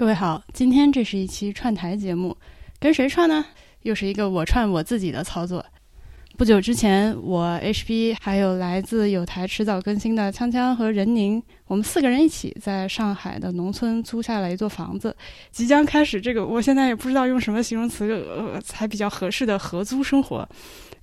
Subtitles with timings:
[0.00, 2.34] 各位好，今天这是一期串台节目，
[2.78, 3.44] 跟谁串呢？
[3.82, 5.62] 又是一个我串我自己的操作。
[6.38, 15.14] 不久之前，我 HB 还有来自有台迟早更新的锵锵和任宁，我们四个人一起在上海的农村租下了一座房子，
[15.50, 20.48] 即将开始这个我现在也不知道用什么形容词呃才比较合适的合租生活。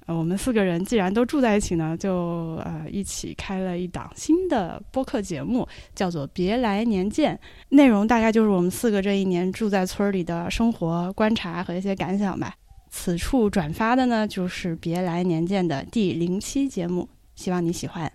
[0.07, 7.35] 呃，我们四个人既然都住在一起呢，就呃一起开了一档新的播客节目，叫做《别来年见》。
[7.75, 12.55] 内容大概就是我们四个这一年住在村里的生活观察和一些感想吧。
[12.89, 18.10] 此处转发的呢，就是《别来年见》的第零期节目，希望你喜欢。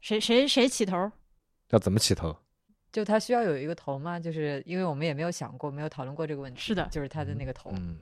[0.00, 1.10] 谁谁谁起头？
[1.70, 2.36] 要怎么起头？
[2.92, 4.20] 就他需要有一个头吗？
[4.20, 6.60] 就是因为我们也没有想过，没有讨论过这个问题。
[6.60, 7.72] 是的，就是他的那个头。
[7.74, 7.96] 嗯，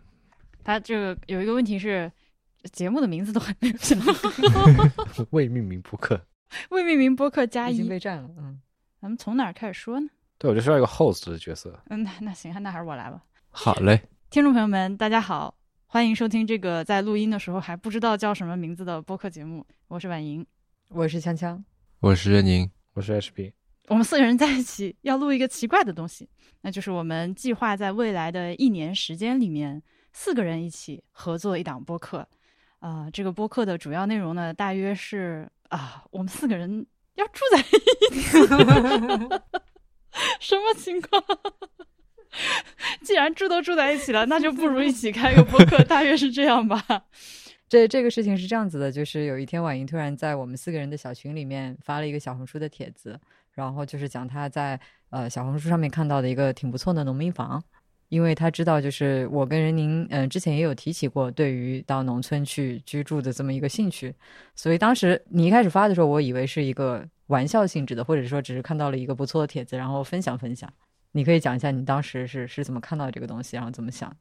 [0.63, 2.13] 他这个有一个问题是。
[2.73, 3.99] 节目的名字都还没有想，
[5.31, 6.21] 未命名播客，
[6.71, 8.29] 未命名播客加一已经被占了。
[8.39, 8.61] 嗯，
[9.01, 10.09] 咱们从哪儿开始说呢？
[10.39, 11.79] 对，我就需要一个 host 的角色。
[11.91, 13.23] 嗯，那那行，那还是我来吧。
[13.51, 14.01] 好嘞，
[14.31, 15.55] 听众朋友们，大家好，
[15.87, 19.65] 欢迎收听这个在录音的时候还不知道叫什么名字的播客节目。
[19.89, 20.45] 我是婉莹，
[20.89, 21.63] 我是锵锵，
[22.01, 23.53] 我是任宁，我是 HB。
[23.89, 26.29] 我们四个人在一起要录一个奇怪的东西，
[26.63, 32.27] 那就是我们计划在未来的一年时间里面，四个人一起合作一档播客。
[32.85, 37.63] 啊，这个播客的主要内容呢，大约是啊，我们四个人要住在一
[38.13, 38.21] 起，
[40.39, 41.25] 什么情况？
[43.01, 46.85] 既然住都住在一起了，那就不如一起开个播客，大约是这样吧。
[47.71, 53.19] 这这个事情是这样子的，就是有一天婉莹突然在我们四个人的小群里面发了一个小红书的帖子，
[53.53, 57.65] 然后就是讲她在呃小红书上面看到的一个挺不错的农民房。
[58.09, 64.15] 因为他知道，就是我跟任宁，嗯，之前也有提起过对于到农村去居住的这么一个兴趣，
[64.55, 70.73] 所以当时你一开始发的时候，我以为是一个玩笑性质的，或者说只是看到了一个不错的帖子，然后分享分享。
[71.13, 74.17] 你可以讲一下你当时是是怎么看到这个东西，然后怎么想的？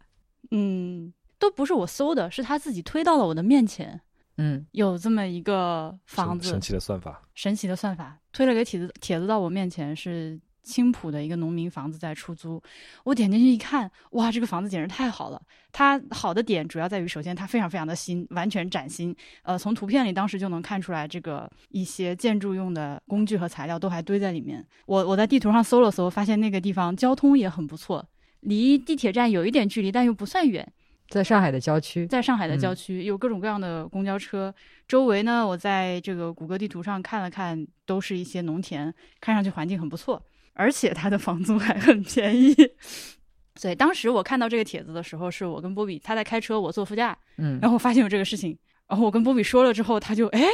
[0.52, 4.02] 嗯，都不是我搜的，是他自己推到了我的面前。
[4.38, 10.40] 嗯，有这么一个房子，神奇的算法，神奇的算法推了个帖子，帖子到我面前是。
[10.64, 12.62] 青浦的一个农民房子在出租，
[13.04, 15.42] 我点进去一看，哇，这个房子简直太好了！
[15.72, 19.16] 它好的点主要在于，首先它非常非常的新，完全崭新。
[19.44, 24.66] 呃，从图片里当时就能看出来，这个一些建筑用的工具和材料都还堆在里面。
[24.86, 28.08] 我我在地图上搜了搜，发现那个地方交通也很不错，
[28.42, 30.72] 离地铁站有一点距离，但又不算远。
[31.10, 34.54] 在上海的郊区，在上海的郊区有各种各样的公交车，
[34.88, 40.24] 周围呢，我在这个谷歌地图上看了看，都是一些农田，看上去环境很不错。
[40.54, 42.56] 而且他的房租还很便宜，
[43.56, 50.46] 所以当时我看到这个帖子的时候，是我跟波比他在开车，我坐副驾，嗯，然后发现有这个事情，然后我跟波比说了之后，他就哎，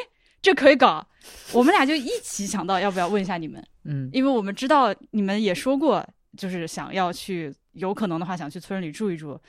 [0.42, 1.06] 这可以搞，
[1.54, 9.40] 我们俩就一起想到要不要问一下你们，嗯，因为我们知道你们也说过，就是想要去，有可能的话想去村里住一住，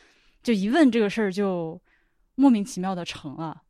[0.43, 1.81] 就一问这个事儿就
[2.35, 3.63] 莫名其妙的成了。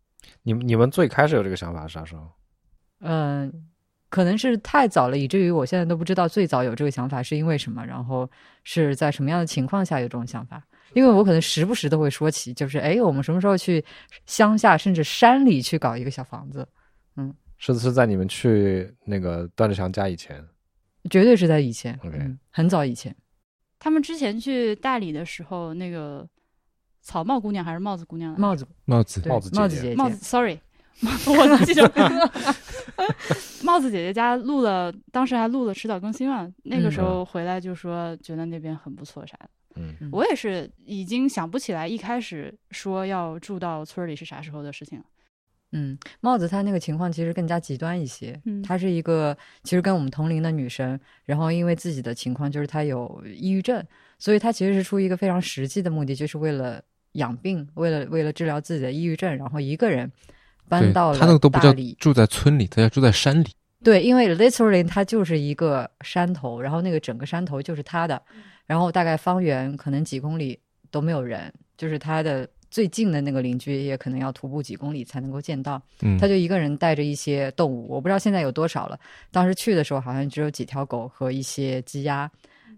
[0.45, 2.31] 你们你们最开始有这个想法是啥时候？
[3.01, 3.67] 嗯。
[4.11, 8.29] 可能是太早了，以至于我现在都不知道最早有这个想法是因为什么，然后
[8.65, 10.63] 是在什么样的情况下有这种想法。
[10.93, 13.83] 因为我可能时不时都会说起，就是哎，我们什么时候去
[14.27, 16.67] 乡下甚至山里去搞一个小房子？
[17.15, 20.45] 嗯，是是在你们去那个段志强家以前，
[21.09, 22.19] 绝对是在以前，OK，
[22.51, 23.15] 很早以前。
[23.79, 26.29] 他们之前去大理的时候，那个
[27.01, 28.39] 草帽姑娘还是帽子姑娘？
[28.39, 30.59] 帽子，帽子，帽子，帽子姐姐，帽子，Sorry。
[31.27, 31.91] 我记得
[33.65, 36.47] 帽子姐姐家录了，当时还录了迟早更新嘛。
[36.65, 39.49] 那个时候回来就说觉得那边很不错啥的。
[39.77, 45.05] 嗯，我也是已经想不起来一开始说要住到村里是啥时候的事情了。
[45.73, 48.39] 嗯，帽子她那个情况其实更加极端一些。
[48.45, 53.83] 嗯，她是一个其实跟我们同龄的女生，然后因为自己的情况就是她有抑郁症，
[54.19, 60.11] 所以她其实是出于一个非常实际的目的，就是为了养病，为了为了治疗自己的抑郁症，然后一个人。
[60.71, 63.49] 搬到了他那个都不叫住在村里，他要住在山里。
[63.83, 68.23] 对，因为 literally 它就是一个山头，然后那个整个山头就是他的，
[68.67, 70.59] 然后大概方圆可能几公里
[70.91, 75.81] 都没有人，就是他的最近的那个邻居也可能要徒步几公里才能够见到。
[76.03, 79.01] 嗯，他就一个人带着一些动物，我不知道现在有多少了。
[79.31, 82.31] 当时去的时候好像只有几条狗和一些鸡鸭，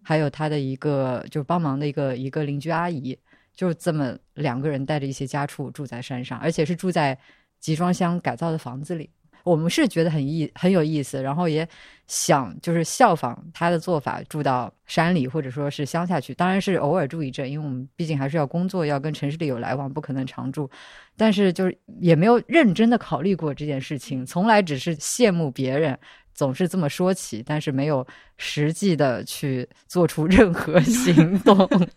[0.05, 3.19] 还有他的一个就是帮忙的一个一个邻居阿姨，
[3.57, 7.19] 就是这么两个人带着一些家畜住在山上，而且是住在。
[7.63, 9.09] 集装箱改造的房子里，
[9.45, 11.67] 我们是觉得很意很有意思，然后也
[12.09, 16.35] 想就是效仿他的做法，住到山里或者说是乡下去。
[16.35, 20.69] 当然是偶尔住一阵，因为我们毕竟还是要工作，要跟城市里有来往，不可能常住。
[21.17, 25.97] 但是就是也没有认真的考虑过这件事情，从来只是羡慕别人，
[26.35, 28.05] 总是这么说起，但是没有
[28.39, 31.57] 实际的去做出 任何行动。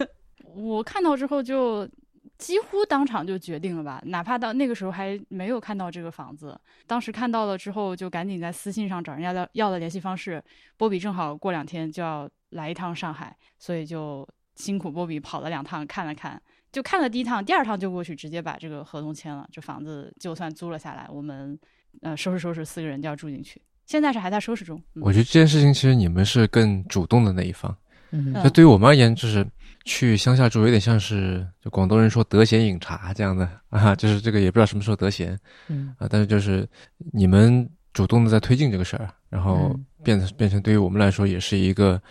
[0.56, 1.90] 我看到之后就。
[2.38, 10.44] 几乎当场就决定了吧，哪怕到那个时候还没有看到这个房子，当时看到了之后，就赶紧在私信上找人家要要了联系方式。
[10.78, 16.42] 波比正好过两天就要来一趟上海，所以就辛苦波比跑了两趟看了看，
[16.72, 21.08] 就看了第一趟，第二趟就过去直接把这个合同签了，这房子就算租了下来。
[21.10, 21.58] 我们
[22.02, 24.82] 呃收拾收拾，四个人就要住进去，现在是还在收拾中。
[24.96, 27.74] 我觉得这件事情其实你们是更主动的那一方。
[28.12, 29.46] 嗯，那对于我们而言，就是
[29.84, 35.38] 去乡下住，有点像是就广东人说得闲饮茶这样的啊，就是这个也不知道什么时候得闲，
[35.68, 36.68] 嗯啊，但是就是
[37.14, 42.02] 你们主动的在推进这个事儿，然后变成变成对于我们来说也是一个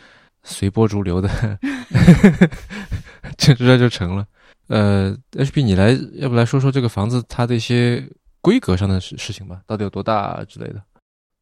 [0.42, 1.28] 随波逐流的，
[3.38, 4.26] 就这就成了。
[4.68, 8.06] 呃，HB，你来要不来说说这个房子它的一些
[8.40, 9.60] 规格上的事事情吧？
[9.66, 10.82] 到底有多大之类的？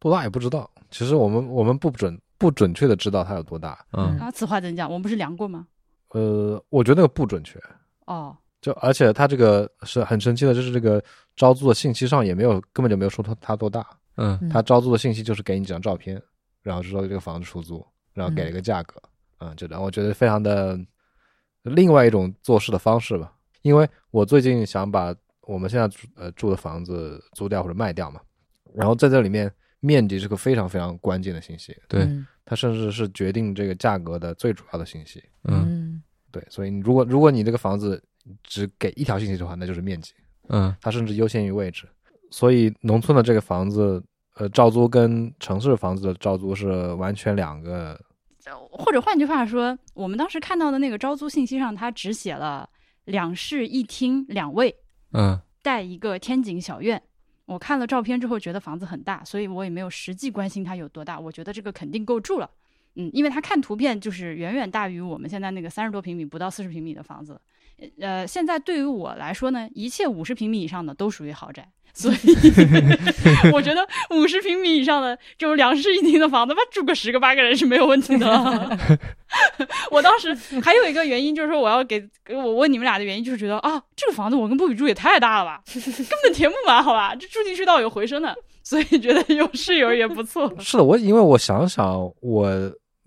[0.00, 0.68] 多大也不知道。
[0.90, 2.18] 其实我们我们不准。
[2.42, 4.88] 不准确的知道它有多大，嗯啊，此话怎讲？
[4.88, 5.64] 我们不是量过吗？
[6.08, 7.56] 呃，我觉得那个不准确。
[8.06, 11.00] 哦，就而且它这个是很神奇的，就是这个
[11.36, 13.86] 招租的信息上也没有，根本就没有说它它多大。
[14.16, 16.20] 嗯，它招租的信息就是给你几张照片，
[16.62, 19.00] 然后说这个房子出租，然后给了一个价格，
[19.38, 20.76] 嗯，就然后我觉得非常的
[21.62, 23.32] 另外一种做事的方式吧。
[23.62, 28.20] 因为我最近想把我们现在住呃住的房子租掉或者卖掉嘛，
[28.74, 29.48] 然后在这里面
[29.82, 31.76] 面积是个非常非常关键的信息。
[31.86, 32.08] 对。
[32.44, 35.22] 它甚至是决定这个价格的最主要的信息。
[35.44, 36.02] 嗯，
[36.32, 38.02] 对，所以你如果如果你这个房子
[38.42, 40.12] 只给一条信息的话，那就是面积。
[40.48, 41.88] 嗯，它甚至优先于位置。
[42.32, 44.02] 所以农村的这个房子，
[44.34, 47.98] 呃，照租跟城市房子的照租是完全两个。
[48.70, 52.68] 或者换句话说，我们当时看到的那个招租信息上，它只写了
[53.04, 54.74] 两室一厅两卫，
[55.12, 57.00] 嗯，带一个天井小院。
[57.44, 61.18] 我看了照片之后，觉得房子很大，所以我也没有实际关心它有多大。
[61.18, 62.50] 我觉得这个肯定够住了，
[62.94, 67.40] 嗯，因为他看图片就是远远大于我们现在那个三十多平米、不到四十平米的房子。
[68.00, 71.68] 呃，现在对于我来说呢，一切五十平米以上的都属于豪宅。
[71.94, 72.16] 所以
[73.52, 78.78] 我觉得五十平米以上的这种两室一厅的房子，吧，住个十个八个人是没有问题的。
[79.92, 87.14] 我当时还有一个原因，就是说我要给我问你们俩的原因，就是觉得啊，这个房子我跟布比住也太大了吧，根本填不满，好吧？
[87.14, 90.50] 这住进去倒有回声的，所以觉得有室友也不错。
[90.60, 92.50] 是的，我因为我想想，我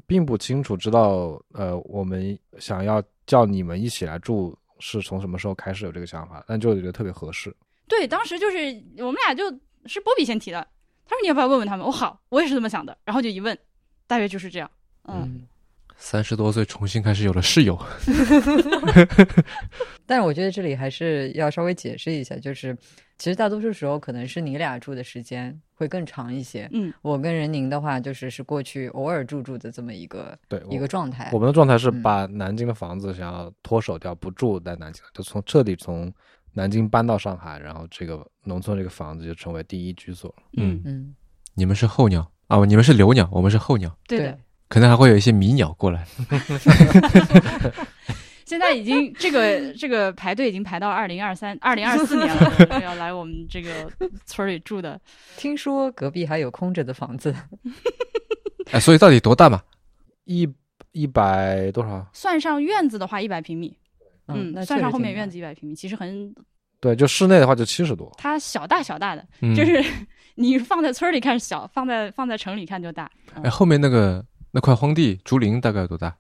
[0.06, 7.56] 并不清楚知道，呃，我们想要叫你们一起来住是从什么时候开始有这个想法，但就觉得特别合适。
[7.88, 8.58] 对，当时就是
[8.98, 9.46] 我们俩就
[9.86, 10.68] 是波比先提的，
[11.06, 11.86] 他说你要不要问问他们？
[11.86, 13.58] 我好，我也是这么想的，然后就一问，
[14.08, 14.70] 大约就是这样。
[15.08, 15.48] 嗯，
[15.98, 17.80] 三十多岁重新开始有了室友
[20.08, 22.76] 但是我觉得这里还是要稍微解释一下，就是
[23.18, 26.70] 其实大多数时候可能是你俩住的时间会更长一些。
[26.74, 31.30] 嗯，我跟任宁的话就是是过去偶尔住住的这么一个对一个状态。
[31.34, 36.12] 我们的状态是把南京的房子想要脱手掉，不住在南京，就从彻底从。
[36.58, 40.34] 南京搬到上海，然后这个农村这个房子就成为第一居所。
[40.56, 41.14] 嗯嗯，
[41.54, 43.94] 你们是候鸟啊，你们是留鸟，我们是候鸟。
[44.08, 44.40] 对的，
[44.70, 46.08] 可能还会有一些迷鸟过来。
[48.46, 53.92] 现在已经这个 这个排队已经排到二零二三、二零二四年了， 要来我们这个
[54.26, 55.00] 村里住的。
[55.36, 57.36] 听说隔壁还有空着的房子。
[58.72, 59.62] 哎，所以到底多大嘛？
[60.26, 60.48] 一
[60.92, 62.08] 一百多少？
[62.14, 63.78] 算上院子的话，一百平米。
[64.28, 66.34] 嗯，算上后面院子一百平米，其实很，
[66.80, 68.12] 对，就室内的话就七十多。
[68.18, 69.24] 它小大小大的，
[69.56, 69.84] 就是
[70.34, 73.10] 你放在村里看小，放在放在城里看就大。
[73.44, 76.16] 哎，后面那个那块荒地竹林大概有多大？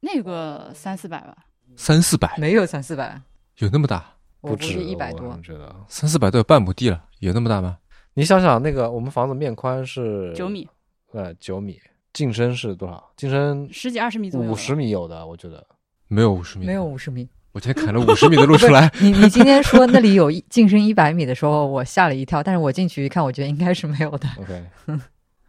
[0.00, 1.34] 那个三四百吧。
[1.78, 2.34] 三四百？
[2.36, 3.18] 没有三四百，
[3.58, 4.04] 有那么大？
[4.40, 5.28] 不止一百多。
[5.28, 7.78] 我觉得三四百都有半亩地了，有那么大吗？
[8.14, 10.68] 你想想，那个我们房子面宽是九米，
[11.12, 11.80] 呃，九米，
[12.12, 13.12] 进深是多少？
[13.16, 15.64] 进深十几二十米左右，五十米有的，我觉得
[16.08, 17.28] 没有五十米，没有五十米。
[17.52, 18.92] 我今天砍了五十米的路出来。
[19.00, 22.42] 你你今天说那里有晋升 一百米的时候，我吓了一跳。
[22.42, 24.28] 但是我进去一看，我觉得应该是没有的。
[24.36, 24.64] OK，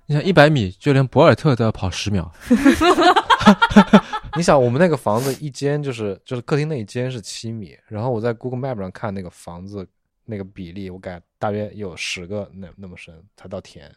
[0.06, 2.32] 你想一百米，就连博尔特都要跑十秒。
[4.40, 9.86] 你想，我们那个房子一间就是就是客厅那一间是七米，然后我在 Google Map 上看那个房子
[10.24, 13.92] 那个比例，我感大约有十个那那么深才到田。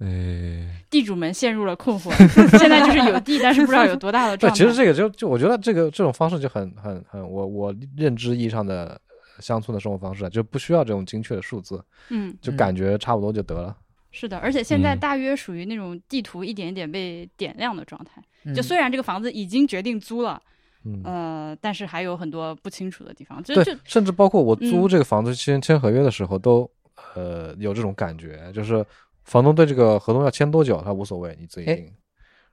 [0.00, 2.10] 哎，地主们陷入了困惑。
[2.58, 4.56] 现在就是有地，但是不知道有多大的状态。
[4.56, 9.00] 其实这个就就我觉得这个这种方式就很很很我我认知意义上的
[9.38, 11.80] 乡村的生活方式，就不需要这种精确的数字，
[12.10, 13.76] 嗯，就感觉差不多就得了。
[14.10, 18.22] 是的，而且现在嗯大约属于那种地图一点一点被点亮的状态。
[18.54, 20.40] 就嗯虽然这个房子已经决定租了，
[20.84, 23.42] 嗯，呃，但是还有很多不清楚的地方。
[23.42, 26.70] 就就对，甚至包括我租嗯这个房子签签合约的时候，都
[27.14, 28.84] 呃有这种感觉，就是
[29.24, 31.92] 房东对这个合同要签多久，他无所谓，你自己哎定。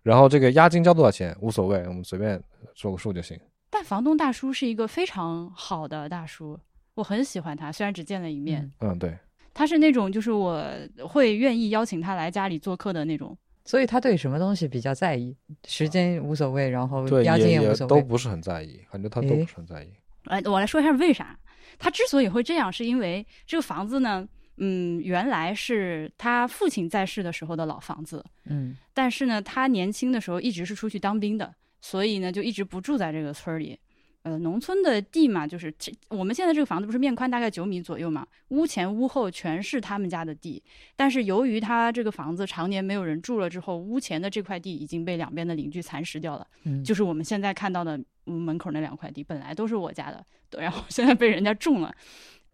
[0.04, 2.42] 然后这个押金交多少钱无所谓，我们随便
[2.76, 3.40] 说个数就行。
[3.70, 6.60] 但房东大叔是一个非常好的大叔，
[6.94, 8.62] 我很喜欢他，虽然只见了一面。
[8.82, 9.18] 嗯嗯，对，
[9.56, 10.64] 他是那种就是我
[11.08, 13.36] 会愿意邀请他来家里做客的那种。
[13.64, 15.36] 所以他对什么东西比较在意？
[15.68, 17.90] 时间无所谓，然后对，押金也也无所谓。
[17.90, 19.88] 都不是很在意，感觉他都不是很在意。
[20.26, 21.40] 哎，我来说一下为啥。
[21.80, 33.80] 他之所以会这样，是因为这个房子呢，嗯，原来是他父亲在世的时候的老房子，嗯但是呢，他年轻的时候一直是出去当兵的，所以呢，就一直不住在这个村儿里。
[34.26, 40.62] 呃，农村的地嘛，就是这我们现在这个房子不是面宽大概九米左右嘛，屋前屋后全是他们家的地。
[40.96, 46.48] 但是由于他这个房子常年没有人住了之后，屋前的这块地已经被两边的邻居蚕食掉了。
[46.64, 51.96] 嗯，就是我们现在看到的嗯门口那两块地，本来都是我家的，对然后现在被人家种了。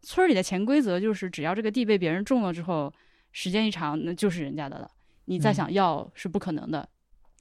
[0.01, 2.93] 村儿里的潜规则就是，只要这个地被别人种了之后，
[3.31, 4.91] 时间一长，那就是人家的了，
[5.23, 6.89] 你再嗯想要是不可能的。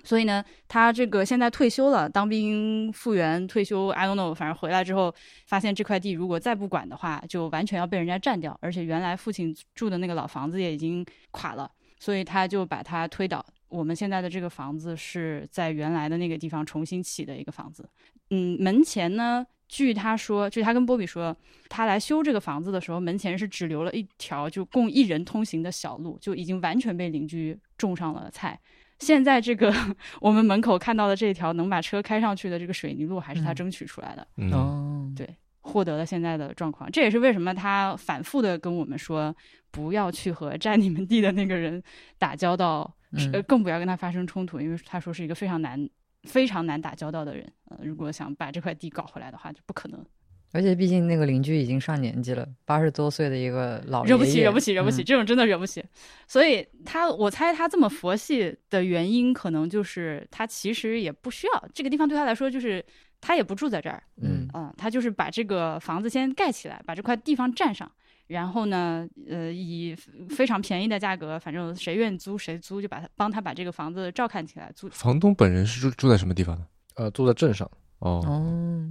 [0.03, 5.15] 所以呢，他这个现在退休了，当兵复员退休，I don't know，反正回来之后
[5.47, 13.45] 发现这块地如果再不管的话，就完全要被人家占掉，而且原来父亲住的那个老房子也已经垮了，所以他就把它推倒。
[13.69, 17.89] 我们现在的这个房子是在原来的那个地方重新起的一个房子。
[18.31, 21.37] 嗯，门前呢，据他说，据他跟波比说，
[21.69, 28.59] 他来修这个房子的时候，门前是只留了一条就供一人通行的小路，就已经完全被邻居种上了菜。
[29.01, 29.75] 现在这个
[30.21, 34.27] 我们门口看到的这条能把车开上去的这个水泥路，还是他嗯争取出来的。
[34.37, 35.29] 嗯，哦，对
[35.61, 36.91] 获得了现在的状况。
[36.91, 39.35] 这也是为什么他反复的跟我们说，
[39.71, 41.83] 不要去和占你们地的那个人
[42.19, 45.89] 打交道，嗯呃，更不要跟他发生冲突，因为他说是一个非常难、
[46.25, 47.51] 非常难打交道的人。
[47.67, 50.05] 呃，如果想把这块地搞回来的话，就不可能。
[50.53, 55.85] 而且毕竟那个邻居已经上年纪了，八十多岁的一个老惹不起，惹不起，惹不起，嗯这种真的惹不起。
[56.27, 62.85] 所以他，我猜他这么佛系的原因，可能就是他其实也不需要这个地方，对他来说就是
[63.21, 67.91] 他也不住在这儿，嗯嗯，他就是把这个房子先盖起来，把这块地方占上，
[68.27, 69.95] 然后呢，呃，以
[70.29, 74.89] 非常便宜的价格，反正谁愿意租谁租，就把他帮他把这个房子照看起来租。
[74.89, 76.67] 房东本人是住住在什么地方呢？
[76.97, 78.91] 呃，住在镇上，哦，哦，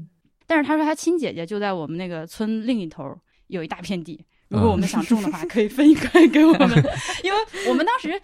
[0.50, 3.16] 但是他说他亲姐姐就在我们那个村另一头
[3.50, 6.70] 有一大片地，如果我们想种的话，可以分一块给我们，
[7.24, 7.38] 因为
[7.68, 8.20] 我们当时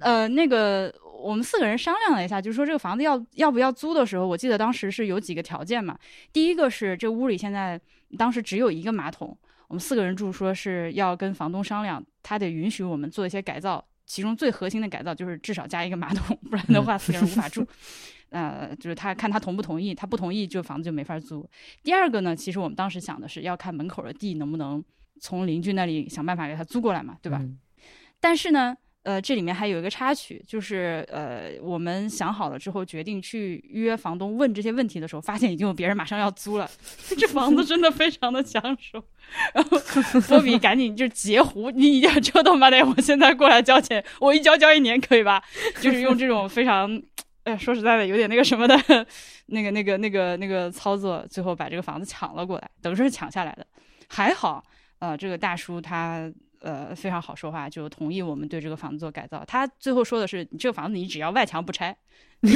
[0.00, 0.90] 呃那个
[1.22, 5.98] 我们四个人商量了一下，就是说这个房子要要不要租的时候，我记得当时是有几个条件嘛。
[6.32, 7.78] 第一个是这屋里现在
[8.16, 9.36] 当时只有一个马桶，
[9.68, 13.84] 我们四个人住，说是要跟房东商量，他得允许我们做一些改造。
[14.06, 17.66] 其中最核心的改造就是至少加一个马桶，不然的话四个人无法住。
[18.30, 21.48] 呃，就是他看他同不同意，他不同意，就房子就没法租。
[21.82, 24.82] 第二个呢，其实我们当时想的是要看门口的地能不能
[25.20, 27.38] 从邻居那里想办法给他租过来嘛，对吧？
[27.40, 27.58] 嗯
[28.18, 36.68] 但是呢，呃，这里面还有一个插曲，就是呃，我们想好了之后，决定去约房东问这些问题的时候，发现已经有别人马上要租了，
[37.18, 39.04] 这房子真的非常的抢手。
[39.54, 39.78] 然后
[40.28, 45.44] 波比赶紧就截胡，你一定要折腾吧得，我现在过来交钱，我一交交一年可以吧？
[45.80, 47.00] 就是用这种非常。
[47.46, 48.74] 哎，说实在的，有点那个什么的，
[49.46, 53.64] 那个、那个、那个、那个操作，最后把这个房子抢了过来，等于说是抢下来的。
[54.08, 54.60] 还好，
[54.98, 56.28] 呃，这个大叔他
[56.60, 59.44] 呃非常好说话，就同意我们对这个房子做改造。
[59.46, 61.96] 他最后说的是，你这个房子你只要外墙不拆，
[62.40, 62.50] 你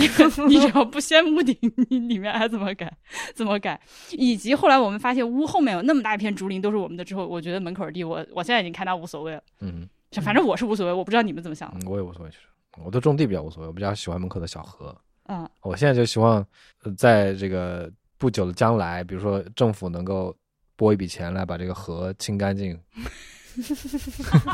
[0.48, 1.56] 你只要不掀屋顶，
[1.88, 2.92] 你里面还怎么改
[3.32, 3.80] 怎么改。
[4.10, 9.88] 以及后来我们发现屋后面有那么大一片竹林都是我们的之后，我觉得门口地我我现在已经看他无所谓了，嗯，
[10.22, 11.78] 反正我是无所谓，我不知道你们怎么想的。
[11.78, 12.42] 嗯我也无所谓，其实
[12.84, 14.96] 我对种地比较无所谓，我比较喜欢门口的小河。
[15.26, 16.44] 嗯，我现在就希望，
[16.82, 20.36] 呃在这个不久的将来，比如说政府能够
[20.76, 22.78] 拨一笔钱来把这个河清干净。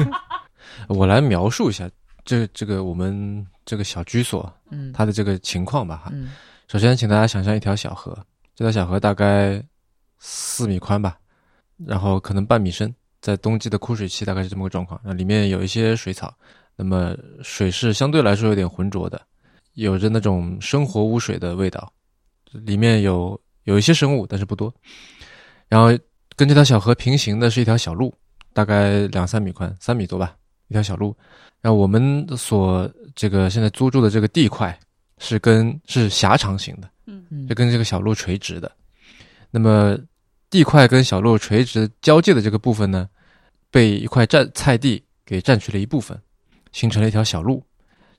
[0.89, 1.89] 我来描述一下
[2.25, 6.11] 这这个我们这个小居所嗯，它的这个情况吧哈。
[6.13, 6.31] 嗯
[6.69, 8.13] 首先，请大家想象一条小河，
[8.57, 9.65] 这条小河大概
[10.19, 11.17] 四米宽吧，
[11.87, 15.01] 然后可能半米深，在冬季的枯水期大概是这么个状况。
[15.05, 16.37] 那里面有一些水草，
[16.77, 19.21] 那么水是相对来说有点浑浊的，
[19.75, 21.91] 有着那种生活污水的味道。
[22.53, 24.73] 里面有有一些生物，但是不多。
[25.69, 25.89] 然后
[26.37, 28.15] 跟这条小河平行的是一条小路，
[28.53, 30.37] 大概两三米宽，三米多吧，
[30.69, 31.15] 一条小路。
[31.61, 34.79] 然后我们所这个现在租住的这个地块
[35.19, 38.71] 是跟是狭长型的，嗯嗯就跟这个小路垂直的。
[39.51, 39.99] 那么
[40.49, 43.09] 地块跟小路垂直交界的这个部分呢，
[43.71, 46.19] 被一块占菜地给占据了一部分。
[46.73, 47.63] 形成了一条小路。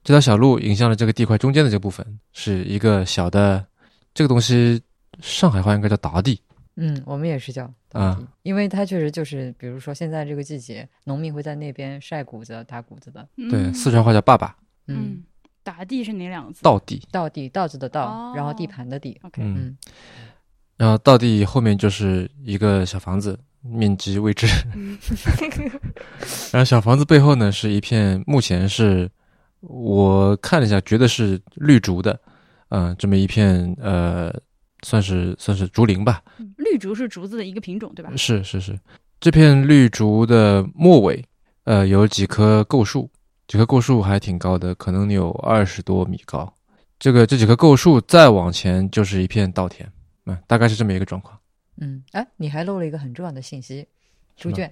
[0.04, 3.66] 这条小路引向了这个地块中间的这部分，是一个小的
[4.14, 4.82] 这个东西，
[5.22, 6.40] 上海话应该叫达地。
[6.80, 13.28] 嗯，我们也是叫啊，因为它确实就是，比如说现在这个季节，农民会在那边晒谷子、打谷子的。
[13.36, 15.24] 对，嗯四川话叫爸爸，嗯，嗯，
[15.64, 16.62] 打地是哪两个字？
[16.62, 17.02] 稻地。
[17.12, 19.20] 稻地，稻子的稻，哦然后地盘的地。
[19.24, 19.78] OK，嗯，嗯
[20.78, 24.48] 然后到地后面就是一个小房子，面积未知。
[24.76, 24.98] 嗯
[26.54, 29.10] 然后小房子背后呢是一片，目前是
[29.62, 32.20] 我看了一下，觉得是绿竹的，
[32.70, 34.34] 嗯、这么一片呃，
[34.84, 36.22] 算是算是竹林吧。
[36.58, 38.12] 绿竹是竹子的一个品种，对吧？
[38.16, 38.78] 是是是，
[39.20, 41.24] 这片绿竹的末尾，
[41.64, 43.10] 呃，有几棵构树，
[43.48, 46.54] 几棵构树还挺高的，可能有二十多米高。
[47.00, 49.88] 这个这几棵构树再往前就是一片稻田，
[50.28, 51.40] 嗯，大概是这么一个状况。
[51.78, 53.88] 嗯，哎，你还漏了一个很重要的信息，
[54.36, 54.72] 猪圈。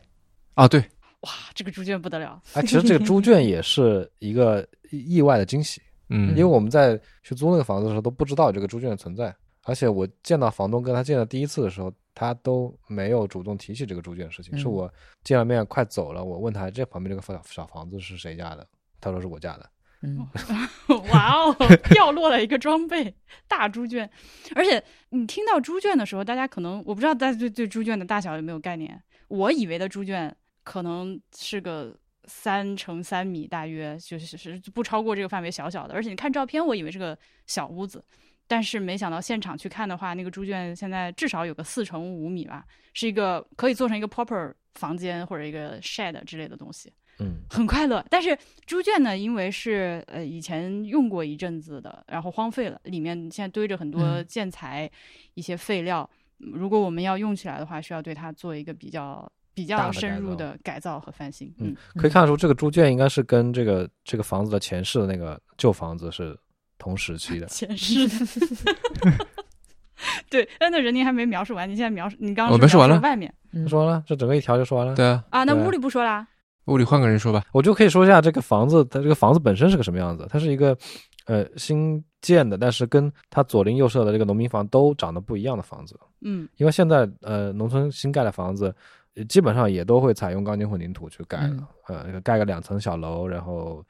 [0.54, 0.80] 啊，对，
[1.22, 2.42] 哇，这个猪圈不得了。
[2.54, 14.92] 哎，其实这个猪圈也是一个意外的惊喜，嗯，因为我们在去租那个房子的时候都不知道有这个猪圈的存在，而且我见到房东跟他见的第一次的时候，他都没有主动提起这个猪圈的事情，嗯是我
[15.24, 18.68] 见了面快走了，我问他这旁边这个小小房子是谁家的，
[19.00, 19.70] 他说是我家的。
[20.02, 20.28] 嗯
[21.12, 21.56] 哇哦，
[21.90, 23.16] 掉落了一个装备，
[23.48, 24.10] 大猪圈。
[24.56, 29.02] 而且你听到猪圈的时候，大家可能我不知道大家对对猪圈的大小有没有概念。
[29.28, 35.94] 我以为的猪圈可能是个三乘三米，大约就是是不超过这个范围，小小的。
[35.94, 38.04] 而且你看照片，我以为是个小屋子，
[38.48, 46.94] 但是没想到现场去看的话，那个猪圈现在至少有个四乘五米吧，是一个可以做成一个 proper 房间或者一个 shed 之类的东西。
[47.20, 48.04] 嗯，很快乐。
[48.10, 54.90] 但是猪圈呢，因为是呃以前用过一阵子的，然后荒废了，里面现在堆着很多嗯建材、
[55.34, 56.10] 一些废料。
[56.14, 61.48] 嗯如果我们要用起来的话，需要对它做一个比较比较深入的改造和翻新。
[61.60, 66.38] 嗯嗯，可以看得出这个猪圈应该是跟这个这个房子的前世的那个旧房子是
[66.78, 67.48] 同时期的。
[67.48, 69.26] 前世的。
[70.30, 74.94] 对，但那人您还没描述完，你现在描述，你刚我没说完了了外面嗯说完了，这整个一条就说完了。
[74.94, 76.28] 对啊，啊，那屋里不说啦。
[76.66, 77.44] 屋里换个人说吧。
[77.52, 80.28] 我就可以说一下这个房子，它这个房子本身是个什么样子。
[80.30, 80.78] 它是一个
[81.26, 86.00] 呃新建的，但是跟它左邻右舍的这个农民房都长得不一样的房子。
[86.22, 88.74] 嗯因为现在呃农村新盖的房子，
[89.16, 93.86] 呃基本上也都会采用钢筋混凝土去盖了，嗯呃盖个两层小楼，然后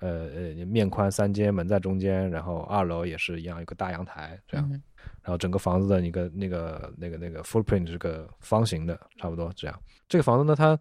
[0.00, 4.68] 呃呃面宽三间，门在中间，然后二楼也是一样，有个大阳台这样。
[4.72, 4.82] 嗯
[5.22, 9.78] 然后整个房子的一个那个那个那个 footprint 是个方形的，差不多这样。
[10.08, 10.78] 这个房子呢，它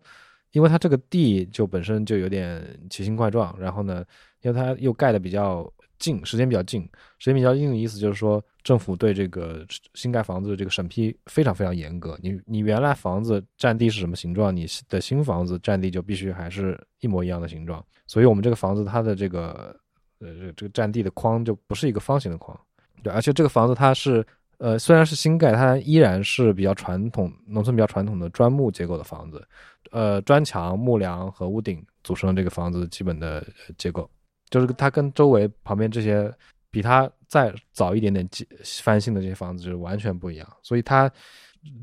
[0.52, 4.04] 因为它这个地就本身就有点奇形怪状，然后呢，
[4.42, 6.82] 因为它又盖的比较近，时间比较近，
[7.18, 12.18] 时间比较近的意思就是说，政府对这个新盖房子的这个审批非常非常严格。
[12.22, 17.84] 你你原来房子占地是什么形状，你的新房子占地就必须还是一模一样的形状。
[18.08, 19.76] 所以我们这个房子它的这个
[20.20, 22.58] 呃这个占地的框就不是一个方形的框。
[23.04, 24.26] 对，而且这个房子它是，
[24.60, 29.46] 呃，虽然是新盖，它依然是比较传统，农村比较传统的砖木结构的房子，
[29.92, 33.46] 呃，砖墙、木梁和屋顶组成这个房子基本的
[33.78, 34.10] 结构，
[34.50, 36.32] 就是它跟周围旁边这些
[36.70, 38.28] 比它再早一点点
[38.84, 41.10] 翻新的这些房子就是完全不一样，所以它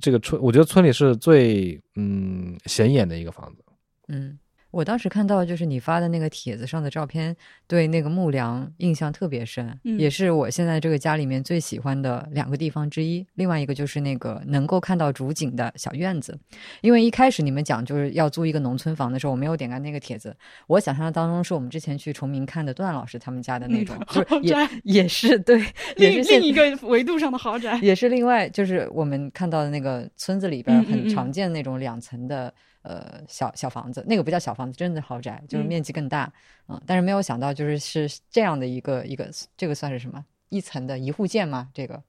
[0.00, 3.64] 这个村，我觉得村里是最嗯显眼的一个房子。
[4.08, 4.38] 嗯，
[4.76, 7.34] 我当时看到就是你发的那个帖子上的照片，
[7.66, 13.26] 对那个木梁印象特别深，嗯也是我现在这个家里面最喜欢的两个地方之一。
[13.36, 16.38] 另外一个就是那个能够看到竹景的小院子，
[16.82, 20.36] 因为一开始你们讲就是要租一个农村房的时候，我没有点开那个帖子，
[20.66, 25.58] 我想象当中是我们之前去崇明看的段老师他们家的那种，嗯就是豪宅也也是对，
[25.96, 27.78] 也另是另一个维度上的豪宅。
[27.80, 32.52] 也是另外就是我们看到的那个村子里边很常见那种两层的
[32.86, 36.32] 呃小小房子，那个不叫小房子，真的豪宅，就是嗯面积更大，
[36.68, 41.68] 嗯，但是没有想到就是是这样的一个一个这个算是什么一层的一户建吗？
[41.74, 42.02] 这个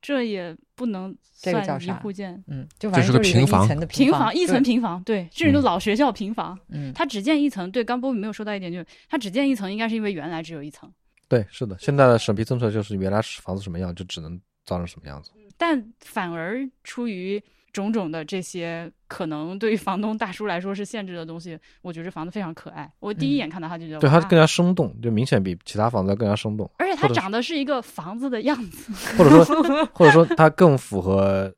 [0.00, 6.56] 这也不能算一这个叫啥户建，嗯，就反这是个正就是一个平房一层的，平房一层，平房，对，这是一个嗯老学校平房。
[6.68, 10.88] 嗯，它只建一层，对，刚波比没有说到一点，就是它只建一层，应该是因为原来只有一层，
[11.26, 15.32] 对，是的，现在的审批政策就是原来房子什么样，就只能造成什么样子。
[15.56, 22.90] 但反而出于种种的这些可能对于房东大叔来说是限制的东西，我觉得这房子非常可爱。
[23.00, 26.70] 我第一眼看到它就觉得，对，它哇更加生动，就明显比其他房子要更加生动。
[26.78, 28.92] 而且它长得是一个房子的样子。
[29.16, 31.52] 或者说， 或者说它更符合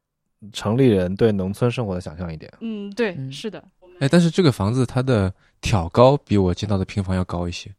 [0.52, 2.52] 城里人对农村生活的想象一点。
[2.60, 3.62] 嗯，对，嗯是的，
[4.00, 7.70] 哎，但是这个房子它的挑高比我见到的平房要高一些。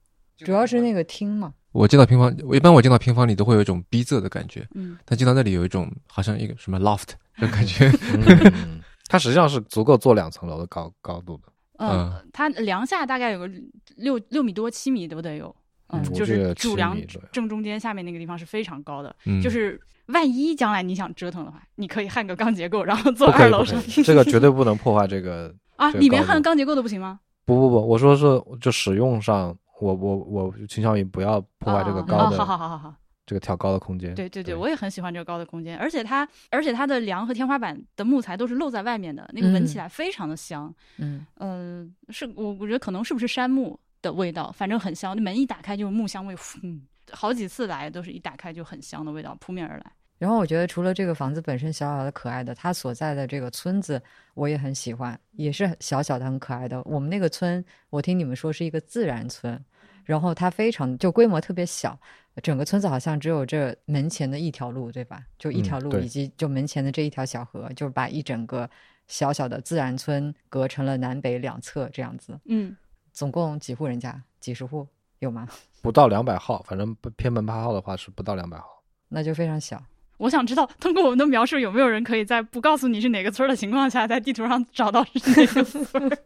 [0.46, 7.90] 主要是那个厅嘛，我进到平房，我一般我进到平房里都会有一种逼仄的感觉，嗯，但进到那里有一种好像一个什么 loft 的感觉。
[8.14, 11.44] 嗯， 它实际上是足够做两层楼的高高度的。
[11.78, 13.50] 嗯嗯，它梁下大概有个
[13.96, 15.56] 六六米多七米都得有，
[15.90, 16.98] 嗯嗯，就是记得7主梁
[17.32, 23.66] 正中间下面那个地方是非常高的，嗯，就是万一将来你想折腾的话，你可以焊个钢结构，然后 坐不可以，二楼
[24.04, 25.54] 这个绝对不能破坏这个。
[25.78, 27.20] 啊，这个里面焊钢结构都不行吗？
[27.46, 34.14] 不不不，我说是就使用上，我我我倾向于不要破坏这个哦高的、哦好好好好好，这个挑高的空间。
[34.14, 40.74] 对对对，我也很喜欢这个高的空间，而且它而且它的梁和天花板的木材都是露在外面的，那个闻起嗯来非常的香。
[40.98, 45.16] 嗯，嗯、是我我觉得可能是不是杉木的味道，反正很香。
[45.16, 49.86] 那门一打开就是木香味，嗯，好几次来都是一打开就很香的味道扑面而来。
[50.18, 54.00] 然后我觉得除了这个房子本身小小的可爱的，它所在的这个村子
[54.36, 56.80] 我也很喜欢，也是小小的很可爱的。
[56.84, 59.60] 我们那个村，我听你们说是一个自然村，
[60.04, 61.98] 然后它非常就规模特别小，
[62.44, 65.24] 整个村子好像只有这门前的一条路，对吧？
[65.38, 68.70] 就一嗯条路，以及就门前的这一条小河，就把一整个
[69.08, 72.40] 小小的自然村隔成了南北两侧这样子。
[72.46, 72.76] 嗯，
[73.12, 74.22] 总共几户人家？
[74.40, 74.88] 几十户
[75.20, 75.48] 有吗？
[75.82, 78.84] 不到两百号，反正不偏门牌号的话是不到两百号。
[79.10, 79.82] 那就非常小。
[80.18, 86.18] 我想知道通过我们的描述，有没有人可以在不告诉你是哪个村儿的情况下，在地图上找到是哪个村儿？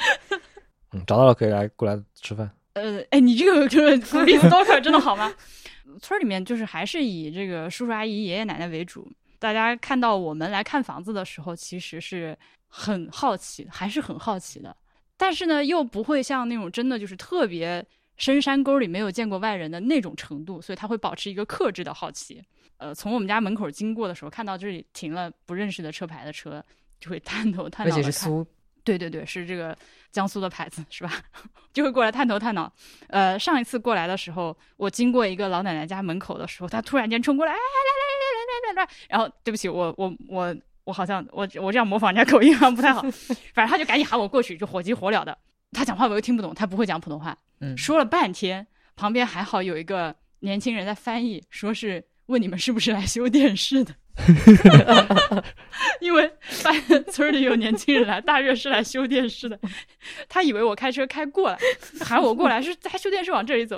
[0.92, 2.50] 嗯，找到了可以来过来吃饭。
[2.74, 5.32] 呃，哎，你这个 就是 鼓励 stalker 真的好吗？
[6.00, 9.10] 村儿里面就是还是以这个叔叔阿姨、爷爷奶奶为主。
[9.38, 12.36] 大家看到我们来看房子的时候，其实是
[12.68, 14.76] 很好奇，还是很好奇的。
[15.16, 17.84] 但是呢，又不会像那种真的就是特别
[18.16, 22.42] 深山沟里没有见过外人的那种程度，所以他会保持一个克制的好奇。
[22.76, 26.64] 呃，从我们家门口经过的时候，看到这里停了不认识的车牌的车，
[27.00, 28.12] 就会探头探而脑的看。
[28.12, 28.46] 且是苏，
[28.84, 29.76] 对对对，是这个
[30.10, 31.12] 江苏的牌子是吧？
[31.72, 32.72] 就会过来探头探脑。
[33.08, 43.02] 呃，上一次过来的时候，我经过一个老奶奶家门口的时候，她突然间冲过来，哎，来来来来来来来，然后对不起，我我我我好像我我这样模仿人家口音好像不太好，
[43.54, 45.36] 反正她就赶紧喊我过去，就火急火燎的。
[45.72, 48.66] 她讲话我又听不懂，她不会讲普通话，嗯，说了半天，
[48.96, 53.94] 旁边还好有一个年轻人在翻译，说是问你们是不是来修电视的。
[56.00, 59.58] 因为发现村里有年轻人来，大约是来修电视的。
[60.28, 61.58] 他以为我开车开过来，
[62.00, 63.76] 喊我过来是在修电视往这里走。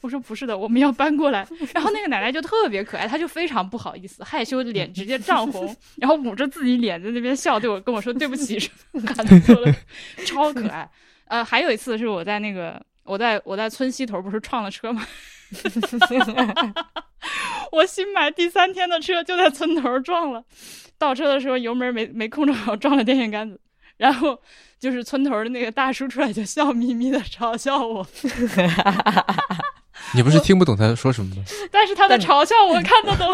[0.00, 1.46] 我说不是的，我们要搬过来。
[1.72, 8.58] 然后那个奶奶就特别可爱，她就非常不好意思，害羞的脸直接涨红，然后捂着自己脸在那边笑，对我跟我说对不起，
[9.14, 9.72] 喊错了，
[10.26, 10.90] 超可爱。
[11.28, 15.06] 呃，还有一次是我在那个我在我在村西头不是撞了车吗？
[17.72, 20.44] 我新买第三天的车就在村头撞了，
[20.98, 23.60] 倒车的时候油门没没控制好，撞了电线杆子。
[23.98, 24.36] 然后
[24.80, 28.04] 就是村头的那个大叔出来就笑眯眯的嘲笑我，
[30.14, 31.42] 你不是听不懂他说什么吗？
[31.70, 33.32] 但是他的嘲笑我看得懂。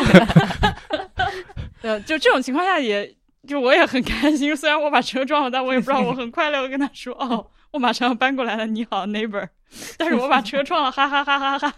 [1.81, 3.15] 呃，就这种情况下也，
[3.47, 4.55] 就我也很开心。
[4.55, 6.61] 虽然我把车撞了，但我也不知道我很快乐。
[6.61, 9.49] 我跟他说：“哦，我马上要搬过来了，你好，neighbor。”
[9.97, 11.75] 但是我把车撞了，哈哈哈哈哈哈。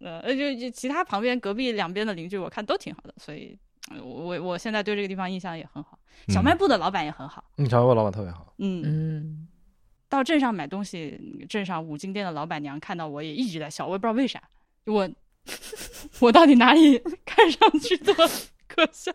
[0.00, 3.56] 呃，就就其他旁边隔壁两边的邻居，我看都挺好的，所以
[3.90, 5.98] 呃我我我现在对这个地方印象也很好。
[6.28, 8.52] 小卖部的老板也很好，嗯，小卖部老板特别好。
[8.58, 9.48] 嗯，嗯，
[10.08, 14.42] 到镇上买东西，镇上五金店的老板娘看到我也一直在笑，我也不知道为啥，
[14.86, 15.08] 我
[16.20, 18.28] 我到底哪里 看上去这么
[18.72, 19.12] 可笑？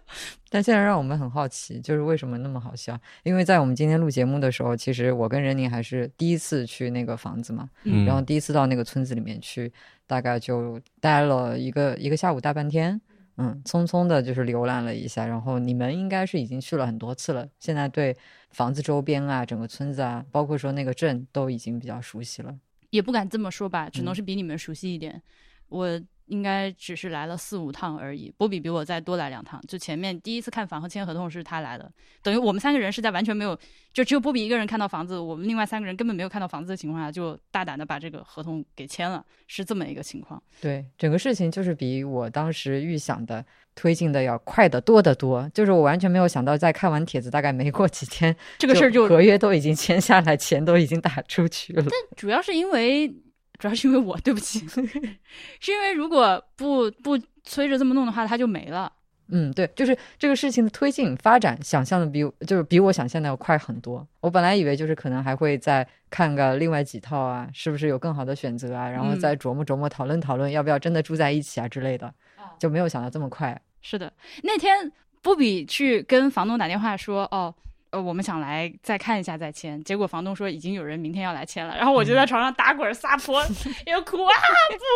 [0.50, 3.00] 但现在让我们很好奇，就是为什么那么好笑？
[3.24, 9.72] 因为在我们今天录节目的时候，其实我跟任宁还是第一次去那个房子嘛，嗯，然后第一次到那个村子里面去，
[10.06, 13.00] 大概就待了一个一个下午大半天，
[13.38, 15.26] 嗯，匆匆的就是浏览了一下。
[15.26, 18.16] 然后你们应该是已经去了很多次了，现在对
[18.52, 22.54] 房子周边啊、整个村子啊，包括说那个镇都已经比较熟悉了。
[22.92, 25.22] 也不敢这么说吧，只能嗯是比你们熟悉一点。
[25.68, 29.62] 我应该只是来了四五趟而已，波比比我再多来两趟。
[29.68, 33.58] 就前面第一次看房和签合同是他来的，等于我们三个人是在完全没有，
[33.94, 40.42] 就只有波比一个人看到房子，我们另外三个人根本没有看到房子的情况下，就大胆的把这个合同给签了，是这么一个情况。
[40.62, 45.50] 对，整个事情就是比我当时预想的推进的要快得多得多。
[45.54, 51.84] 就是我完全没有想到，在看完帖子大概没过几天，这个事儿就合约都已经签下来，钱都已经打出去了。
[51.84, 53.14] 但主要是因为，
[53.60, 58.92] 主要是因为我，对不起， 是因为如果不不催着这么弄的话，它就没了。
[59.30, 64.08] 嗯，对，就是这个事情的推进发展，想象的比就是比我想象的要快很多。
[64.22, 72.14] 我本来以为就是可能还会再看个另外几套啊，是不是有更好的选择啊，然后嗯再琢磨琢磨、讨论讨论要不要真的住在一起啊之类的，
[72.60, 73.60] 就没有想到这么快。
[73.82, 74.14] 是的，
[74.44, 74.92] 那天
[75.24, 77.52] 不比去跟房东打电话说，哦，
[77.96, 79.82] 呃，我们想来再看一下再签。
[79.84, 83.42] 结果房东说已经有人明天要来签了，然后我就在床上打滚撒泼，
[83.88, 84.34] 又哭啊，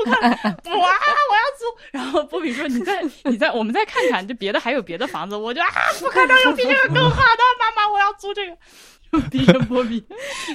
[0.05, 0.31] 不看，
[0.63, 1.79] 不啊，我要租。
[1.91, 5.67] 然后波比说你再你再我们再看看，就别的还有别的房子，我就啊
[5.99, 8.57] 不可能有比这个更好的，妈妈我要租这个。
[9.31, 9.99] 逼着波比，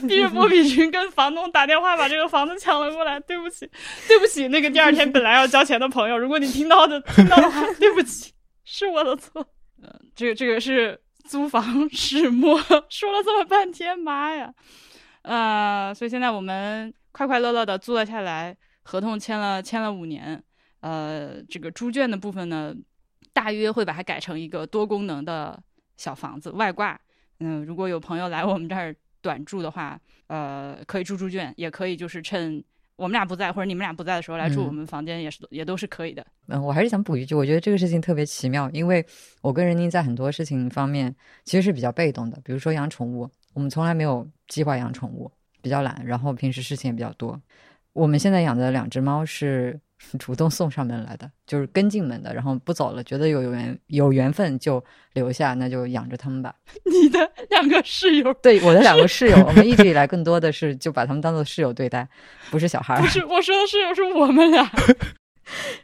[0.06, 3.18] 逼着波比群跟房东打电话把这个房子抢了过来。
[3.18, 3.68] 对不起，
[4.06, 8.32] 对不起，那个第二天本来要交钱的朋友，如果你听到的听到的话，对不起，
[8.64, 9.44] 是我的错。
[9.82, 12.58] 呃，这个这个是租房 始末，
[12.88, 14.54] 说了这么半天，妈呀！
[15.22, 20.42] 呃，所以现在我们快快乐乐的租了下来，合同签了签了五年。
[20.80, 22.74] 呃，这个猪圈的部分呢，
[23.32, 25.60] 大约会把它改成一个多功能的
[25.96, 27.00] 小房子，外挂。
[27.40, 32.62] 嗯，如果有朋友来我们这儿短住的话，呃，可以住猪圈，也可以就是趁
[32.96, 36.24] 我们俩不在或者你们俩不在的时候来住我们房间，也是也都是可以的。
[36.48, 39.04] 嗯，我还是想补一句，我觉得这个事情特别奇妙，因为
[39.42, 45.30] 我跟任宁在很多事情方面其实是比较被动的，比如说养宠物，我们从来没有计划养宠物，
[45.60, 47.40] 比较懒，然后平时事情也比较多。
[47.92, 49.80] 我们现在养的两只猫是。
[50.18, 54.82] 主动送上门来的，就是跟进门的，然后不走了，觉得有缘有缘分就
[55.14, 56.54] 留下，那就养着他们吧。
[56.84, 62.08] 你的两个室友，对我的两个室友， 我们一直以来更多的是就把他们当做室友对待，
[62.50, 63.00] 不是小孩。
[63.00, 64.70] 不是我说的室友是我们俩。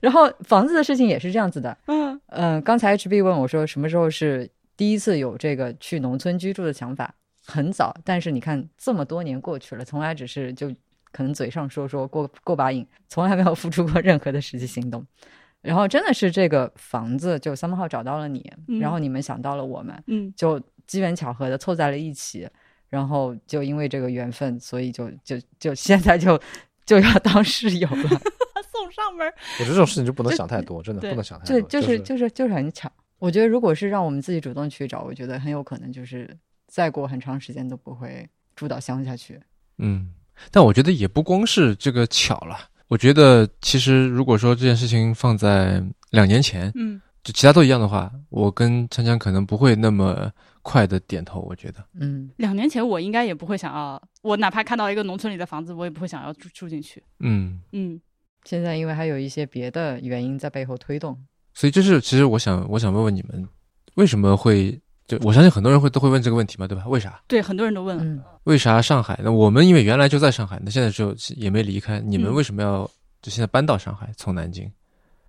[0.01, 1.77] 然后房子的事情也是这样子的。
[1.87, 10.73] 嗯嗯，刚才 HB 问我说什么时候是第一次有这个去农村居住的想法，很早，但是你看这么多年过去了，从来只是就。
[11.13, 15.05] 可能嘴上说说过过把瘾，从来没有付出过任何的实际行动。
[15.63, 22.49] 然后真的是这个房子，就三号找到了你，然后你们想到了我们，嗯，就机缘巧合的凑在了一起，
[22.89, 26.41] 然后就因为这个缘分，所以就就就现在就
[26.87, 28.09] 就要当室友了，
[28.73, 29.27] 送上门。
[29.59, 31.61] 我觉得这种事情就不能想太多，真的不能想太多。
[31.61, 32.91] 就就是就是就是很巧。
[33.19, 36.35] 我觉得如果是让我们自己主动去找，我觉得很有可能就是
[36.67, 39.39] 再过很长时间都不会住到乡下去。
[39.77, 40.15] 嗯。
[40.51, 42.57] 但我觉得也不光是这个巧了，
[42.89, 50.31] 我觉得其实如果说这件事情放在两年前，嗯，就其他都一样的话，我跟锵锵可能不会那么
[50.63, 51.41] 快的点头。
[51.41, 57.03] 我觉得，嗯，两年前我应该也不会想要，我哪怕看到一个农村里的房子，我也不会想要住住进去。
[57.21, 58.01] 嗯嗯，
[58.45, 61.17] 现在因为还有一些别的原因在背后推动，
[61.55, 63.49] 所以这是其实我想我想问问你们，
[63.95, 64.81] 为什么会？
[65.11, 66.87] 就我相信很多人会都会问这个问题嘛，对吧？
[66.87, 67.21] 为啥？
[67.27, 68.41] 对，很多人都问了。
[68.45, 69.19] 为啥上海？
[69.25, 71.99] 那我们因为原来就在上海，那现在就也没离开。
[71.99, 72.89] 你们为什么要
[73.21, 74.71] 就现在搬到上海，从南京？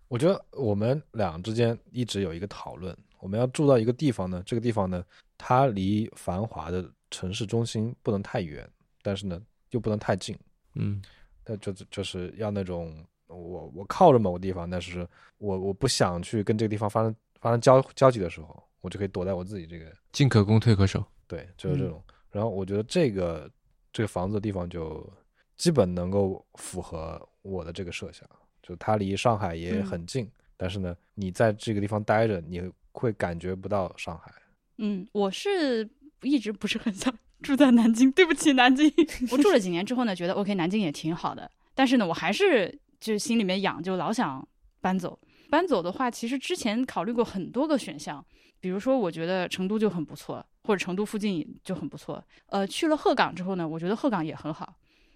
[0.07, 5.03] 我觉得我们俩之间一直有一个讨论，我们要住到一个地方呢，这个地方呢，
[5.35, 8.69] 它离繁华的城市中心不能太远，
[9.01, 9.41] 但是呢
[9.71, 10.37] 又不能太近。
[10.75, 11.01] 嗯，
[11.43, 12.93] 那就就是要那种
[13.25, 15.07] 我我靠着某个地方，但是
[15.39, 18.63] 我我不想去跟这个地方发生发生交交集的时候。
[18.81, 22.03] 我就可以躲在我自己这个进可攻退可守，对，就是这种。
[22.31, 23.49] 然后我觉得这个
[23.93, 25.07] 这个房子的地方就
[25.55, 28.27] 基本能够符合我的这个设想，
[28.63, 34.33] 就它离上海也很近，但是呢，你在这个地方待着，你会感觉不到上海。
[34.77, 35.87] 嗯，我是
[36.21, 38.91] 一直不是很想住在南京，对不起南京。
[39.31, 44.47] 我住了几年之后呢，觉得 OK，南京也挺好的，但是呢，我还是就是心里面痒，就老想
[44.79, 45.19] 搬走。
[45.49, 48.25] 搬走的话，其实之前考虑过很多个选项。
[48.61, 52.23] 比如说，我觉得成都就很不错，或者成都附近就很不错。
[52.45, 54.75] 呃，去了鹤岗之后呢，我觉得鹤岗也很好。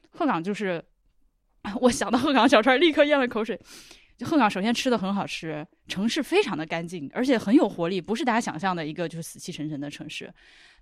[0.10, 0.84] 鹤岗就是，
[1.80, 3.58] 我想到鹤岗小串，立刻咽了口水。
[4.18, 10.34] 就鹤岗首先吃的很好吃，城市非常的干净，而且很有活力，不是大家想象的一个就是死气沉沉的城市。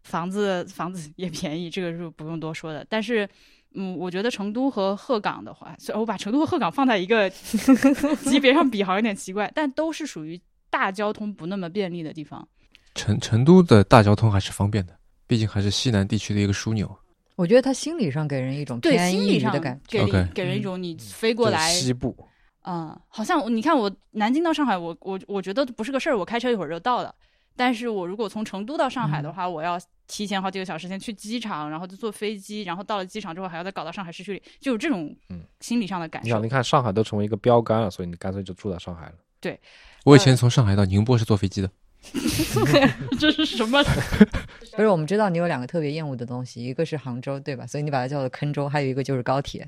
[0.03, 2.85] 房子房子也便宜，这个是不用多说的。
[2.87, 3.27] 但是，
[3.73, 10.39] 嗯，我觉得成都和鹤岗的话，虽然我把成都和鹤岗放在一个级别上比，好像有点奇怪，但都是属于。
[10.73, 12.47] 大交通不那么便利的地方，
[12.95, 14.95] 成成都的大交通还是方便的，
[15.27, 16.89] 毕竟还是西南地区的一个枢纽。
[17.35, 22.15] 我觉得它心理上给人一种对心理上的感觉，给给人一种你飞过来西部，
[22.61, 27.13] 嗯，好像你看我南京到上海，我我我觉得不是个事儿，我开车一会儿就到了。
[27.55, 35.15] 但是我如果从成都到上海的话，我要提前好几个小时先去机场，然后就坐飞机，然后到了机场之后还要再搞到上海市区里，就有这种
[35.59, 36.25] 心理上的感受。
[36.25, 39.13] 你想，你看上海都成为一个标杆了，所以你干脆就住在上海了。
[39.39, 39.59] 对。
[40.03, 41.69] 我以前从上海到宁波是坐飞机的，
[43.19, 43.83] 这是什么？
[44.75, 47.65] 不是，我们知道你有两个特别厌恶的东西，一个是杭州，对吧？
[47.65, 49.67] 所以你把它叫做坑州，还有一个就是高铁。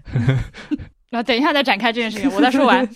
[1.12, 2.88] 那 等一下再展开这件事情，我再说完。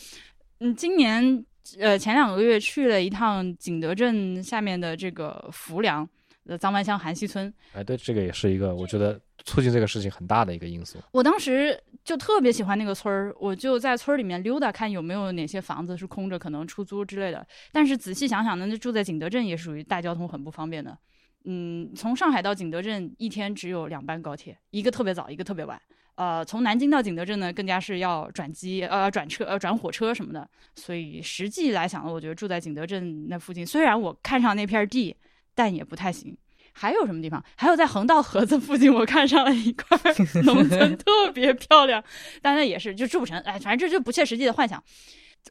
[0.60, 1.46] 嗯，今年
[1.80, 6.08] 呃前两个月去了一趟景德镇下面的这个浮梁
[6.46, 7.54] 的藏湾乡韩溪村。
[7.74, 11.00] 哎，对，这个也是一个我觉得促进这个事情很大的一个因素。
[11.12, 11.82] 我当时。
[12.02, 17.46] 就特别喜欢那个村儿，我就在村儿里面溜达，看有没有哪些房子是空着，可能出租之类的。
[17.72, 20.98] 但是仔细想想呢，那住在景德镇也属于大交通很不方便的。
[21.44, 25.80] 嗯，从上海到景德镇一天只有两班高铁，一个特别早，一个特别晚。
[26.16, 30.50] 呃，从南京到景德镇呢，更加是要转机，呃，转车，呃，转火车什么的。
[30.76, 35.16] 所以实际来讲呢，我觉得住在景德镇那附近，虽然我看上那片儿地，
[35.54, 36.36] 但也不太行。
[36.80, 37.44] 还有什么地方？
[37.58, 39.98] 还有在横道河子附近，我看上了一块
[40.46, 42.02] 农村，特别漂亮。
[42.42, 44.82] 但那也是就住不成，哎，反正这就不切实际的幻想。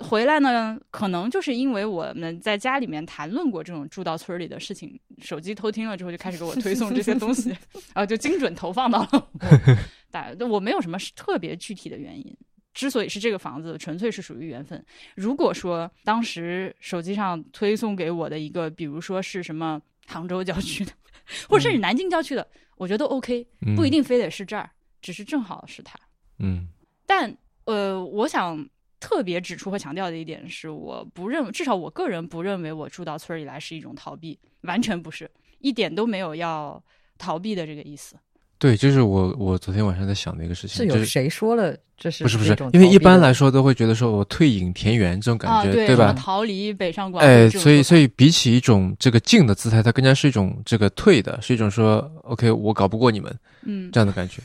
[0.00, 7.50] 回来呢，可能就是因为我们在家里面谈论过这种住到村里的事情，手机偷听了之后就开始给我推送这些东西，
[7.92, 9.28] 然后就精准投放到了我。
[10.10, 12.34] 大我没有什么特别具体的原因，
[12.72, 14.82] 之所以是这个房子，纯粹是属于缘分。
[15.14, 20.92] 如果说当时手机上推送给我的一个，比如说是什么杭州郊区的，
[21.48, 25.98] 或者甚至南京郊区的，我觉得都 OK，不一定非得是这儿，只是正好是它。
[26.38, 26.68] 嗯，
[27.06, 28.68] 但呃，我想。
[29.00, 36.82] 特别指出和强调的一点是，我不认，至少我个人不认为我住到村里来是一种逃避，完全不是，一点都没有要
[37.16, 38.16] 逃避的这个意思。
[38.58, 42.56] 对，就是我我昨天晚上在想的一个事情，是有谁说了这是不是不是？
[42.72, 46.12] 因为一般来说都会觉得说我退隐田园这种感觉，对吧？
[46.12, 54.42] 逃离北上广，哎，所以所以比起一种这个静的姿态，它更加是一种这个退的，是一种说 OK，我搞不过你们，嗯，这样的感觉。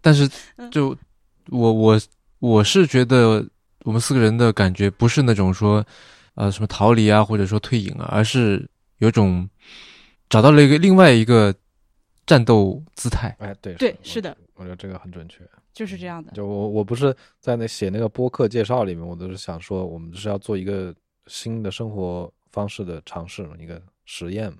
[0.00, 0.28] 但是
[0.70, 0.96] 就
[1.50, 2.00] 我我。
[2.40, 3.44] 我是觉得
[3.82, 5.84] 我们四个人的感觉不是那种说，
[6.36, 8.64] 呃，什么逃离啊，或者说退隐啊，而是
[8.98, 9.44] 有种
[10.30, 11.52] 找到了一个另外一个
[12.28, 13.34] 战斗姿态。
[13.40, 16.30] 哎，对，对，是的，我觉得这个很准确，就是这样的。
[16.32, 20.94] 就我我不是在那写那个播客介绍里面，我都是想说，我们是要做一个
[21.26, 24.58] 新的生活方式的尝试，一个实验嘛。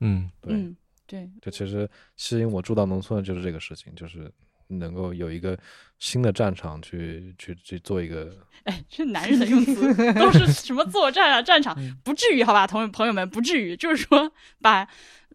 [0.00, 0.74] 嗯，对，
[1.06, 4.32] 对，就其实吸引我住到农村的就是这个事情，就是。
[4.72, 5.58] 能够有一个
[5.98, 11.42] 新的战场去去去做一个， 哎，这男人的用词都是什么作战啊？
[11.42, 12.68] 战场不至于好吧？
[12.68, 14.30] 同朋友们不至于，就是说
[14.62, 14.88] 把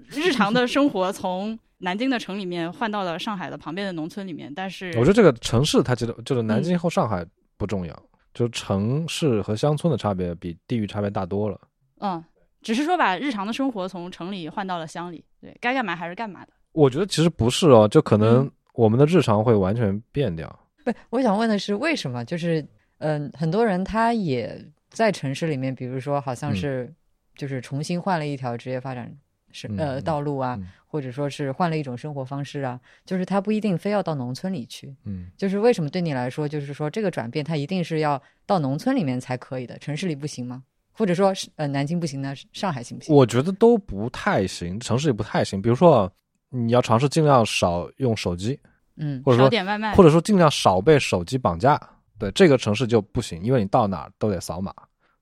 [0.08, 4.52] 日常的生活从南京的城里面换到了上海的旁边的农村里面。
[4.54, 11.62] 但是我觉得这个城市它其实就是南京和上海不重要，就城市和乡村的差别比地域差别大多了。
[12.00, 12.22] 嗯，
[12.62, 16.52] 只是说把日常的生活从城里换到了乡里，对该干嘛还是干嘛的。
[16.74, 18.52] 我觉得其实不是哦，就可能。
[18.78, 20.54] 我们的日常会完全变掉。
[20.84, 22.26] 不，我想问的是，为什么？
[22.26, 22.62] 就是，
[22.98, 24.54] 嗯，很多人他也
[24.90, 26.94] 在城市里面，比如说，好像是，
[27.38, 29.10] 就是重新换了一条职业发展
[29.56, 34.94] 是呃道路啊，或者说是换了一种生活方式啊，就是他不一定非要到农村里去。
[35.06, 40.64] 嗯，就是为什么对你来说，就是说这个转变，他一定是要到农村里面才可以的，城市里不行吗？
[40.92, 43.16] 或者说，是呃，南京不行，呢上海行不行？
[43.16, 45.62] 我觉得都不太行，城市里不太行。
[45.62, 46.12] 比如说。
[46.52, 48.58] 你要尝试尽量少用手机，
[48.96, 51.78] 嗯，或者说点外卖，或者说尽量少被手机绑架。
[52.18, 54.74] 对这个城市就不行，因为你到哪都得扫码，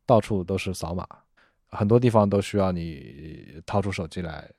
[0.05, 1.07] 到处都是扫码，
[1.73, 4.49] 很多地方都需要你掏出手机来。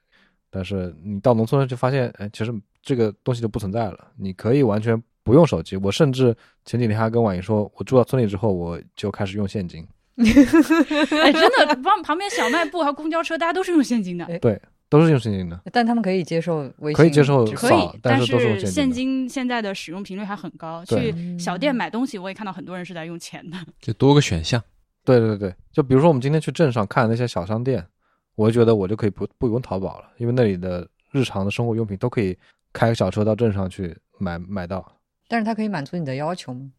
[0.50, 5.77] 但是你到农村就发现，哎，其实这个东西就不存在了，你可以完全不用手机。
[5.77, 9.87] 我甚至前几天还跟婉莹说，我住到村里之后，我就开始用现金。
[10.16, 14.27] 哎，真的，旁旁边小卖部还有公交车，大家都是用现金的。
[14.38, 14.61] 对。
[14.90, 20.85] 都是用现金的，但他们可以接受微信，可以接受可以，但是现金现在的使用频率还很高。
[20.85, 23.57] 去小店买东西，我也看到很多人是在用钱的。
[23.81, 24.62] 就多个选项，
[25.04, 27.86] 对对对，就比如说我们今天去镇上看那些小商店，
[28.34, 32.36] 我就觉得我就可以不不用淘宝了，因为那里的日常的生活用品都可以
[32.72, 34.90] 开个小车到镇上去买买到。
[35.28, 36.70] 但是它可以满足你的要求吗？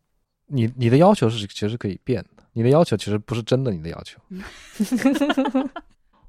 [0.48, 4.20] 你你的要求是其实可以变的，你的要求其实不是真的你的要求。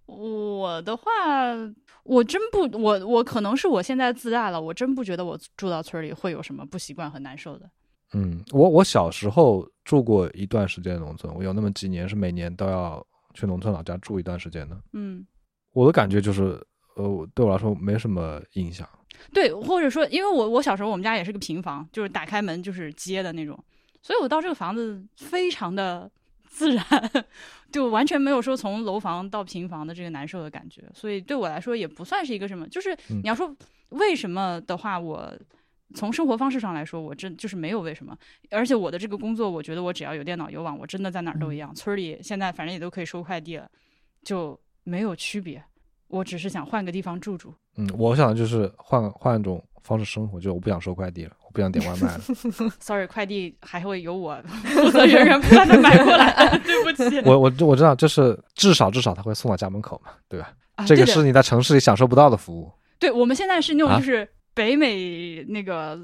[0.07, 1.03] 我的话，
[2.05, 7.69] 我真不，我我可能是我现在自大了，我真不觉得我住到村里会有什么不习惯和难受的。
[8.13, 14.77] 嗯，我我小时候住过一段时间农村，我有那么几年是每年都要去农村老家住一段时间的。
[14.93, 15.27] 嗯，
[15.73, 16.65] 我的感觉就是，
[16.95, 18.89] 呃，对我来说没什么影响。
[19.33, 23.59] 对，或者说，因为我我小时候我们家也是个平房，就是打开门就是街的那种，
[24.03, 26.11] 所以我到这个房子非常的。
[26.49, 26.87] 自然，
[27.71, 32.67] 就完全没有说从楼房到平房的这个难受的感觉，所以对我来说也不算是一个什么。
[32.69, 33.55] 就是你要说
[33.91, 35.31] 为什么的话，我
[35.95, 38.17] 从生活方式上来说，我真就是没有为什么。
[38.51, 41.75] 而且我的这个工作，我觉得我只要有电脑有网，我真的在哪儿都一样。
[41.75, 43.69] 村里现在反正也都可以收快递了，
[44.25, 45.63] 就没有区别。
[46.09, 47.55] 我只是想换个地方住住。
[47.77, 51.33] 嗯，我想就是换换一种方式生活，就我不想收快递了。
[51.45, 52.21] 我不想点外卖了。
[52.81, 56.59] Sorry，快递还会有我负责源源不断的买过来。
[56.65, 60.53] 对不起，我我我知道，就是至少至少他会送到家门口嘛，对吧？
[60.87, 62.71] 这个是你在城市里享受不到的服务。
[62.99, 66.01] 对，我们现在是那种就是北美那个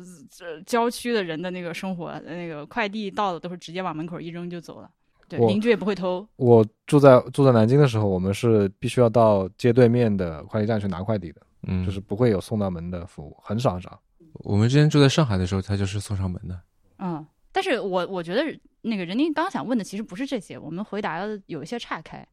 [0.67, 4.91] 郊区的人的那个生活，那个快递到了都是直接往门口一扔就走了，
[5.27, 6.29] 对，邻居也不会偷。
[6.37, 13.99] 我住在住在南京的时候，我们是必须要到街对面的快递站去拿快递的，嗯，就是不会有送到门的服务，很少很少。
[14.35, 16.61] 我们之前住在上海的时候，他就是送上门的。
[16.99, 18.45] 嗯，但是我我觉得
[18.83, 22.29] 那个人您刚想问的其实不是这些，我们回答有一些岔开。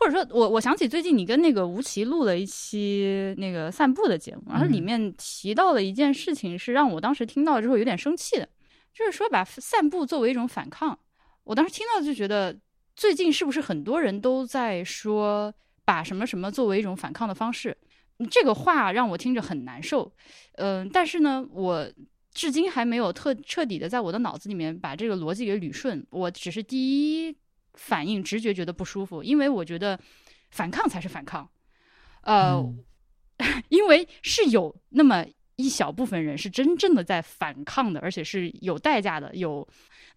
[0.00, 8.48] 或者说我我想起最近你跟那个吴奇录了一期那个散步的节目，然后里面提到了一件事情，是让我当时听到之后有点生气的，
[8.94, 10.98] 就是说把散步作为一种反抗。
[11.44, 12.58] 我当时听到就觉得，
[12.96, 15.52] 最近是不是很多人都在说
[15.84, 17.76] 把什么什么作为一种反抗的方式？
[18.30, 20.10] 这个话让我听着很难受。
[20.52, 21.86] 嗯、但是呢，我
[22.32, 26.06] 至今还没有特彻底的在我的脑子里面把这个逻辑给捋顺。
[26.08, 27.36] 我只是第一
[27.74, 29.98] 反应直觉觉得不舒服，因为我觉得
[30.50, 31.48] 反抗才是反抗。
[32.22, 32.84] 呃，嗯
[33.68, 35.24] 因为是有那么
[35.56, 39.34] 一小部分人是真正的在反抗的，而且是有代价的。
[39.34, 39.66] 有，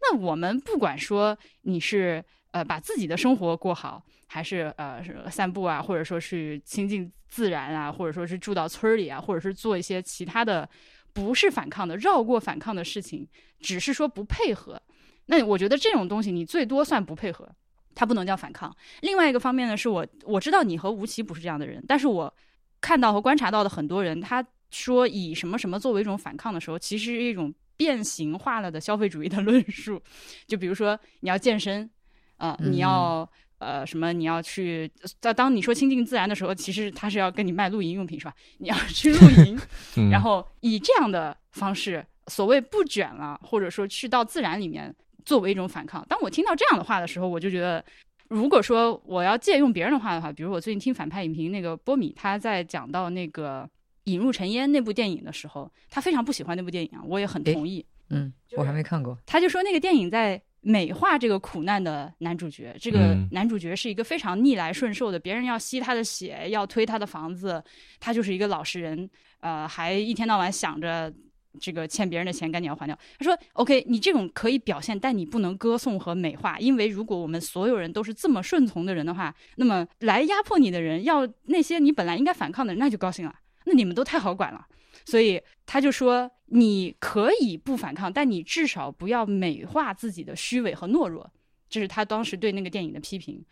[0.01, 10.69] 那我们不管说你是呃把自己的生活过好，还是呃是散步啊，或者说是亲近自然啊，或者说是住到村儿里啊，或者是做一些其他的
[11.13, 13.27] 不是反抗的、绕过反抗的事情，
[13.59, 14.81] 只是说不配合。
[15.27, 17.47] 那我觉得这种东西你最多算不配合，
[17.95, 18.75] 它不能叫反抗。
[19.01, 22.33] 另外一个方面呢，是我我知道你和吴奇不是这样的人，但是我
[22.81, 30.01] 看到和观察到的很多人，他说以什么什么作为一种反抗的时候，其实是一种变形化了的消费主义的 论述。
[30.47, 31.89] 就比如说你要健身，
[32.37, 38.33] 啊、嗯你要呃什么，你要去当当你说亲近自然的时候，其实他是要跟你卖露营用品是吧？
[38.57, 39.57] 你要 去露营，
[39.95, 44.93] 嗯，然后以这样的方式，所谓不卷了，或者说去到自然里面
[45.25, 46.05] 作为一种反抗。
[46.07, 47.83] 当我听到这样的话的时候，我就觉得，
[48.27, 53.63] 如果说我要借用别人的话的话，比如我最近听反派影评那个波米，他在讲到那个
[54.05, 57.85] 《引入尘烟》那部电影的时候，他非常不喜欢那部电影啊，我也很同意。
[58.09, 59.17] 嗯，我还没看过。
[59.25, 67.63] 他就说那个电影在美化这个苦难的男主角，这个嗯男主角是一个非常逆来顺受的，别人要吸他的血，要推他的房子，
[67.99, 69.09] 他就是一个老实人，
[69.39, 71.11] 呃，还一天到晚想着
[71.59, 72.97] 这个欠别人的钱赶紧要还掉。
[73.17, 83.35] 他说：“OK，你这种可以表现，但你不能歌颂和美化，因为如果我们所有人都是这么顺从的人的话，那么来压迫你的人，要那些你本来应该反抗的人，那就高兴了，
[83.65, 84.67] 那你们都太好管了。”
[85.05, 91.29] 所以他就说，你可以不反抗，但你至少不要美化自己的虚伪和懦弱。
[91.69, 93.43] 这是他当时对那个电影的批评。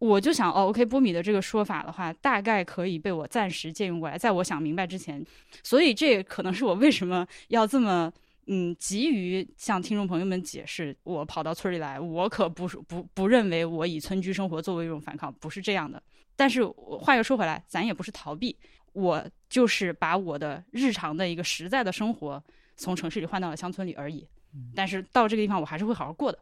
[0.00, 5.22] 我就想，哦，OK，波米的这个说法的话，大概可以被我暂时借用过来，在我想明白之前。
[5.62, 8.10] 所以这也可能是我为什么要这么
[8.46, 16.02] 嗯急于向听众朋友们解释，我跑到村里来，我可不是不不认为我以村居生活作为一种反抗，不是这样的。
[16.34, 18.56] 但是我话又说回来，咱也不是逃避，
[18.94, 22.42] 我就是把我的日常的一个实在的生活
[22.74, 24.26] 从城市里换到了乡村里而已。
[24.74, 26.38] 但是到这个地方，我还是会好好过的，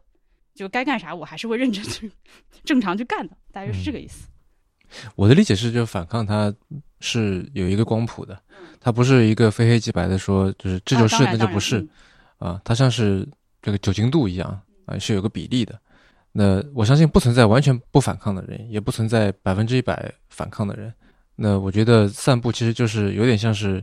[0.59, 2.11] 就该干啥我还是会认真去
[2.65, 4.27] 正常去干的，大约是这个意思。
[5.15, 6.53] 我的理解是，就反抗它
[6.99, 8.37] 是有一个光谱的，
[8.81, 11.87] 它不是一个非黑即白的说，就是这就是啊那就不是
[12.39, 13.25] 啊，它像是
[13.61, 15.79] 这个酒精度一样啊，是有个比例的。
[16.33, 20.93] 那我相信不存在完全不反抗的人，也不存在百分之一百反抗的人。
[21.37, 23.81] 那我觉得散步其实就是有点像是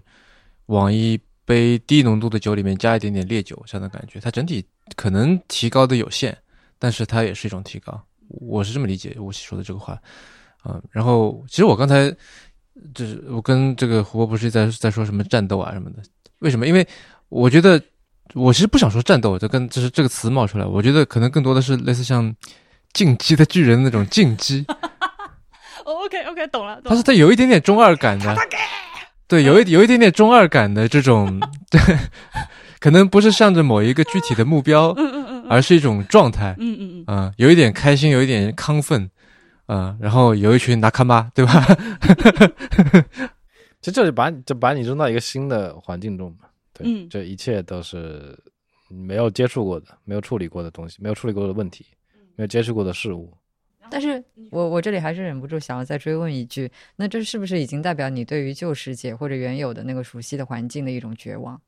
[0.66, 4.62] 往一杯低浓度的酒里面加一点点烈酒这样的感觉，它整体
[4.94, 6.36] 可能提高的有限，
[6.78, 8.00] 但是它也是一种提高。
[8.28, 9.98] 我是这么理解吴奇说的这个话。
[10.62, 12.10] 啊、然后其实我刚才
[12.92, 16.02] 就是我跟这个胡博不是在在说什么战斗啊什么的，
[16.40, 16.66] 为什么？
[16.66, 16.84] 因为
[17.28, 17.80] 我觉得
[18.34, 22.34] 我其实不想说战斗，就跟就是这个词冒出来，我觉得可能更多的是类似像
[22.92, 24.66] 进击的巨人那种进击，
[25.84, 26.90] OK OK，懂了，懂了。
[26.90, 28.36] 它是它有一点点中二感的，
[29.28, 31.80] 对，有一有一点点中二感的这种， 对，
[32.80, 39.10] 可能不是向着某一个具体的目标，嗯嗯嗯嗯而是一种状态，嗯嗯嗯，啊、有一点开心，有一点亢奋，
[39.66, 41.64] 啊、然后有一群拿看吧，对吧？
[43.80, 48.36] 其实就是把你就把你扔到一个新的环境中嘛，对，嗯这一切都是
[48.88, 51.86] 没有接触过的、没有处理过的东西、没有处理过的问题、
[52.34, 53.32] 没有接触过的事物。
[53.88, 54.20] 但是
[54.50, 61.60] 我我这里还是忍不住想要再追问一句，那这是不是已经代表你对于旧世界或者原有的那个熟悉的环境的一种绝望？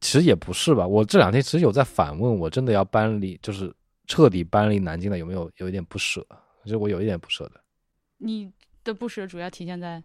[0.00, 3.74] 其实也不是吧，我这两天其实有在反问，我真的要搬离，就是
[4.06, 6.24] 彻底搬离南京了，有没有有一点不舍？
[6.64, 7.60] 其实我有一点不舍的，
[8.18, 8.52] 你
[8.84, 10.02] 的不舍主要体现在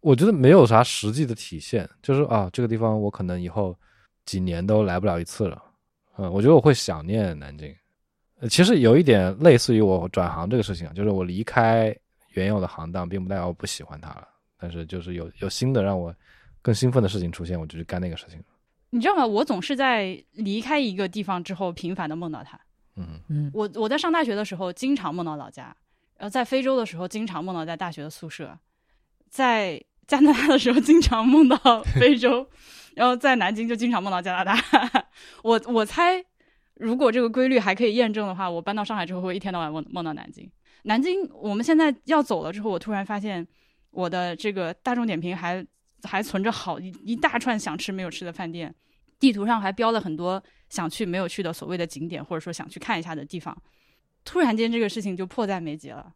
[0.00, 3.76] 我觉得没有啥实际的体现，就是啊，这个地方我可能以后
[4.24, 5.60] 几年都来不了一次了，
[6.16, 7.74] 嗯，我觉得我会想念南京。
[8.40, 11.92] 呃其实有一点类似于我转行这个事情啊，就是我离开
[12.34, 16.14] 原有的行当，并不代表我不喜欢它了，但是就是有有新的让我
[16.62, 18.40] 更兴奋的事情出现，我就去干那个事情。
[18.90, 19.26] 你知道吗？
[19.26, 22.58] 我总是在离开一个地方之后，频繁的梦到他。
[22.96, 25.64] 嗯，嗯，我我在上大学的时候，经常梦到老家；
[26.16, 28.46] 然后在非洲的时候，经常梦到在大学的宿舍；
[29.28, 31.56] 在加拿大的时候，经常梦到
[32.00, 32.46] 非洲；
[32.96, 34.56] 然后在南京就经常梦到加拿大。
[35.44, 36.24] 我我猜，
[36.74, 40.50] 如果这个规律还可以验证的话，我搬到上海之后会一天到晚梦梦到南京。
[40.84, 43.46] 南京我们现在要走了之后，我突然发现
[43.90, 45.64] 我的这个大众点评还
[46.02, 48.74] 还存着好一一大串想吃没有吃的饭店，
[49.18, 53.56] 地图上还标了很多想去没有去的所谓的景点，或者说想去看一下的地方。
[54.24, 56.12] 突然间，这个事情就迫在眉睫了。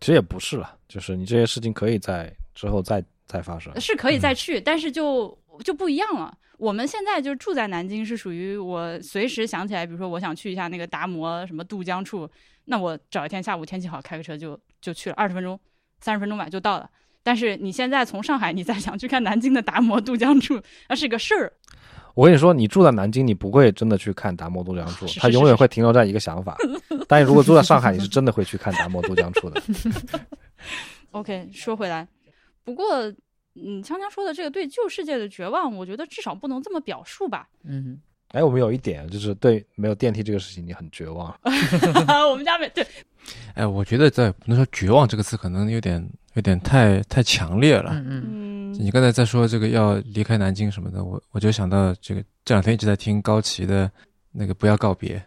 [0.00, 3.72] 其实也不是了，就是你这些事情可以在之后再再发生。
[3.80, 6.36] 是可以再去，但是就就不一样了。
[6.58, 12.28] 我们现在就住在南京，是属于我随时想起来，比如说我想去一下那个达摩什么渡江处，
[12.64, 15.58] 那我找一天下午天气好，开个车就就去了，二十分钟、
[16.00, 16.90] 三十分钟吧就到了。
[17.24, 21.52] 但是你现在从上海，你再想去看南京的达摩渡江处，那是个事儿。
[22.14, 26.56] 我跟你说，你住在南京，你不会真的去看达摩渡江处是，它永远会停留在一个想法。
[27.08, 29.60] 但你如果住在上海，你是真的会去看达摩渡江处的。
[31.10, 32.06] OK，说回来，
[32.62, 32.86] 不过
[33.56, 37.48] 嗯，锵锵说的这个对旧世界的绝望，我觉得至少不能这么表述吧。
[37.64, 41.34] 嗯，哎，我们有一点就是对没有电梯这个事情，你很绝望。
[42.30, 42.86] 我们家没对，
[43.54, 46.04] 哎，我觉得在不能说绝望这个词，可能有点
[46.34, 47.92] 有点太太强烈了。
[47.94, 53.90] 嗯嗯嗯你刚才在说这个要离开南京什么的，我我就想到这个这两天一直在听高旗的
[54.32, 55.24] 那个不要告别，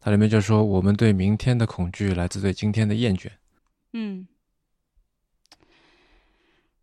[0.00, 3.28] 它里面就说我们对明天的恐惧来自对今天的厌倦。
[3.92, 4.26] 嗯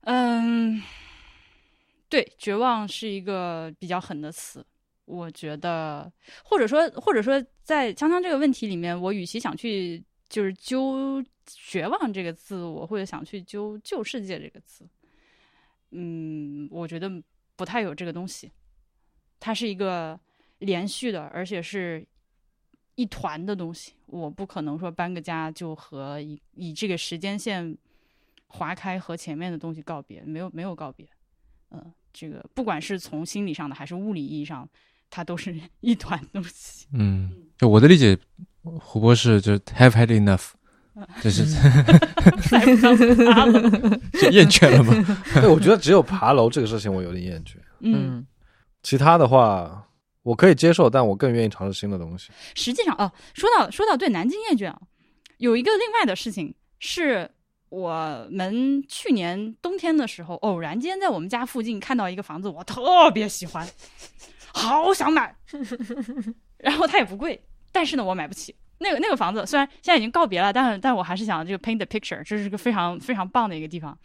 [0.02, 0.82] 嗯，
[2.10, 4.66] 对，绝望是一个比较狠的词。
[5.06, 6.12] 我觉得，
[6.44, 14.88] 或者说，或者说，在锵锵这个问题里面，我与其想去就是揪“绝望”这个字，我会想去揪“旧世界”这个词。
[15.92, 17.12] 嗯，我觉得
[17.56, 18.52] 不太有这个东西。
[19.40, 20.20] 它是一个
[20.60, 22.06] 连续的，而且是
[22.96, 23.94] 一团的东西。
[24.06, 27.76] 我不可能说搬个家就和以以这个时间线
[28.48, 31.08] 划开和前面的东西告别，没有没有告别。
[31.72, 34.70] 嗯，这个不管是从心理上的还是物理意义上，
[35.10, 36.88] 它都是 一团东西。
[36.94, 38.18] 嗯，就我的理解，
[38.62, 40.52] 胡博士就 have had enough，
[41.22, 41.44] 就 是
[44.32, 44.94] 厌倦了吗。
[45.34, 48.28] 对，我觉得只有爬楼这个事情我有点厌倦，嗯，嗯
[48.84, 49.88] 其他的话
[50.24, 52.32] 我可以接受，但我更愿意尝试新的东西。
[52.56, 54.80] 实际上哦，说到说到对南京厌倦啊，
[55.38, 57.30] 有一个另外的事情是。
[57.72, 63.66] 我们去年冬天的时候，偶然间在我们家附近看到一个房子，我特别喜欢，
[64.54, 65.34] 好想买。
[66.58, 67.42] 然后它也不贵，
[67.72, 68.54] 但是呢，我买不起。
[68.82, 73.98] 那个那个房子虽然现在已经告别了，但但我还是想就 paint the picture，这是个非常非常棒的一个地方。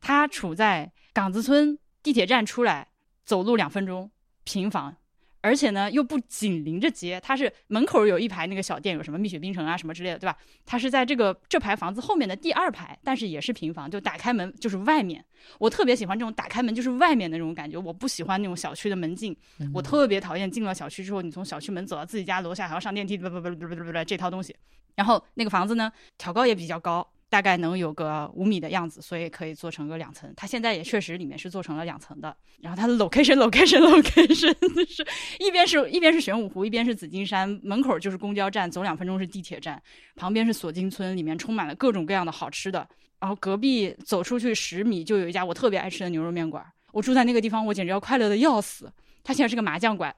[0.00, 2.88] 它处在岗子村地铁站出来，
[3.24, 4.10] 走路两分钟，
[4.44, 4.96] 平房。
[5.44, 10.34] 而且呢，又不紧邻着街，它是门口有一排那个小店，有什么蜜雪冰城啊什么之类的，对吧？
[10.64, 15.22] 它是在这个这排房子后面的第二排，但是也是平房，就打开门就是外面。
[15.58, 19.36] 我特别喜欢这种打开门就是外面的那种感觉，我不喜欢那种小区的门禁，
[19.74, 24.56] 我特别讨厌进了小区之后，你从小区门走到自己家楼下还要上电梯，不不不不不不不这套东西。
[24.94, 27.06] 然后那个房子呢，挑高也比较高。
[27.34, 30.32] 大概能有个五米的样子，所以可以做成个两层。
[30.36, 32.36] 它现在也确实里面是做成了两层的。
[32.60, 34.54] 然后它的 location location location
[34.86, 35.04] 是
[35.40, 39.82] 一边是一边是玄武湖，一边是紫金山，门口就是公交站，走两分钟是地铁站，
[40.14, 42.88] 旁边是锁金村，里面充满了各种各样的好吃的。
[43.18, 48.88] 然后隔壁走出去十米就有一家我特别爱吃的牛肉面馆，我住在那个地方，我简直要快乐的要死。
[49.24, 50.14] 它现在是个麻将馆，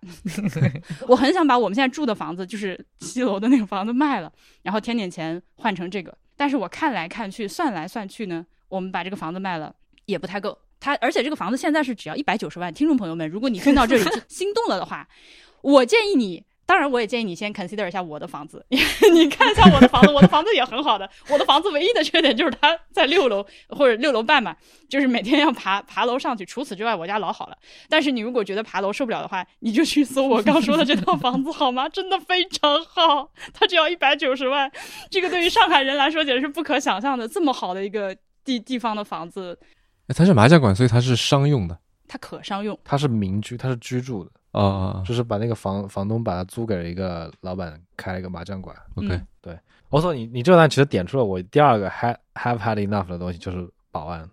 [1.07, 4.31] 我很想把我们现在住的房子，就是七楼的那个房子卖了，
[4.63, 6.13] 然后添点钱换成这个。
[6.37, 9.75] 但是我看来看去，算来算去呢，我们把这个房子卖了
[10.07, 10.59] 也不太够。
[10.81, 12.75] 它而且这个房子现在是只要一百九十万。
[12.75, 15.09] 听众朋友们，如果你听到这里 心动了的话，
[15.63, 18.67] 我建议你，当然我也建议你先 consider 一下我的房子，
[19.15, 21.09] 你看一下我的房子，我的房子也很好的。
[21.31, 24.57] 我的房子唯一的缺点就是它在六楼或者六楼半吧，
[24.89, 26.45] 就是每天要爬爬楼上去。
[26.45, 27.57] 除此之外，我家老好了。
[27.89, 31.89] 但是你如果觉得爬楼受不了的话，你就去搜我刚说的这套房子 好吗？
[31.89, 34.69] 真的非常好，它只要一百九十万，
[35.09, 37.29] 这个对于上海人来说简直是不可想象的。
[37.29, 39.57] 这么好的一个地地方的房子，
[40.09, 41.79] 哎它是麻将馆，所以它是商用的。
[42.09, 42.79] 它可商用。
[42.85, 44.31] 它是民居，它是居住的，
[44.63, 48.75] 哦哦就是把那个房房东把它租给了一个老板，开了一个麻将馆。
[48.95, 49.59] 哦，OK，对
[49.91, 54.29] 我说你你这段其实点出了我第二个 have have had enough 的东西，就是保安，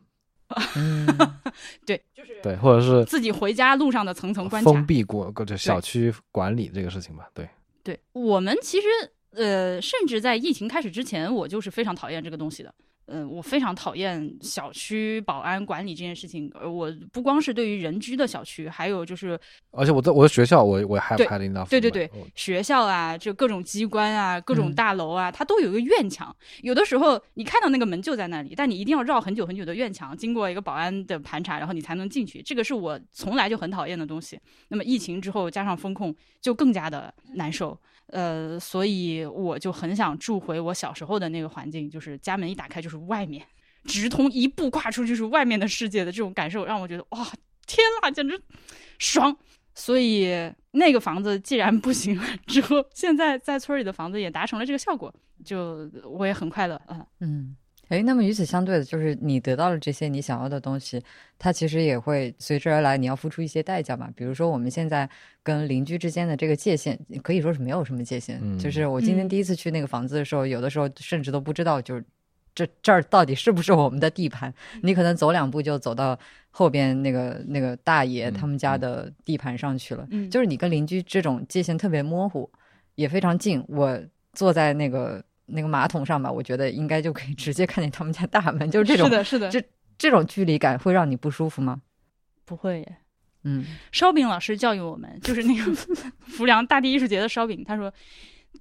[0.76, 1.06] 嗯，
[1.86, 4.72] 对，就是对，或者是自己回家路上的层层关卡。
[4.72, 7.30] 封闭过就小区管理这个事情吧。
[7.34, 7.48] 对，
[7.84, 8.88] 对我们其实
[9.32, 12.74] 呃，甚至在疫情开始之前，我就是非常讨厌这个东西的。
[13.08, 16.50] 嗯，我非常讨厌小区保安管理这件事情。
[16.54, 19.38] 呃，我不光是对于人居的小区，还有就是
[19.72, 21.68] 而且我在我的学校，我我还对 had enough。
[21.70, 26.34] 对对对我学校啊，就各种机关啊，各种嗯大楼啊，它都有一个院墙。
[26.62, 32.42] 有的时候你看到那个门就在那里，但你一定要绕很久很久的院墙，经过一个保安的盘查，然后你才能进去。
[32.42, 34.40] 这个是我从来就很讨厌的东西。
[34.70, 37.78] 那么疫情之后加上风控，就更加的难受。
[38.08, 43.46] 呃，所以我就很想住回我小时候的那个环境，就是家门一打开就是外面，
[43.86, 47.26] 直通一步跨出就是外面的世界的这种感受，让我觉得哇，
[47.66, 48.42] 天呐，简直
[49.00, 49.36] 爽！
[49.76, 50.30] 所以
[50.72, 55.14] 那个房子既然不行了之后，现在在村里的房子也达成了这个效果，
[55.44, 57.04] 就我也很快乐啊。
[57.22, 57.56] 嗯，
[57.90, 61.02] 诶，那么与此相对的，就是你得到了这些你想要的东西，
[61.40, 64.12] 它其实也会随之而来，你要付出一些代价嘛。
[64.16, 65.10] 比如说我们现在
[65.42, 68.40] 跟邻居之间的这个界限，可以说是没有什么界限。
[68.44, 72.06] 嗯就是我今天嗯第一次去那个房子的时候，有的时候甚至都不知道，就是
[72.56, 74.54] 这这儿到底是不是我们的地盘。
[74.82, 76.18] 你可能走两步就走到
[76.52, 80.08] 后边那个那个大爷嗯他们家嗯的地盘上去了。
[80.12, 82.50] 嗯就是你跟邻居这种界限特别模糊，
[82.96, 83.64] 也非常近。
[83.68, 84.00] 我
[84.34, 89.64] 坐在那个那个马桶上吧，我觉得应该就可以直接看见他们家大门，就是这种是的，是的，这
[89.98, 91.82] 这种距离感会让你不舒服吗？
[92.46, 92.98] 不会耶。
[93.46, 95.72] 嗯烧饼老师教育我们，就是那个
[96.28, 97.94] 浮梁大地艺术节的烧饼，他说，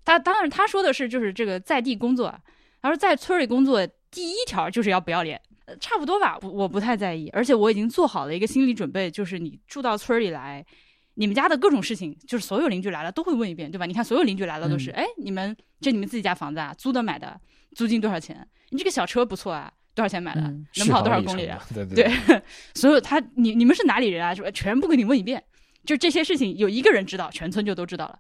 [0.05, 2.41] 他当然他说的是就是这个在地工作啊，
[2.83, 5.41] 他说在村里工作第一条就是要不要脸。
[5.65, 10.63] 呃差不多吧，我我不太在意，而且我已经做好了一个心理准备，就是你住到村里来，
[11.15, 13.87] 你们家的各种事情，就是所有邻居来了都会问一遍，对吧？
[13.87, 17.41] 你看所有邻居来了都是，嗯哎、你们这你们自己家房子啊，租的买的，
[17.77, 18.45] 租金多少钱？
[18.71, 20.41] 你这个小车不错啊，多少钱买的？
[20.41, 21.65] 嗯能跑多少公里啊？
[21.73, 22.43] 对 对对，
[22.75, 24.35] 所有他你你们是哪里人啊？
[24.35, 24.51] 是吧？
[24.51, 25.41] 全部给你问一遍，
[25.85, 28.19] 就这些事情有一个人知道，全村就都知道了。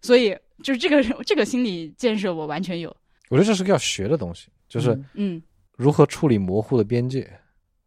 [0.00, 2.96] 所以就是这个这个心理建设我完全有。
[3.28, 5.42] 我觉得这是个要学的东西，就是嗯嗯，
[5.76, 7.30] 如何处理模糊的边界，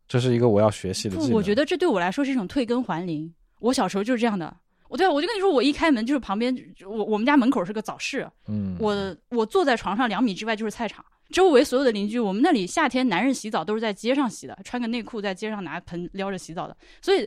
[0.08, 1.34] 这是一个我要学习的技不，能。
[1.34, 3.34] 我觉得这对我来说是一种退耕还林。
[3.60, 4.56] 我小时候就是这样的。
[4.88, 6.54] 我对啊，我就跟你说，我一开门就是旁边，
[6.86, 17.26] 我我们家门口是个早市，嗯，我我坐在床上两米之外就是菜场，周围所有的邻居，我们那里夏天男人洗澡都是在街上洗的，穿个内裤在街上拿盆撩着洗澡的，所以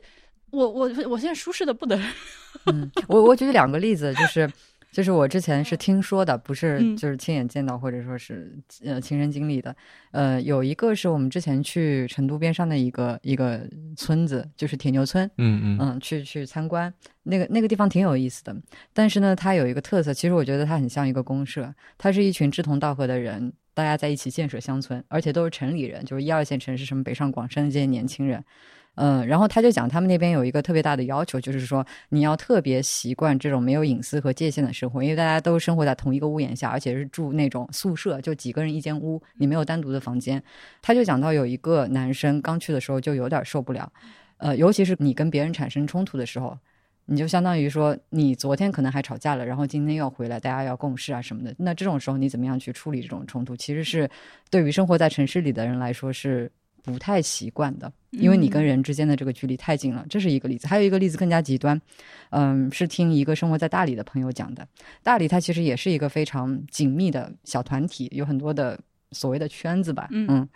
[0.50, 2.04] 我我我现在舒适的不得了。
[2.66, 4.46] 嗯，我我举两个例子，就是
[4.94, 9.74] 就是我之前是听说的，不是嗯就是亲眼见到或者说是呃亲身经历的。
[10.12, 15.28] 呃，有一个是我们之前去成都边上的一个一个村子，就是铁牛村。
[15.38, 18.54] 嗯嗯嗯，去去参观那个那个地方挺有意思的，
[18.92, 28.44] 但是呢，它有一个特色，其实我觉得它很像一个公社，它是一群志同道合的人，大家在一起建设乡村，而且都是城里人，就是一二线城市，什么北上广深的这些年轻人。
[28.96, 40.42] 嗯，然后他就讲他们那边有一个特别大的要求，就是说你要特别习惯这种没有隐私和界限的生活，因为大家都生活在同一个屋檐下，而且是住那种宿舍，就几个人一间屋，你没有单独的房间。
[40.80, 43.92] 他就讲到有一个男生刚去的时候就有点受不了，
[44.36, 46.56] 呃，尤其是你跟别人产生冲突的时候，
[47.06, 51.54] 你就相当于说你昨天可能还吵架了，然后今天要回来，大家要共事啊什么的。
[51.58, 53.56] 那这种时候你怎么样去处理这种冲突？
[53.56, 54.08] 其实是
[54.50, 56.50] 对于生活在城市里的人来说是
[56.84, 60.04] 不太习惯的，因为你跟人之间的这个距离太近了。
[60.10, 61.80] 这是一个例子，还有一个例子更加极端，
[62.28, 64.68] 嗯，是听一个生活在大理的朋友讲的。
[65.02, 68.78] 大理它其实也是一个非常紧密的小团体，有很多的
[69.12, 70.46] 所谓的圈子吧，嗯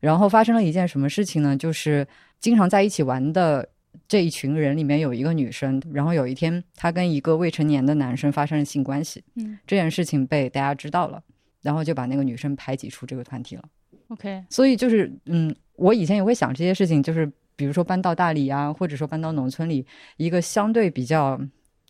[0.00, 1.56] 然后发生了一件什么事情呢？
[1.56, 2.04] 就是
[2.40, 3.68] 经常在一起玩的
[4.08, 11.22] 这一群人里面有一个女生，然后有一天她跟一个未成年的男生发生了性关系，嗯这件事情被大家知道了，
[11.62, 13.64] 然后就把那个女生排挤出这个团体了。
[14.08, 21.40] ，OK，所以就是，嗯，我以前也会想这些事情，就是比如说搬到大理啊，或者说搬到农村里一个相对比较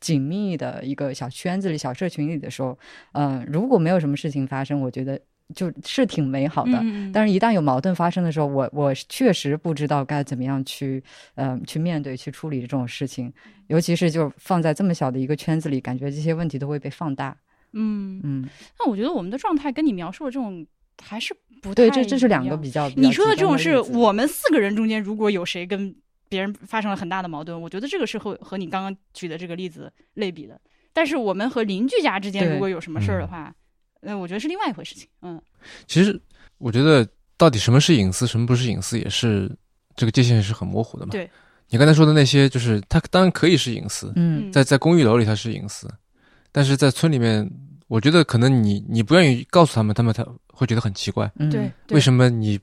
[0.01, 2.78] 紧密的一个小圈子里、小社群里的时候，
[3.12, 5.18] 嗯、如果没有什么事情发生，我觉得
[5.55, 6.78] 就是挺美好的。
[6.82, 11.03] 嗯但是，一旦有矛盾发生的时候，我我确实不知道该怎么样去，
[11.37, 13.32] 嗯、去面对、去处理这种事情，
[13.68, 17.37] 尤其是就放在这么小的一个圈子里，感觉这些问题都会被放大。
[17.72, 20.66] 嗯，嗯，那我觉得我们的状态跟你描述的这种
[21.03, 22.88] 还是不对，这这是两个比较。
[22.90, 25.94] 比你说的这种是我们四个人中间如果有谁跟
[26.28, 30.61] 别人发生了很大的矛盾，我觉得这个是和和你刚刚举的这个例子类比的。
[30.92, 33.54] 但是我们和邻居家之间如果有什么事儿的嗯话，
[34.00, 35.07] 那、我觉得是另外一回事情。
[35.22, 35.40] 嗯
[35.86, 36.18] 其实
[36.59, 39.50] 我觉得到底什么是隐私，什么不是隐私，也是
[39.94, 41.11] 这个界限是很模糊的嘛。
[41.11, 41.28] 对，
[41.68, 45.86] 你刚才说的那些，就是它当然可以是隐私，嗯在在公寓楼里它是隐私，
[46.50, 47.48] 但是在村里面，
[47.88, 50.26] 我觉得可能你你不愿意告诉他们，他们他
[50.57, 52.59] 会觉得很奇怪，嗯，对，为什么你、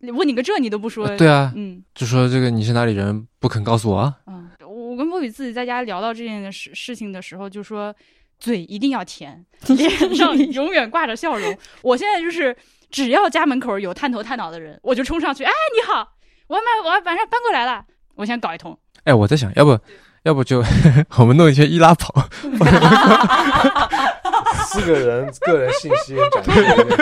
[0.00, 1.06] 么问你个这你都不说？
[1.06, 4.16] 呃对啊，嗯就说这个你是哪里人，不肯告诉我啊？
[4.26, 7.94] 嗯，我跟波比自己在家聊到这件事事情的时候，就说
[8.38, 11.56] 嘴一定要甜， 脸上永远挂着笑容。
[11.82, 12.54] 我现在就是
[12.90, 16.14] 只要家门口有探头探脑的人，我就冲上去，哎，你好，
[16.48, 17.84] 我买我马上搬过来了，
[18.16, 18.78] 我先搞一通。
[19.04, 19.78] 哎，我在想要不
[20.26, 20.60] 要不就
[21.18, 22.12] 我们弄一些易拉宝，
[24.66, 26.74] 四个人个人信息展示一个，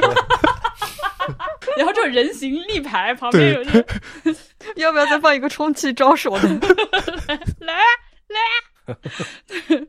[1.79, 3.83] 然后这种人形立牌旁边有人
[4.77, 6.47] 要不要再放一个充气招手的？
[7.61, 7.79] 来
[8.29, 8.39] 来，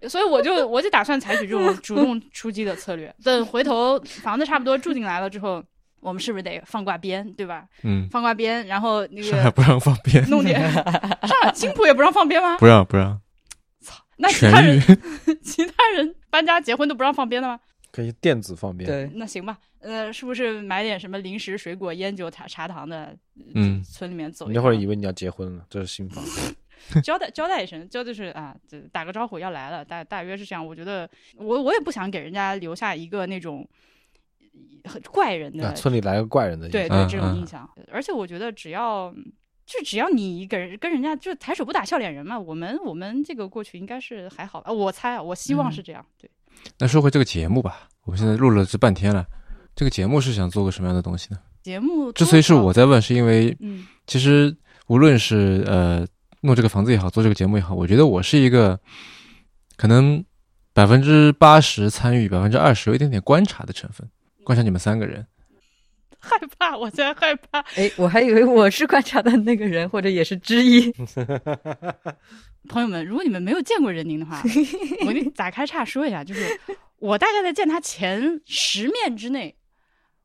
[0.07, 3.13] 所以我就我就打算采取这种主动出击的策略。
[3.21, 5.61] 等回头房子差不多住进来了之后，
[5.99, 7.63] 我们是不是得放挂鞭，对吧？
[7.83, 10.81] 嗯，放挂鞭，然后那个上海不让放鞭，弄点上
[11.43, 12.55] 海青浦也不让放鞭吗？
[12.59, 13.19] 不让不让，
[14.18, 14.80] 那其他人
[15.43, 17.59] 其他人搬家结婚都不让放鞭的吗？
[17.91, 18.89] 可以电子放鞭。
[18.89, 23.16] 对，那行吧，呃，是不是买点什么零食、水果、烟酒、茶茶糖的？
[23.53, 26.24] 嗯村里面走你那会儿以为你要结婚了，这是新房。
[27.01, 30.66] 交代交代一声，交代是啊，这打个招呼要来了，大大约是这样。
[30.66, 33.68] 我觉得我我也不想给人家留下一个那种
[34.84, 37.68] 很怪人的啊，村里来个怪人的，对对这种印象。
[37.91, 39.13] 而且我觉得只要
[39.66, 46.05] 就只要你一个人跟人家就抬手不打笑脸人嘛，我们我们这个过去应该是还好啊，我猜啊，我希望是这样。
[46.22, 46.30] 对，
[46.78, 49.26] 那说回这个节目吧，我们现在录了这半天了，
[49.76, 51.39] 这个节目是想做个什么样的东西呢？
[51.63, 54.55] 节目之所以是我在问，是因为嗯其实
[54.86, 56.05] 无论是呃
[56.41, 58.80] 弄这个房子也好，做这个节目也好，我觉得我是一个
[59.78, 60.24] 可能
[60.74, 64.07] 百分之八十参与，百分之二十有一点点观察的成分，
[64.43, 65.26] 观察你们三个人。
[66.26, 67.59] 害怕，我现在害怕。
[67.76, 70.91] 哎，我还以为我是观察的那个人，或者也是之一。
[72.67, 74.41] 朋友们，如果你们没有见过任宁的话，
[75.05, 76.59] 我给你打开岔说一下，就是
[76.97, 79.55] 我大概在见他前十面之内，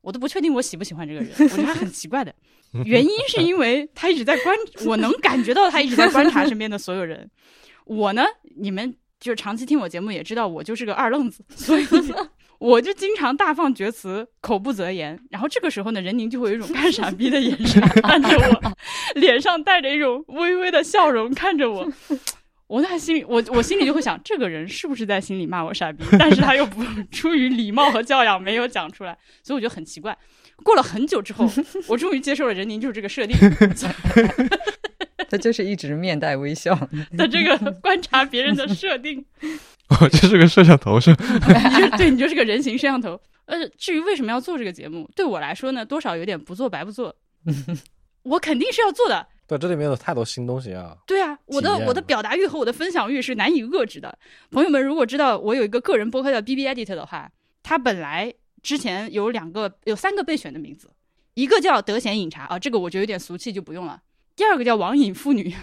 [0.01, 2.33] 我都不确定我喜不喜欢这个人，我觉得他很奇怪的。
[2.85, 7.29] 原因是因为他一直在观，我能感觉到他一直在观察身边的所有人。
[7.85, 8.23] 我呢，
[8.55, 11.85] 你们就是长期听我节目也知道，我就是个二愣子，所以
[12.61, 15.19] 我就经常大放厥词，口不择言。
[15.31, 18.73] 然后这个时候呢，任宁就会有一种看傻逼的眼神看着我，
[19.19, 21.91] 脸上带着一种微微的笑容看着我。
[22.67, 26.03] 我在心里，我我心里就会想，这个人是不是在心里骂我傻逼？
[26.19, 30.15] 但是他又不出于礼貌和教养没有讲出来，所以我觉得很奇怪。
[30.63, 31.49] 过了很久之后，
[31.87, 33.35] 我终于接受了任宁就是这个设定
[35.31, 36.75] 他就是一直面带微笑。
[37.17, 39.25] 的这个观察别人的设定。
[39.87, 41.25] 哦，这是个摄像头是吧？
[41.79, 43.19] 你就对你就是个人形摄像头。
[43.45, 47.15] 呃，至于为什么要做这个节目，对我来说呢，多少有点不做白不做。
[48.23, 49.25] 我肯定是要做的。
[49.47, 50.95] 对，这里面有太多新东西啊。
[51.07, 54.17] 对啊，我的我的表达欲和我的分享欲是难以遏制的。
[54.49, 57.29] 朋友们，如果知道我有一个个人播客叫 B B Edit 的话，
[57.63, 60.89] 它本来之前有两个有三个备选的名字，
[61.33, 63.99] 一个叫德贤饮茶啊，这个我觉得有点俗气，就不用了。
[64.35, 65.53] 第二个叫网瘾妇女，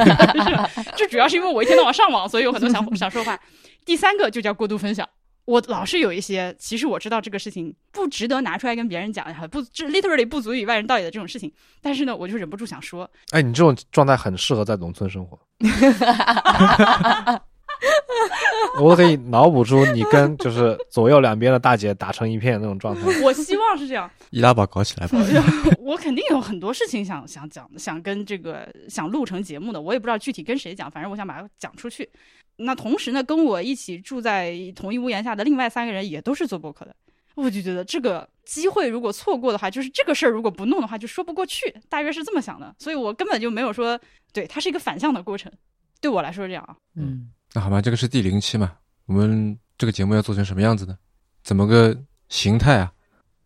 [0.96, 3.38] 这主要是因为我一天到晚上网，所以有很多想想说话。
[3.84, 5.08] 第三个就叫过度分享。
[5.44, 15.38] 我老是有一些，其实我知道这个事情不值得拿出来跟别人讲，不，这 literally 不足以外人道也的这种事情，但是呢，我就忍不住想说，哎，你这种状态很适合在农村生活。
[18.80, 23.00] 我可以脑补出你跟就是左右两边的大姐打成一片那种状态。
[23.22, 24.10] 我希望是这样。
[24.30, 25.18] 易拉宝搞起来吧。
[25.80, 32.08] 我肯定有很多事情想想讲，想跟这个想录成节目的，我也不知道具体跟谁讲，反正我想把它讲出去。
[32.56, 36.94] 那同时呢，跟我一起住在同一屋檐下的另外三个人也都是做播客的，
[37.36, 42.74] 我就觉得这个机会如果错过的话，就是这个事儿如果不弄的话，就说不过去，大约是这么想的。
[42.78, 43.98] 所以我根本就没有说，
[44.32, 45.52] 对，它是一个反向的过程，
[46.00, 46.74] 对我来说是这样啊。
[46.96, 48.76] 嗯，那好吧，这个是第零期嘛，
[49.06, 50.96] 我们这个节目要做成什么样子呢？
[51.42, 51.96] 怎么个
[52.28, 52.92] 形态啊？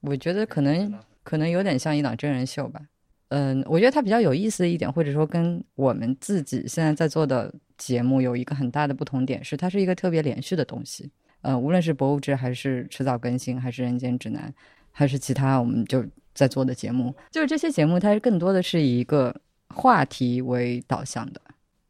[0.01, 0.93] 我觉得可能
[1.23, 2.81] 可能有点像一档真人秀吧。
[3.29, 11.11] 嗯，我觉得它比较有意思的一点，或者说跟我们自己现在在做的节目有一个很大的不同点是，它是一个特别连续的东西。
[11.41, 14.53] 呃，无论是博物志，还是迟早更新，还是人间指南，
[14.91, 19.35] 还是其他我们就在做的节目，就是这些节目它是更多的是以一个
[19.69, 21.41] 话题为导向的。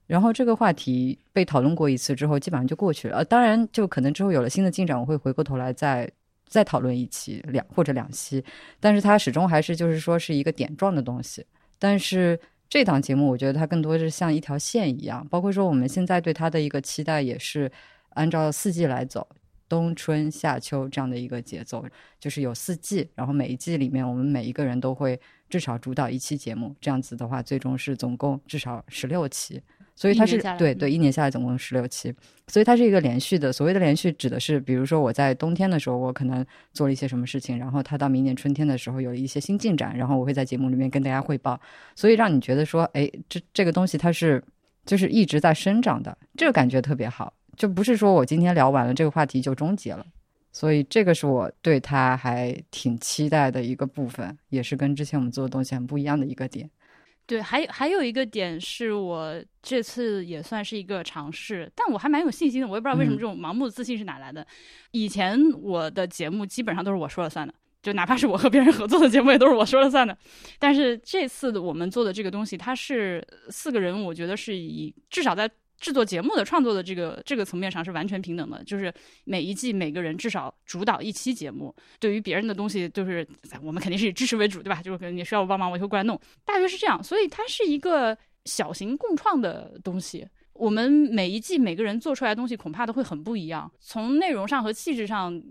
[0.07, 3.19] 然后这个话题被讨论过一次之后，基本上就过去了。
[3.19, 6.11] 呃，当然，就可能之后有了新的进展，我会回过头来再
[6.47, 8.45] 再讨论一期两或者两期。
[8.79, 11.45] 但是它始终还是就是说是一个点状的东西。
[11.79, 12.39] 但是
[12.69, 17.71] 这档节目，我觉得它更多是像一条线一样，包括说我们现在对它的一个期待也是
[18.11, 19.27] 按照四季来走。
[19.69, 21.83] 冬春夏秋这样的一个节奏，
[22.21, 29.63] 就是有四季，然后每一季里面，我们每一个人都会至少主导一期节目，这样子的话，最终是总共至少十六期。
[29.95, 32.13] 所以它是对对，一年下来总共十六期，
[32.49, 33.53] 所以它是一个连续的。
[33.53, 41.61] 所谓的连续，指的是比如说我在冬天的时候，我可能做了一些什么事情，然后它到明年春天的时候有了一些新进展，然后我会在节目里面跟大家汇报，
[41.95, 44.43] 所以让你觉得说，哎，这这个东西它是
[44.85, 50.05] 就是一直在生长的，这个感觉特别好，就不是说我今天聊完了这个话题就终结了。
[50.55, 56.69] 所以这个是我对它还挺期待的一个部分，也是跟之前我们做的东西很不一样的一个点。
[57.33, 62.69] 对，还有还有一个点是我这次也算是一个尝试，但我还蛮有信心的。
[62.69, 64.47] 我也不知道为什么嗯这种盲目的自信是哪来的。
[64.91, 70.15] 以前我的节目基本上都是我说了算的，就哪怕是我和别人合作的节目，也都是我说了算的。
[70.59, 75.51] 但是这次的我们做的这个东西，它是四个人，我觉得是以至少在
[75.83, 83.27] 制作节目的创作的这个这个层面上是完全平等的，就是每一季每个人至少主导一期节目，对于别人的东西，就是
[83.61, 84.81] 我们肯定是以支持为主，对吧？
[84.81, 87.03] 就是可能你需要我帮忙，我就过来弄，大约是这样。
[87.03, 90.27] 所以它是一个小型共创的东西。
[90.53, 95.43] 我们每一季每个人做出来的东西恐怕都会很不一样，从内容上和气质上，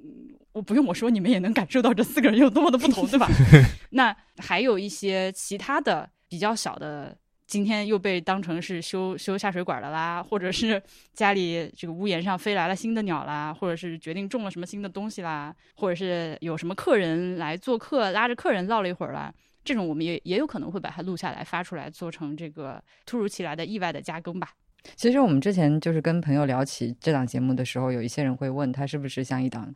[0.54, 3.28] 我不用我说，你们也能感受到这四个人有多么的不同，对吧？
[3.92, 7.18] 那还有一些其他的比较小的，
[7.52, 10.82] 今天又被当成是修修下水管的啦，或者是
[11.14, 19.30] 家里这个屋檐上飞来了新的鸟啦，或者是决定种了什么新的东西啦，或者是有什么客人来做客，拉着客人唠了一会儿啦。
[19.66, 24.48] 这种我们也也有可能会把它录下来发出来，做成这个突如其来的意外的加更吧。
[24.96, 29.72] 其实我们之前就是跟朋友聊起这档节目的时候，有一些人会问他是不是像一档，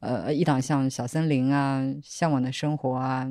[0.00, 3.30] 呃，一档像《小森林》啊、《向往的生活》啊，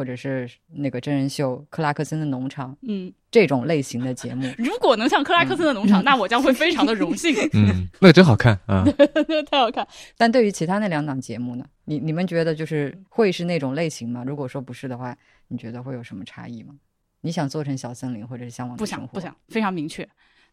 [0.00, 4.50] 或者是那个真人秀《克拉克森的农场》嗯，这种类型的节目。
[4.56, 7.36] 如果能像克拉克森的农场，那我将会非常的荣幸。
[7.52, 8.82] 嗯，那个真好看啊。
[9.50, 9.86] 太好看。
[10.16, 14.24] 但对于其他那两档节目呢，你你们觉得就是会是那种类型吗？
[14.26, 15.14] 如果说不是的话，
[15.48, 16.74] 你觉得会有什么差异吗？
[17.20, 18.90] 你想做成小森林或者是向往生活？
[18.90, 20.02] 想不想，非常明确。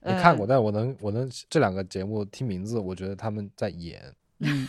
[0.02, 4.02] 呃没看过，但我能我能这两个节目听名字，我觉得他们在演。
[4.40, 4.68] 嗯，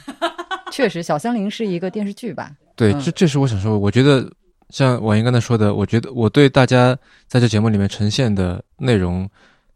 [0.70, 2.56] 确实，小森林是一个电视剧吧？
[2.74, 3.78] 对，嗯这这是我想说的。
[3.78, 4.32] 我觉得
[4.70, 6.96] 像婉莹刚才说的，我觉得我对大家
[7.26, 9.28] 在这节目里面呈现的内容，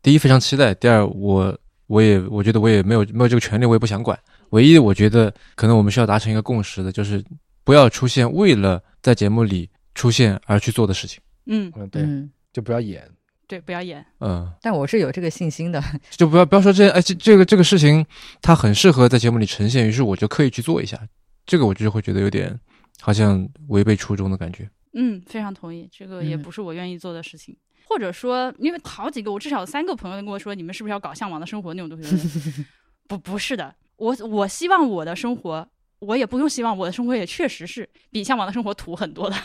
[0.02, 4.18] 第一非常期待，第二我我也我觉得我也没有没有这个权利，我也不想管。
[4.50, 7.24] 唯一我觉得可能我们需要达成一个共识的，就是
[7.64, 11.20] 不要出现为了在节目里出现而去做的事情。
[11.46, 13.02] 嗯，嗯，对，嗯，就不要演。
[13.48, 14.04] 对，不要演。
[14.20, 15.82] 嗯，但我是有这个信心的。
[16.16, 18.04] 就不要不要说这哎这这个这个事情
[18.40, 20.98] 它很适合在节目里呈现，于是我就刻意去做一下，
[21.46, 22.58] 这个我就会觉得有点
[23.00, 24.68] 好像违背初衷的感觉。
[24.94, 27.56] 嗯，非常同意，这个也嗯不是我愿意做的事情。
[27.88, 32.64] 或者说，因为好几个，我至少三个朋友跟我说，你们是不是要搞《向往的生活》那种东西？
[33.08, 33.74] 不，不是的。
[33.96, 35.68] 我我希望我的生活，
[35.98, 39.36] 我也不用希望我的生活也确实是比《向往的生活》土很多的。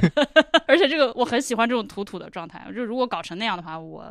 [0.66, 2.66] 而且这个我很喜欢这种土土的状态。
[2.74, 4.06] 就如果搞成那样的话，我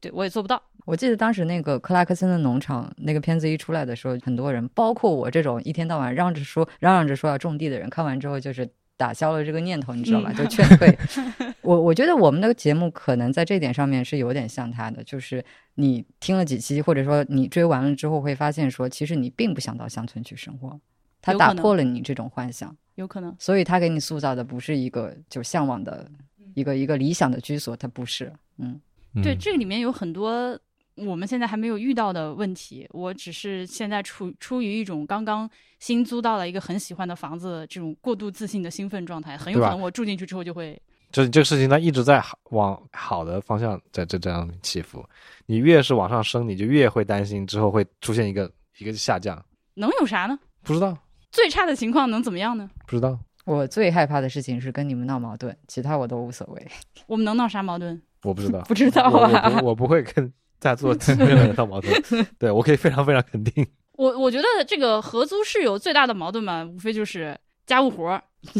[0.00, 0.62] 对我也做不到。
[0.84, 8.68] 我记得当时那个克拉克森的农场那个片子一出来的时候，很多人，包括我这种一天到晚嚷着说嚷嚷着说要种地的人，看完之后就是
[9.02, 10.30] 打消了这个念头，你知道吧？
[10.32, 10.96] 嗯就劝退。
[11.62, 15.44] 我我觉得我们的节目可能在这点上面是有点像他的，就是
[15.74, 20.78] 你听了几期，或者说你追完了之后，会发现说，其实你并不想到乡村去生活，
[21.20, 26.08] 他打破了你这种幻想，有可能，所以他给你塑造的不是一个就向往的
[26.54, 28.80] 一个一个理想的居所，他不是，嗯。
[29.14, 30.58] 嗯、对，这个里面有很多
[30.96, 32.86] 我们现在还没有遇到的问题。
[32.90, 40.80] 我只是现在处出于一种刚刚新租到了一个很喜欢的房子，这种过度自信的兴奋状态，很有可能我住进去之后就会
[41.10, 45.04] 就是这个事情，它一直在好往好的方向在这这样起伏。
[45.46, 49.42] 你越是往上升，你就越会担心之后会出现一个一个下降。
[49.74, 50.38] 能有啥呢？
[50.62, 50.96] 不知道，
[51.30, 52.70] 最差的情况能怎么样呢？
[52.86, 53.18] 不知道。
[53.44, 56.66] 我最害怕的事情是跟你们闹矛盾，其他我都无所谓。
[57.08, 58.00] 我们能闹啥矛盾？
[58.22, 60.32] 我不知道， 不知道我啊我不我不会跟
[60.62, 61.92] 在座 没有人闹矛盾。
[62.38, 63.66] 对我可以非常非常肯定。
[63.98, 67.36] 我我觉得这个合租室友最大的矛盾嘛，无非就是
[67.66, 68.54] 家务活儿、 吧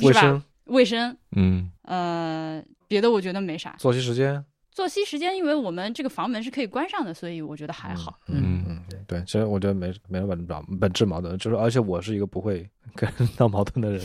[0.00, 3.74] 卫生、卫生，嗯呃，别的我觉得没啥。
[3.78, 8.18] 作息时间作息时间，因为我们这个房门是可以关上的，所以我觉得还好。
[8.28, 14.00] 嗯嗯，对，其实我觉得没没什么本本本质矛盾，就是而且我是一个不会跟人闹矛盾的人。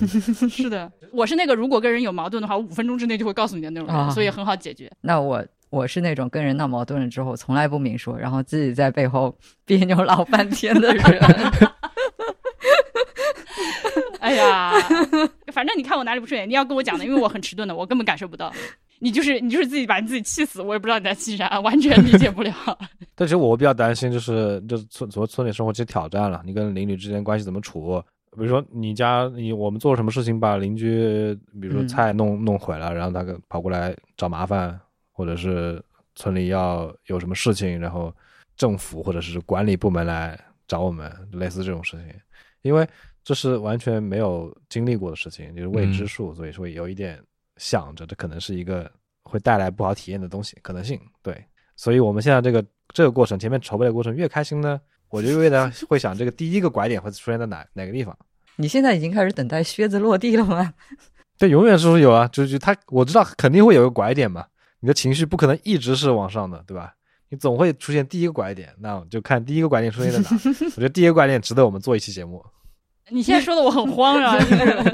[0.49, 4.91] 是的，我是那个如果跟人有矛盾的话，我五分钟之内就会告诉你的那种人，啊所以很好解决。
[5.01, 11.03] 那我我是那种跟人闹矛盾了之后从来不明说，然后自己在背后别扭老半天的人。
[14.19, 14.73] 哎呀，
[15.53, 18.51] 反正你看我哪里不顺眼，你要跟我讲的，因为我很迟钝的，我根本感受不到。
[18.99, 22.53] 你就是你就是自己把你自己气死，我也不知道你在气啥，完全理解不了。
[23.15, 28.03] 但其实我比较担心，就是就是村所谓村里生活其实挑战了，你跟邻里之间关系怎么处？
[28.37, 34.77] 比如说你家你我们做了什么事情把邻居，比如说嗯菜弄、弄毁了，然后他个跑过来找麻烦，
[35.19, 35.83] 或者是
[36.15, 38.15] 村里要有什么事情，然后
[38.55, 42.15] 政府或者是管理部门来找我们，类似这种事情，
[42.61, 42.87] 因为
[43.21, 47.21] 这是完全没有经历过的事情，就是未知数，所以说有一点
[47.57, 48.89] 想着这可能是一个
[49.23, 51.35] 会带来不好体验的东西，可能性对。
[51.75, 58.17] 所以我们现在这个这个过程，前面筹备的过程越开心呢，我就越的会想这个第一个拐点会出现在哪哪个地方。
[58.55, 60.73] 你现在已经开始等待靴子落地了吗？
[61.37, 64.45] 对，永远是会有啊，就就他我知道肯定会有个拐点嘛，
[64.79, 66.93] 你的情绪不可能一直是往上的，对吧？
[67.29, 70.27] 你总会出现第一个拐点，那我就看第一个拐点出现在哪。
[70.65, 72.43] 我觉得第一个拐点值得我们做一期节目。
[73.11, 74.37] 你现在说的我很慌啊，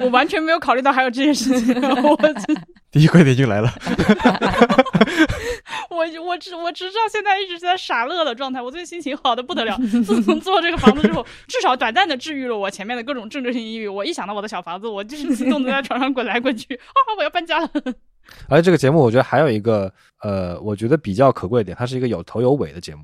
[0.02, 1.76] 我完全没有考虑到还有这件事情。
[1.82, 2.18] 我
[2.92, 3.70] 第一拐点就来了。
[5.90, 9.78] 我我只我只知道现在一直在傻乐的状态，我最近心情好的不得了。
[10.06, 13.88] 自从做这个房子之后，至少短暂的治愈了我前面的各种政治性抑郁。
[13.88, 17.00] 我一想到我的小房子，我就是激动的在床上滚来滚去啊！
[17.18, 17.70] 我要搬家了。
[18.48, 23.04] 而且这个节目，我觉得还有一个呃，我觉得比较可贵的点，它是一个有头有尾的节目。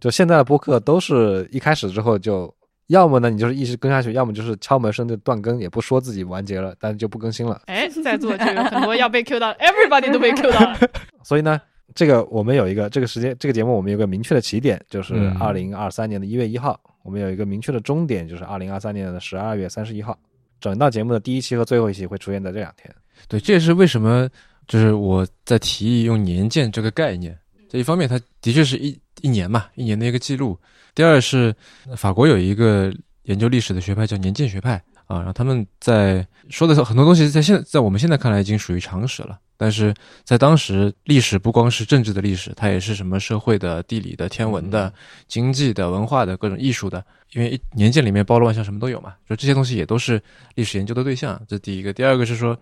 [0.00, 2.52] 就现在的播客都是一开始之后就。
[2.88, 7.62] 要么呢，你就是一直跟下去；要么就是敲门声就断更，也不说自己完结了，但是就不更新了。
[7.66, 10.78] 哎，在座就有很多要被 Q 到， everybody 都被 Q 到了。
[11.24, 11.60] 所以呢，
[11.96, 20.16] 这个我们有一个这个时间，这个节目我们有个明确的起点，就是二零二三年的一月一号；我们有一个明确的终点，就是二零二三年的十二月三十一号。
[20.60, 22.94] 整档节目的第一期和最后一期会出现在这两天。
[23.28, 24.28] 对，这也是为什么
[24.66, 27.36] 就是我在提议用年鉴这个概念。
[27.68, 30.58] 这一方面，它的确是一一年嘛，一年的一个记录。
[30.94, 31.54] 第二是
[31.96, 39.92] 法国有一个研究历史的学派叫年鉴学派啊，然后他们在说的很多东西，在现在我们现在看来已经属于常识了，但是
[40.24, 44.92] 在当时，历史不光是政治的历史，它也是什么社会的、地理的、天文的、
[45.26, 50.22] 经济的、文化的各种艺术的，因为年鉴里面包罗万象，什么都有嘛，就这些东西也都是
[50.54, 51.40] 历史研究的对象。
[51.48, 52.58] 这第一个，第二个是说，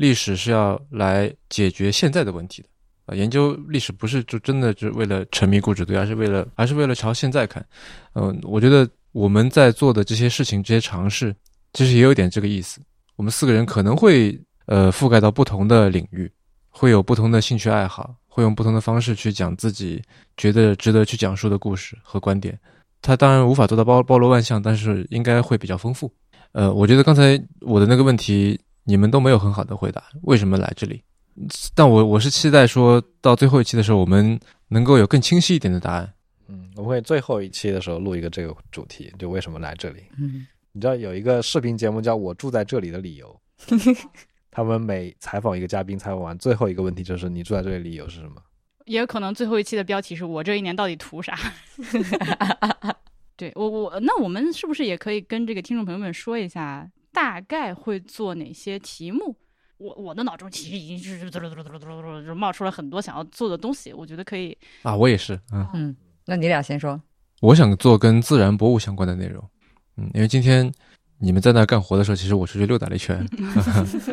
[0.00, 2.68] 历史是要来解决现在的问题的
[3.04, 3.14] 啊。
[3.14, 7.62] 研究历史不是就真的就为了沉迷故纸堆，而是为了，而是为了朝现在看。
[8.14, 11.36] 嗯，我觉得我们在做的这些事情、这些尝试，
[11.74, 12.80] 其实也有点这个意思。
[13.16, 16.30] 我们四个人可能会呃覆盖到不同的领域，
[16.70, 20.02] 会有不同的兴趣爱好，会用不同的方式去讲自己
[20.38, 22.58] 觉得值得去讲述的故事和观点。
[23.02, 26.10] 他当然无法做到包包罗万象，但是应该会比较丰富。
[26.52, 31.02] 呃，我觉得刚才我的那个问题，你们都没有很好的回答，为什么来这里？
[31.74, 36.12] 但我我是期待说到最后一期的时候，我们能够有更清晰一点的答案。
[36.48, 40.02] 嗯，我会最后一期的时候录一个这个主题，就为什么来这里。
[40.18, 43.40] 嗯，你知道有一个视频节目叫我住在这里的理由，
[44.50, 48.42] 他们每采访一个嘉宾，采访完最后一个问题就是你住在这里理由是什么？
[48.86, 51.38] 也有可能最后一期的标题是我这一年到底图啥？
[53.36, 59.36] 对我我那我们是不是也可以跟这个听众朋友们说一下，大概会做哪些题目？
[59.78, 65.96] 我我的脑中其实已经是嘟嘟嘟嘟嘟嘟就冒出了很多想要做的东西，我觉得可以啊，我也是，嗯嗯，
[66.26, 67.00] 那你俩先说。
[67.40, 69.42] 我想做跟自然博物相关的内容，
[69.96, 70.70] 嗯，因为今天
[71.18, 73.26] 你们在那干活的时候，其实我出去溜达了一圈，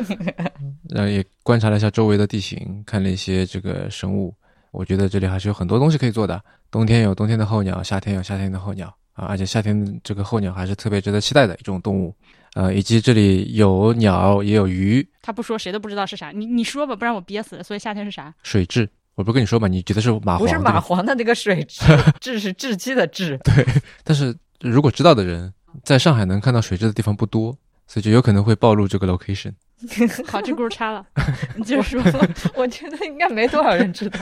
[0.88, 4.34] 然后也观察了一下周围的地形，看了一些这个生物，
[4.70, 6.42] 我觉得这里还是有很多东西可以做的。
[6.70, 12.14] 冬天有冬天的候鸟，夏天有夏天的候鸟啊，而且夏天这个候鸟还是特别值得期待的一种动物。
[12.58, 15.08] 呃，以及这里有鸟，也有鱼。
[15.22, 16.32] 他不说，谁都不知道是啥。
[16.32, 17.62] 你你说吧，不然我憋死了。
[17.62, 18.34] 所以夏天是啥？
[18.42, 18.88] 水蛭。
[19.14, 20.38] 我不跟你说吧，你觉得是蚂蟥？
[20.38, 23.38] 不是蚂蟥的那个水蛭， 雉是雉鸡的雉。
[23.44, 23.64] 对，
[24.02, 25.54] 但是如果知道的人，
[25.84, 27.56] 在上海能看到水蛭的地方不多，
[27.86, 29.52] 所以就有可能会暴露这个 location。
[30.26, 31.06] 好，这故事插了。
[31.54, 32.28] 你继续说。
[32.56, 34.18] 我觉得应该没多少人知道。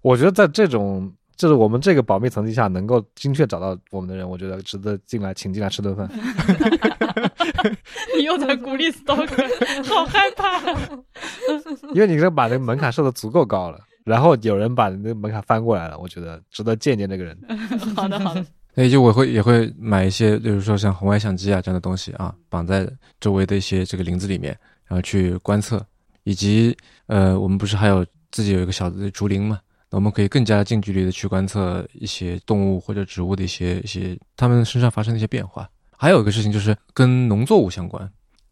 [0.00, 1.12] 我觉得在这种。
[1.38, 6.10] 就是我们这个保密层级下能够精确找到我们的人，我觉得值得进来，请进来吃顿饭。
[8.16, 9.28] 你又在鼓励 stalk，
[9.88, 10.60] 好害怕。
[11.94, 17.38] 因为你这把那个门槛设的足够高了，然后有人把那个门槛翻过来了，我觉得值得见见这个人。
[17.94, 18.44] 好的，好的。
[18.74, 22.88] 那就我会也会买一些，比如说像红外相机啊这样的东西啊，绑在
[23.20, 25.84] 周围的一些这个林子里面，然后去观测，
[26.24, 26.76] 以及
[27.06, 29.60] 呃，我们不是还有自己有一个小的竹林嘛。
[29.90, 35.68] 那我们可以更加近距离的去观测一些动物或者植物的一些一些它们身上发生的一些变化。
[35.96, 38.08] 还有一个事情就是跟农作物相关，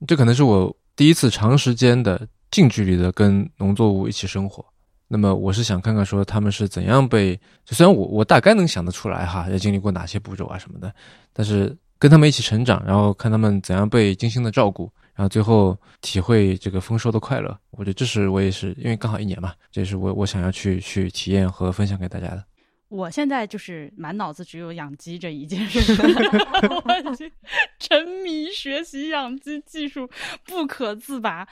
[0.06, 4.64] 这可能是我第一次长时间的近距离的跟农作物一起生活。
[5.08, 10.92] 那么我是想看看说他们是怎样被，就虽然我我大概能想得出来哈，要经历过哪些步骤啊什么的，
[11.32, 14.90] 但是跟他们一起成长，然后看他们怎样被精心的照顾。
[15.16, 22.44] 然后最后体会这个丰收的快乐，我觉得这是我也是因为刚好一年嘛，这是我我想要去去体验和分享给大家的。
[22.88, 25.80] 我现在就是满脑子只有养鸡这一件事，
[26.84, 27.28] 我已经
[27.80, 30.08] 沉迷学习养鸡技术
[30.44, 31.46] 不可自拔，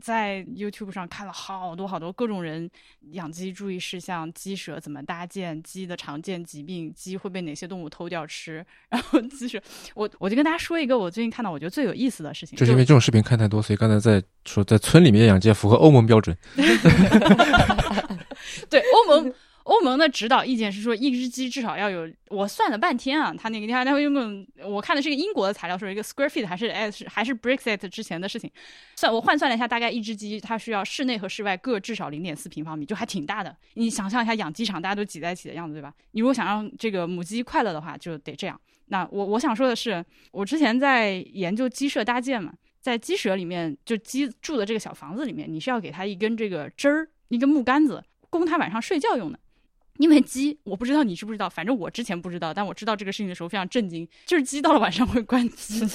[0.00, 2.68] 在 YouTube 上看了好多好多各种人
[3.12, 9.62] 养鸡注意事项、鸡舍怎么搭建、鸡的常见疾病、鸡会被哪些动物偷掉吃，然后鸡舍，
[9.94, 16.36] 我我就跟大家说一个我最近看到我觉得最有意思的事情，就是因为这种视频看太多，所以刚才在说在村里面养鸡符合欧盟标准，
[18.68, 19.32] 对欧盟。
[19.70, 28.50] 欧盟的指导意见是说，一只鸡至少要有，我算了半天啊，他那个地方他会用种，我看的是一个英国的材料，说一个 square feet 还是哎是还是 Brexit 之前的事情，
[28.96, 33.56] 算我换算了一下，大概一只鸡它需要室内和室外各至少零点四平方米，就还挺大的。
[33.74, 35.94] 你想象一下养鸡场大家都挤在一起的样子，对吧？
[36.10, 38.60] 你如果想让这个母鸡快乐的话，就得这样。
[38.86, 49.38] 那我我想说的是，我之前在研究鸡舍搭建嘛，在鸡舍里面，就鸡住的这个小房子里面，你是要给它一根这个枝儿，一根木杆子，供它晚上睡觉用的。
[50.00, 55.86] 因为鸡，我不知道你知不知道，反正我之前不知道，但我知道这个事情的时候非常震惊，就是鸡到了晚上会关机，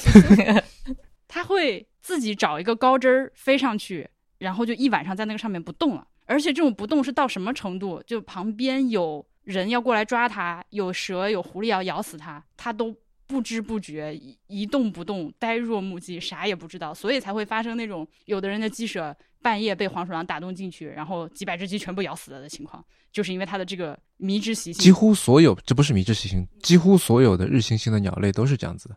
[1.28, 6.08] 它会自己找一个高枝儿飞上去，然后就一晚上在那个上面不动了。
[6.28, 8.02] 而且这种不动是到什么程度？
[8.06, 12.96] 就旁边有人要过来抓它，有蛇有狐狸要咬死它，它都
[13.28, 24.82] 不知不觉一一动不动，呆若木鸡，啥也不知道，所以才会发生那种有的人的鸡舍半夜被黄鼠狼打洞进去，然后几百只鸡全部咬死了的情况，就是因为它的这个迷之习性。
[24.82, 28.96] 几乎所有，这不是迷之习性，几乎所有的日行性的鸟类都是这样子的。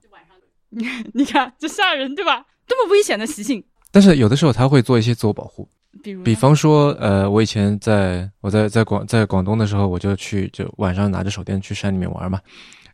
[1.14, 2.45] 你看，这吓人对吧？
[2.66, 3.64] 多么危险的习性！
[3.91, 5.66] 但是有的时候它会做一些自我保护，
[6.03, 12.39] 比如，比方说，呃，我以前在我在在广在广东的时候，我就去就晚上拿着手电去山里面玩嘛，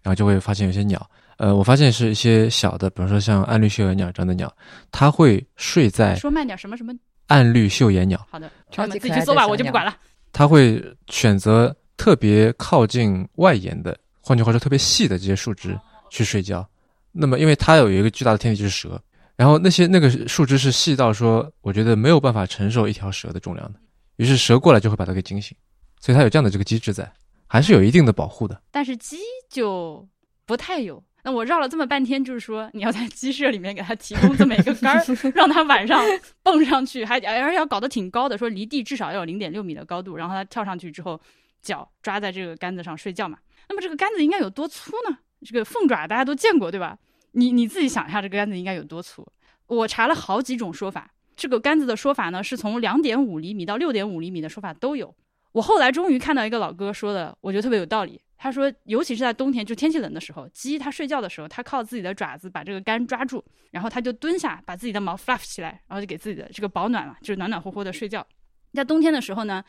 [0.04, 1.04] 然后就会发现有些鸟，
[1.36, 4.52] 呃，我发现是一些小的，比如说像暗绿绣眼鸟这样的鸟，
[4.92, 6.92] 它会睡在说慢点，什么什么？
[7.26, 9.96] 暗绿绣眼鸟，好的，超级自己去搜吧，我就不管了。
[10.32, 15.78] 它会选择特别靠近外沿的，换句话说，特别细的这些树枝
[16.10, 16.68] 去睡觉。
[17.12, 19.00] 那么，因为它有一个巨大的天敌就是蛇，
[19.36, 23.78] 然后那些那个树枝是细到说，我觉得没有办法承受一条蛇的重量的，
[24.16, 25.56] 于是蛇过来就会把它给惊醒，
[26.00, 27.10] 所以它有这样的这个机制在，
[27.46, 28.60] 还是有一定的保护的。
[28.70, 29.18] 但是鸡
[29.48, 30.06] 就
[30.44, 31.02] 不太有。
[31.24, 36.04] 那我绕了这么半天，就是说你要在鸡舍里面给它提供这么一个杆儿，让它晚上
[36.42, 41.18] 蹦上去，还而且要搞得挺高的，说离地至少要有零点六米的高度，然后它跳上去之后，
[41.62, 43.38] 脚抓在这个杆子上睡觉嘛。
[43.68, 45.18] 那么这个杆子应该有多粗呢？
[45.44, 46.98] 这个凤爪大家都见过对吧？
[47.32, 49.26] 你你自己想一下，这个杆子应该有多粗？
[49.66, 55.14] 我查了好几种说法，这个杆子的说法呢，是从两点五厘米到六点五厘米的说法都有。
[55.52, 58.20] 我后来终于看到一个老哥说的，我觉得特别有道理。
[58.36, 68.26] 他说，尤其是在冬天，就天气冷的时候，鸡它睡觉的时候，它靠自己的爪子把这个杆抓住，然后它就蹲下，把自己的毛 fluff 起来，然后就给自己的这个保暖嘛，就是暖暖和和的睡觉。
[68.72, 69.64] 在冬天的时候呢，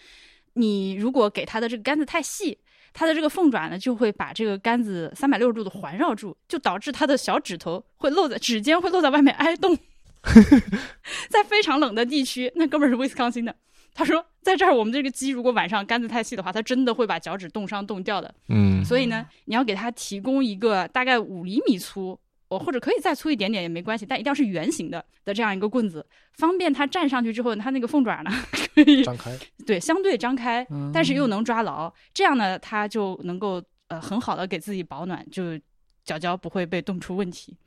[0.54, 2.58] 你如果给它的这个杆子太细，
[2.92, 9.78] 它的这个凤爪呢就会把这个杆子三百六十度的环绕住，就导致它的小指头会露在指尖会露在外面挨冻。
[11.30, 13.56] 在非常冷的地区，那哥们儿是威斯康星的，
[13.96, 18.32] 他说在这儿我们这个鸡如果晚上杆子太细的话，它真的会把脚趾冻伤冻掉的。
[18.50, 22.20] 嗯，所以呢，你要给它提供一个大概五厘米粗，
[22.50, 28.30] 哦，或者可以再粗一点点也没关系，但一定要是圆形的的这样一个棍子，方便它站上去之后，它那个凤爪呢
[28.76, 29.32] 可以张开，
[29.66, 35.58] 对相对张开，嗯但是又能抓牢，这样呢，它就能够呃很好的给自己保暖，就
[36.04, 37.58] 脚脚不会被冻出问题。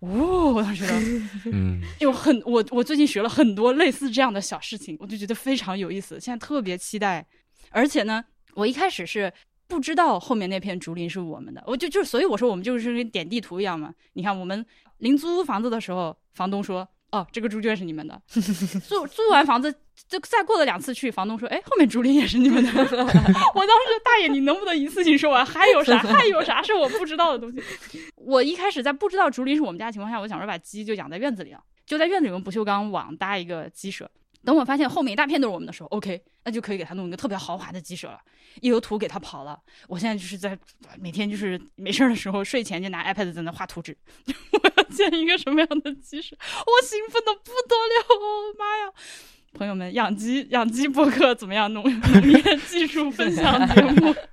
[0.00, 1.00] 哦，我当时觉得
[1.52, 7.26] 嗯，有很我我最近学了很多类似这样的小事情，我就觉得非常有意思，现在特别期待。
[7.70, 8.24] 而且呢，
[8.54, 9.32] 我一开始是
[9.66, 13.92] 不知道后面那片竹林是我们的，我就就是所以我说我们就是跟点地图一样嘛。
[14.12, 14.64] 你看我们
[14.98, 16.86] 临租房子的时候，房东说。
[17.12, 18.20] 哦，这个猪圈是你们的。
[18.26, 19.72] 租租完房子，
[20.08, 22.70] 就再过了两次去，房东说：“哎，后面竹林也是你们的。
[22.82, 25.44] ”我当时大爷，你能不能一次性说完？
[25.44, 25.98] 还有啥？
[25.98, 27.62] 还有啥是我不知道的东西？
[28.16, 34.10] 我一开始在不知道竹林是我们家的情况下，我想说把鸡就养在院子里了，就在院子里用不锈钢网搭一个鸡舍。
[34.44, 38.20] 等我发现后面一大片都是我们的时候，OK，那就可以给它弄一个特别豪华的鸡舍了。
[38.60, 40.56] 一有土给它跑了，我现在就是在
[41.00, 43.96] 每天就是没事儿的时候，睡前就拿 iPad 在那画图纸。
[44.52, 46.36] 我要建一个什么样的鸡舍？
[46.40, 48.92] 我兴奋的不得了，我妈呀！
[49.52, 51.72] 朋友们，养鸡养鸡播客怎么样？
[51.72, 54.14] 农农业技术分享节目。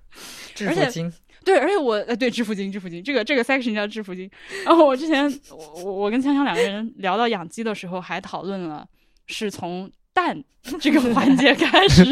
[0.68, 4.30] 而且致富经，对，而且我呃，对致富经，致富经这个这个 section 叫致富经。
[4.64, 8.88] 然后我之前我我我跟锵锵两个人聊到养鸡的时候，还讨论了
[9.26, 10.43] 是从蛋
[10.80, 12.03] 这个环节开始，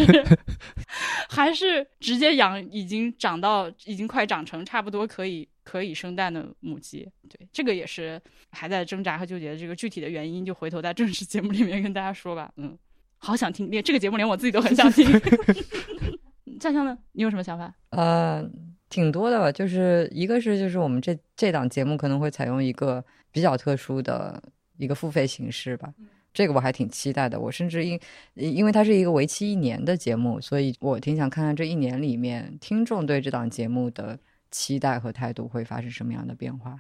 [1.29, 7.07] 还是直接养已经长到已经快长成差不多可以可以生蛋的母鸡。
[7.29, 12.51] 对，这个也是还在挣扎和纠结的这个具体的原因，就回头在正式节目里面跟大家说吧。
[12.57, 12.75] 嗯，
[13.23, 15.07] 好想听，连这个节目连我自己都很想听。
[16.59, 16.97] 锵锵呢？
[17.11, 17.71] 你有什么想法？
[17.91, 18.43] 呃，
[18.89, 24.41] 挺多的吧，就是一个是就是我们这这档节目可能会采用一个比较特殊的
[24.77, 25.93] 一个付费形式吧。
[26.33, 27.99] 这个我还挺期待的，我甚至因
[28.33, 34.17] 因为它是一个为期一年的节目，所以我挺想看看这一年里面听众对这档节目的
[34.49, 36.79] 期待和态度会发生什么样的变化。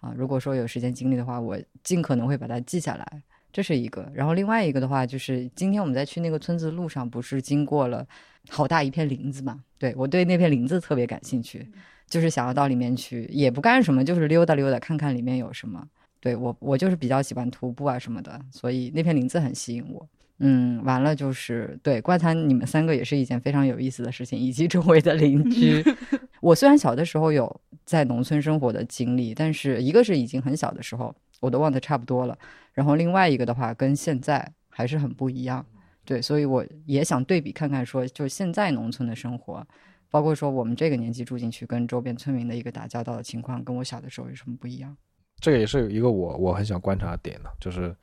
[0.00, 4.10] 啊，如果说有时间精力的话，我尽可能会把它记下来，这是一个。
[4.14, 8.06] 然后另外一个的话，就是今天我们在去那个村子的路上，不是经过了
[8.48, 11.68] 好大一片林子嘛，对我对那片林子特别感兴趣，
[12.08, 15.86] 就是想要到里面去，也不干什么，就是溜达溜达，看看里面有什么。
[16.20, 20.06] 对我，我就是比较喜欢徒步啊什么的，所以那片林子很吸引我。
[20.42, 25.82] 嗯，完了就是对怪谈，你们三个也是一件非常有意思的事情，以及周围的邻居。
[26.40, 32.38] 我虽然小的时候有在农村生活的经历，但是一个是已经很小的时候，我都忘得差不多了。
[32.72, 35.66] 然后另外一个的话，跟现在还是很不一样。
[36.04, 39.66] 对，所以我也想对比看看，说就是现在农村的生活，
[40.10, 44.96] 包括说我们这个年纪住进去，跟周边村民的一个打交道的情况，跟我小的时候有什么不一样？
[45.40, 47.94] 这个也是一个我我很想观察的点呢，就是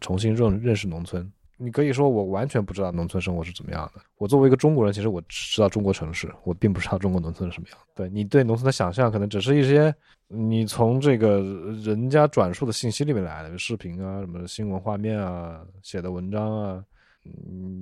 [0.00, 1.30] 重新认认识农村。
[1.56, 4.00] 你可以说我完全不知道农村生活是怎么样的。
[4.18, 7.78] 我作为一个中国人，其实我只知道中国城市，我并不知道中国农村是什么样。
[7.94, 9.94] 对你对农村的想象，可能只是一些
[10.28, 11.40] 你从这个
[11.82, 16.84] 人家转述的信息里面来的视频啊、什么新闻画面啊、写的文章啊。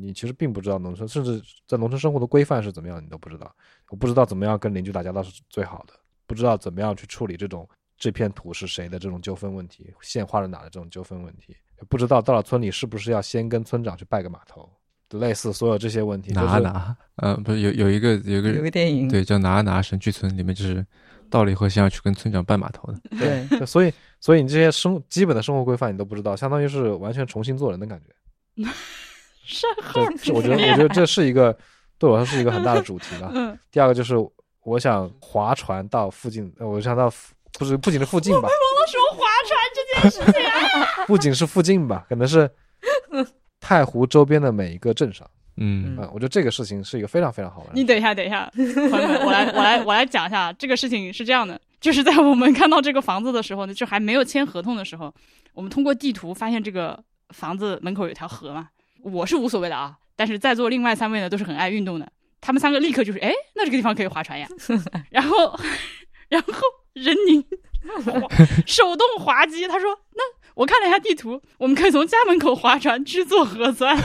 [0.00, 3.54] 你其实并不知道农村，甚至在农村生活的规范是怎么样，你都不知道。
[3.90, 5.92] 我不知道怎么样跟邻居打交道是最好的，
[6.26, 7.68] 不知道怎么样去处理这种
[7.98, 11.54] 这片土是谁的这种纠纷问题，线画在哪的这种纠纷问题，
[11.88, 14.68] 不知道到了村里是不是要先跟村长去拜个码头，
[15.12, 16.32] 类似所有这些问题。
[16.32, 20.84] 拿拿，嗯，不是有有一个有一个有个电影，对，叫拿拿神去村，里面就是
[21.28, 23.00] 到了以后先要去跟村长拜码头的。
[23.18, 28.64] 对，所以所以你这些生基本的生活规范你都不知道，相当于是完全重新做人的感觉。
[29.46, 30.00] 身后，
[30.34, 31.54] 我觉得，我觉得这是一个
[31.98, 33.30] 对我来说是一个很大的主题吧。
[33.36, 33.58] 嗯。
[33.70, 34.14] 第二个就是
[34.62, 37.12] 我想划船到附近，我想到
[37.58, 38.38] 不是不仅是附近吧？
[38.40, 39.53] 我们说划船
[41.06, 42.50] 不仅是附近吧，可能是
[43.60, 45.28] 太湖周边的每一个镇上。
[45.56, 47.68] 嗯嗯，我觉得这个事情是一个非常非常好玩。
[47.74, 55.14] 你等一下，等一下，我来，我来，我来讲一下这个事情是这样的，就是在我们看到这个房子的时候呢，就还没有签合同的时候，
[55.52, 58.68] 我们通过地图发现这个房子门口有条河嘛。
[59.04, 62.10] 我是无所谓的啊，但是在座另外三位呢都是很爱运动的，
[62.40, 64.48] 他们三个立刻就是哎，那这个地方可以划船呀。
[65.10, 65.56] 然后，
[66.28, 66.52] 然后
[66.94, 67.44] 任宁
[68.66, 70.22] 手动滑机，他说：“那
[70.54, 73.96] 我看了一下地图，我们可以从家门口划船去做核酸。”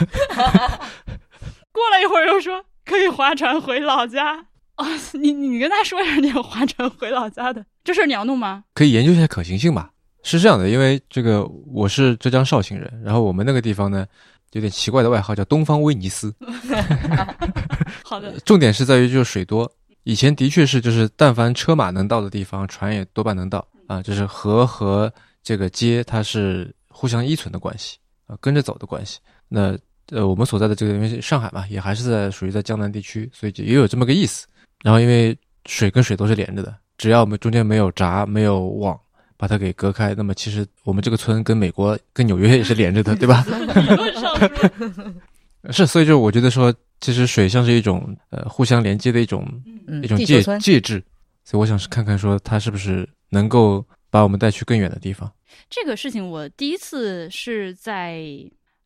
[1.72, 4.46] 过了一会儿又说可以划船回老家
[4.78, 8.64] 哦，你你跟他说一下，你要划船回老家的这事儿你要弄吗？
[8.74, 9.92] 可以研究一下可行性吧。
[10.24, 14.06] 是这样的，因为这个我是浙江绍兴人，然后我们那个地方呢。
[14.54, 16.34] 有点奇怪的外号叫东方威尼斯。
[18.04, 19.72] 好的，重点是在于就是水多，
[20.04, 24.02] 以前的确是就是但凡车马能到的地方，船也多半能到啊。
[24.02, 25.12] 就是河和
[25.44, 27.98] 这个街它是互相依存的关系
[28.28, 29.20] 啊，跟着走的关系。
[29.48, 29.78] 那
[30.12, 34.48] 呃我们所在的这个因为上海嘛，也还是在属于在江南地区，所以也有这么个意思。
[34.84, 39.00] 然后因为水跟水都是连着的，只要我们中间没有闸没有网。
[39.40, 43.42] 把它给隔开，那么其实我们这个村跟美国、跟纽约也是连着的，对吧？
[45.72, 49.46] 是，所以就我觉得说，其实水像是一种呃互相连接的一种
[49.88, 51.04] 嗯一种介介质，
[51.44, 55.32] 所以我想是看看说它是不是能够把我们带去更远的地方。
[55.70, 58.24] 这个事情我第一次是在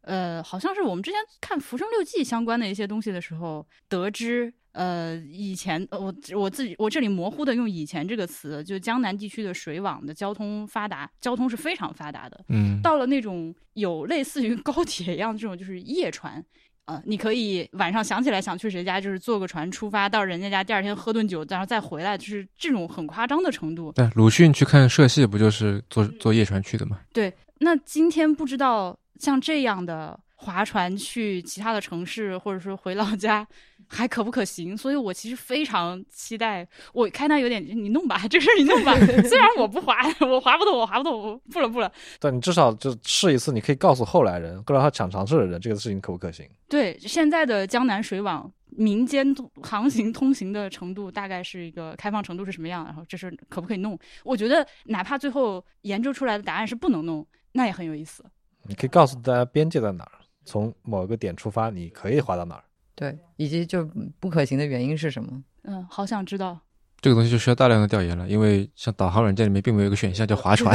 [0.01, 4.53] 呃，好像是我们之前看《浮生六记》相关的一些东西的时候得知。
[4.73, 12.43] 呃，以前我我自己我这里模糊的用“以前”这个词，就江南地区的水网的交通发达，交通是非常发达的。
[12.49, 16.43] 嗯，到了那种有类似于高铁一样这种就是夜船，
[16.85, 23.91] 呃，你可以晚上想起来想去谁家，就是坐个船出发到人家家，第二天喝顿酒，然后再回来，就是这种很夸张的程度。
[23.93, 26.99] 对，鲁迅去看社戏，不就是坐坐夜船去的吗？
[27.13, 33.47] 对，那今天不知道像这样的划船去其他的城市，或者说回老家。
[33.87, 34.75] 还可不可行？
[34.77, 36.67] 所以我其实非常期待。
[36.93, 38.93] 我开单有点，你弄吧，这事儿你弄吧。
[39.27, 41.91] 虽然我不滑，我滑不动，我滑不动，我不了不了。
[42.19, 46.47] 但你至少就试一次，你可以告诉后来人，让他想尝试的人，这个事情可不可行？
[46.67, 52.85] 对，现在的江南水网民间航行通行的程度，大概是一个开放程度是什么样？
[52.85, 53.97] 然后这事可不可以弄？
[54.23, 58.23] 我觉得哪怕最后研究出来的答案是不能弄，那也很有意思。
[58.65, 60.11] 你可以告诉大家边界在哪儿，
[60.45, 62.63] 从某个点出发，你可以滑到哪儿。
[62.95, 63.89] 对，以及就
[64.19, 65.43] 不可行的原因是什么？
[65.63, 66.59] 嗯，好想知道。
[67.01, 70.73] 这个东西就需要大量的调研了，因为像导航软件里面并没有一个选项叫划船，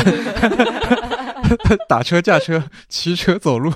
[1.88, 3.72] 打车、驾车、骑车、走路。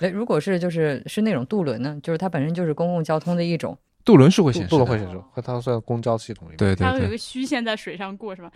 [0.00, 1.98] 哎，如果是就是是那种渡轮呢？
[2.02, 3.78] 就是它本身就是公共交通的一种。
[4.04, 6.56] 渡轮是会显示，渡轮会显示，和它算公交系统里面。
[6.56, 8.50] 对对对，它有一个虚线在水上过，是吧？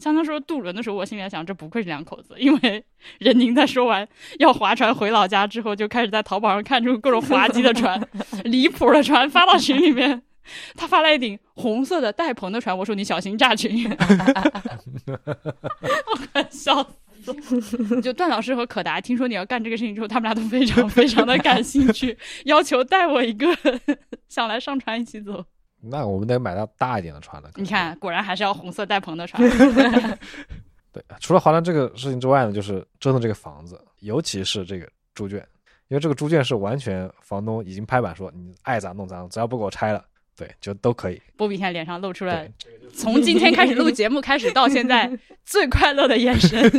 [0.00, 2.84] 像他说渡轮的时候，我心里在想，这不愧是两口子，因为
[3.18, 4.06] 任宁在说完
[4.38, 8.00] 要划船回老家之后，就开始在淘宝上看出各种滑稽的船、
[8.44, 10.22] 离谱的船，发到群里面。
[10.74, 13.88] 他发了一顶红色的带棚的船，我说你小心炸群，
[15.08, 16.88] 我快笑死。
[18.02, 23.46] 就段老师和可达听说你要干这个事情之后，他们俩都非常非常的感兴趣，要求带我一个，
[24.28, 25.44] 想来上船一起走。
[25.80, 27.50] 那我们得买到大一点的船了。
[27.56, 29.42] 你看，果然还是要红色带棚的船。
[30.92, 35.38] 对，除了华南这个事情之外呢，就是折腾这个房子，尤其是这个猪圈，
[35.88, 40.04] 因为这个猪圈是完全房东已经拍板说你爱咋弄咋弄，只要不给我拆了，
[40.36, 41.20] 对，就都可以。
[41.36, 42.46] 波比现在脸上露出了，
[42.94, 45.10] 从今天开始录节目开始到现在
[45.44, 46.70] 最快乐的眼神。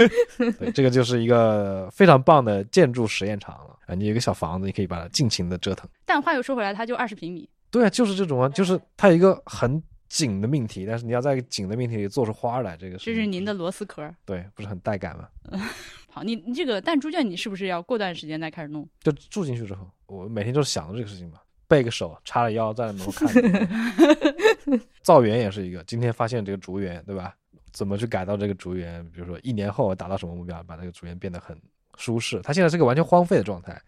[0.60, 3.96] 对，这个就是一个非常棒的建筑实验场了啊！
[3.96, 5.88] 你有一个小房子，你可以把它尽情的折腾。
[6.06, 14.10] 但话又说回来，它就二十平米，对啊，就是这种啊，就是它有一个很紧的命题，但是你要在紧的命题里做出花来，这个这是您的螺丝壳。
[14.26, 15.28] 对，不是很带感吗？
[16.10, 18.88] 好，你你这个弹珠卷，你是不是要过段时间再开始弄？
[19.02, 21.40] 就住进去之后，我每天就是想着这个事情嘛，
[21.74, 24.80] 背个手，叉着腰在门口看着。
[25.02, 27.36] 造园也是一个，今天发现这个竹园，对吧？
[27.72, 29.04] 怎么去改造这个竹园？
[29.10, 31.60] 比如说一年后达到什么目标，把这个竹园变得很
[31.98, 32.40] 舒适。
[32.44, 33.82] 它现在是个完全荒废的状态，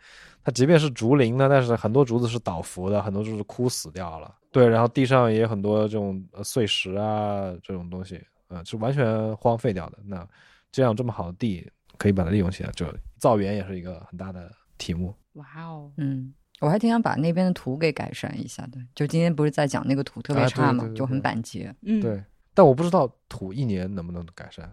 [0.43, 4.33] 它即便是竹林呢，但是很多竹子是倒伏的，很多竹子枯死掉了。
[4.51, 9.99] 对，然后地上也有很多这种呃碎石啊这种东西，呃，是完全荒废掉的。
[10.03, 10.27] 那
[10.71, 12.85] 这样这么好的地，可以把它利用起来，就
[13.19, 15.13] 造园也是一个很大的题目。
[15.33, 16.33] 哇哦，嗯，
[16.65, 18.79] 我还挺想把那边的图给改善一下的。
[18.95, 21.71] 就今天不是在讲那个图特别啊对差嘛，对对就很板结。
[21.83, 22.23] 嗯，对，
[22.55, 24.65] 但我不知道土一年能不能改善，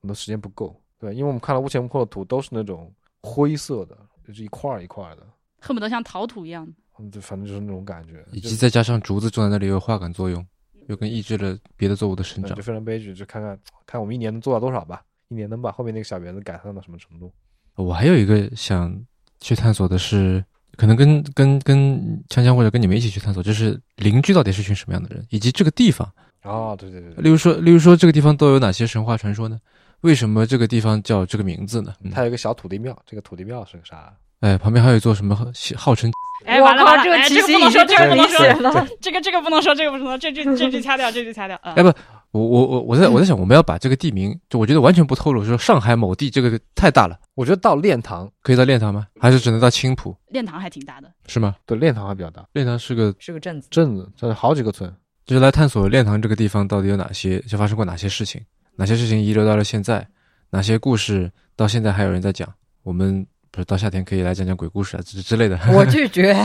[0.00, 0.80] 很多时间不够。
[0.96, 5.26] 对，因为我们看了屋前屋后的土都是那种灰色的，就是一块儿一块儿的，
[5.60, 6.72] 恨不得像陶土一样。
[7.00, 10.46] 嗯，就反正就是那种感觉，以及再加上竹子种在那里有化感作用，
[10.86, 12.62] 又跟抑制了别的作物的生长就。
[12.62, 13.12] 非常悲剧。
[13.12, 17.32] 就看看看我们一年能做到多少吧，一年能把后面那个小园子改善到什么程度？
[17.74, 19.04] 我还有一个想
[19.40, 20.44] 去探索的是，
[20.80, 22.00] 可能跟跟跟
[22.30, 26.10] 锵锵或者跟你们一起去探索，就是邻居到底是群什么样的人，以及这个地方，
[26.42, 29.58] 哦，对对对对，例如说，例如说这个地方都有哪些神话传说呢？
[30.00, 31.92] 为什么这个地方叫这个名字呢？
[32.02, 34.10] 嗯它有一个小土地庙，这个土地庙是个啥？
[34.40, 35.36] 哎，旁边还有一座什么
[35.76, 36.10] 号称
[36.46, 38.86] 哎，完了完了，哎这个题这个不能说，这个不能说。
[39.02, 41.58] 这个这个不能说，这个不能说，这句这句掐掉，这句掐掉。
[41.62, 41.92] 啊哎不
[42.32, 49.08] 我我我我在我在想，我们要把这个地名，就我觉得完全不透露，说上海某地这个太大了，我觉得到练堂，可以到练堂吗？
[49.18, 50.14] 还是只能到青浦？
[50.28, 51.56] 练堂还挺大的，是吗？
[51.66, 54.94] 对，练堂还比较大，练堂是个，是个镇子，镇子这好几个村，
[55.26, 58.40] 就是来探索练堂这个地方到底有哪些，就发生过哪些事情，
[58.76, 60.06] 哪些事情遗留到了现在，
[60.50, 62.48] 哪些故事到现在还有人在讲。
[62.84, 66.34] 我们不是到夏天可以来讲讲鬼故事啊之之类的，我拒绝。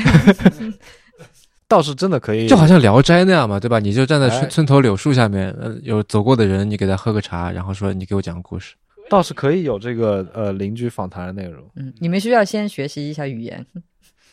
[1.67, 3.79] 倒是真的可以，就好像《聊斋》那样嘛，对吧？
[3.79, 8.75] 你就站在哎村村头柳树下面，呃，有走过的人，你给他喝个茶，然后说你给我讲个故事。
[9.09, 11.63] 倒是可以有这个呃邻居访谈的内容。
[11.75, 13.65] 嗯，你们需要先学习一下语言。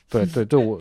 [0.09, 0.79] 对对对，我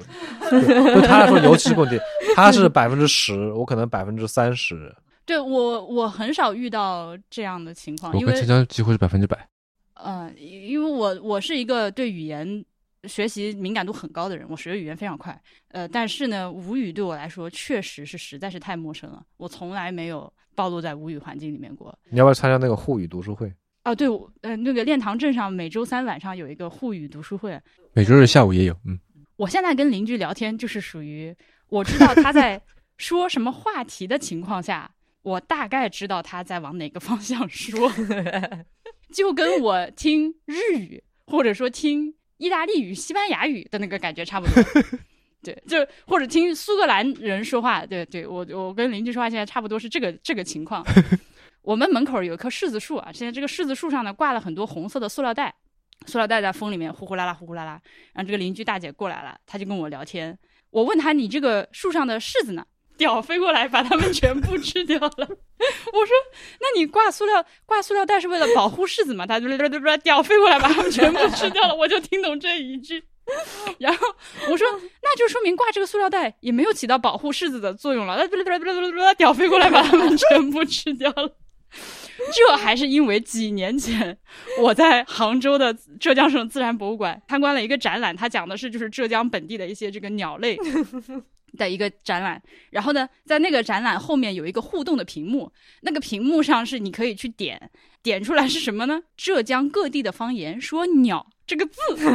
[0.50, 1.98] 对对他来说尤其问题，
[2.36, 4.94] 他是百分之十，我可能百分之三十。
[5.26, 9.48] 对我我很少遇到这样的情况，我跟因为锵锵几乎是百分之百。
[9.94, 12.66] 呃，因为我我是一个对语言
[13.08, 15.40] 学习敏感度很高的人，我学语言非常快。
[15.70, 21.98] 呃，但是呢，吴语对我来说确实是实在是太陌生了，我从来没有暴露在吴语环境里面过。
[22.10, 23.52] 你要不要参加那个沪语读书会？
[23.84, 24.08] 哦，对，
[24.42, 27.60] 呃，那个练堂镇上每周三晚上有一个沪语读书会，
[27.94, 29.00] 每周日下午也有，嗯，
[29.38, 31.36] 我现在跟邻居聊天，就是属于
[31.70, 32.62] 我知道他在
[32.98, 34.92] 说什么话题的情况下，
[35.24, 37.92] 我大概知道他在往哪个方向说，
[39.12, 44.64] 就跟我听日语或者说听意大利语、西班牙语的那个感觉差不多。
[45.44, 50.86] 对，就或者听苏格兰人说话，对对，我我跟邻居说话现在差不多是这个这个情况。
[51.62, 55.54] 我们门口有一棵柿子树啊，现在这个柿子树上呢挂了很多红色的塑料袋，
[56.08, 57.80] 塑料袋在风里面呼呼啦啦呼呼啦啦。
[58.14, 60.38] 然后这个邻居大姐过来了，她就跟我聊天。
[60.70, 62.66] 我问她：“你这个树上的柿子呢？”
[63.02, 65.10] 屌飞过来把它们全部吃掉了。
[65.18, 66.14] 我说
[66.62, 69.40] ：“那你挂塑料挂塑料袋是为了保护柿子吗？”她
[69.98, 71.76] 屌飞过来把它们全部吃掉了。
[71.76, 73.04] 我就听懂这一句。
[73.80, 74.08] 然后
[74.52, 74.68] 我说
[75.02, 81.36] ：“那就说明挂这个塑料袋也没有起到保护柿子的作用了。”它屌飞过来把它们全部吃掉了。
[82.32, 84.16] 这还是因为几年前
[84.60, 90.56] 我在杭州的浙江省自然博物馆参观了一个展览，它讲的是就是浙江本地的一些这个鸟类
[91.58, 92.42] 的一个展览。
[92.70, 95.52] 然后呢，在那个展览后面有一个互动的屏幕，
[95.82, 97.70] 那个屏幕上是你可以去点，
[98.02, 99.02] 点出来是什么呢？
[99.18, 101.72] 浙江各地的方言说“鸟”这个字。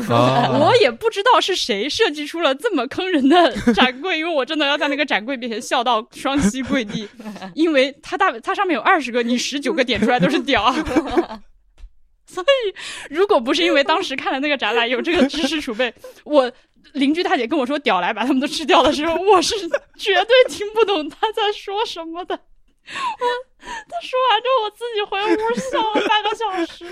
[0.08, 7.08] 哦我也不知道是谁设计出了这么坑人的展柜，因为我真的要在那个展柜面前笑到双膝跪地，
[7.54, 10.74] 因为它大它上面有二十个，你十九个点出来都是屌。
[12.26, 12.74] 所以，
[13.14, 15.92] 如果不是因为当时看了那个展览有这个知识储备，
[16.24, 16.50] 我
[16.92, 19.54] 邻居大姐跟我说“屌来”把他们都吃掉的时候，我是
[19.96, 22.38] 绝对听不懂她在说什么的。
[22.88, 23.26] 我
[23.88, 26.86] 他说完之后，我自己回屋笑了半个小时。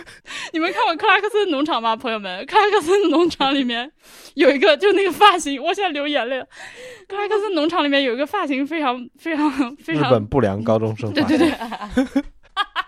[0.53, 2.45] 你们看过克拉克森农场吗，朋友们？
[2.47, 3.89] 克拉克森农场里面
[4.35, 6.45] 有一个，就那个发型，我现在流眼泪了。
[7.07, 12.23] 克拉克森农场里面有一个发型非常非常非常日常本不良高中生发对对型对，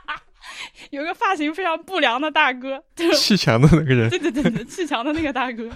[0.91, 5.69] 有一个发型非常不良的大哥，就是砌墙的那个人，对对对对，砌墙的那个大哥，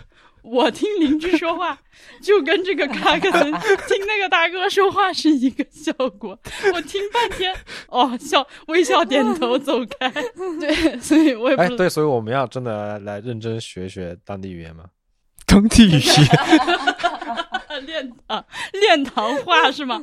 [0.42, 1.78] 我听邻居说话，
[2.22, 6.38] 就跟这个克拉克森听那个大哥说话是一个效果。
[6.72, 7.54] 我听半天，
[7.88, 10.10] 哦，笑微笑点头走开。
[10.60, 14.84] 对，所以我也不哎，对，所以我们要真的来认真学学当地语言吗。
[15.46, 16.00] 当地语言。
[17.86, 20.02] 练堂练堂话是吗？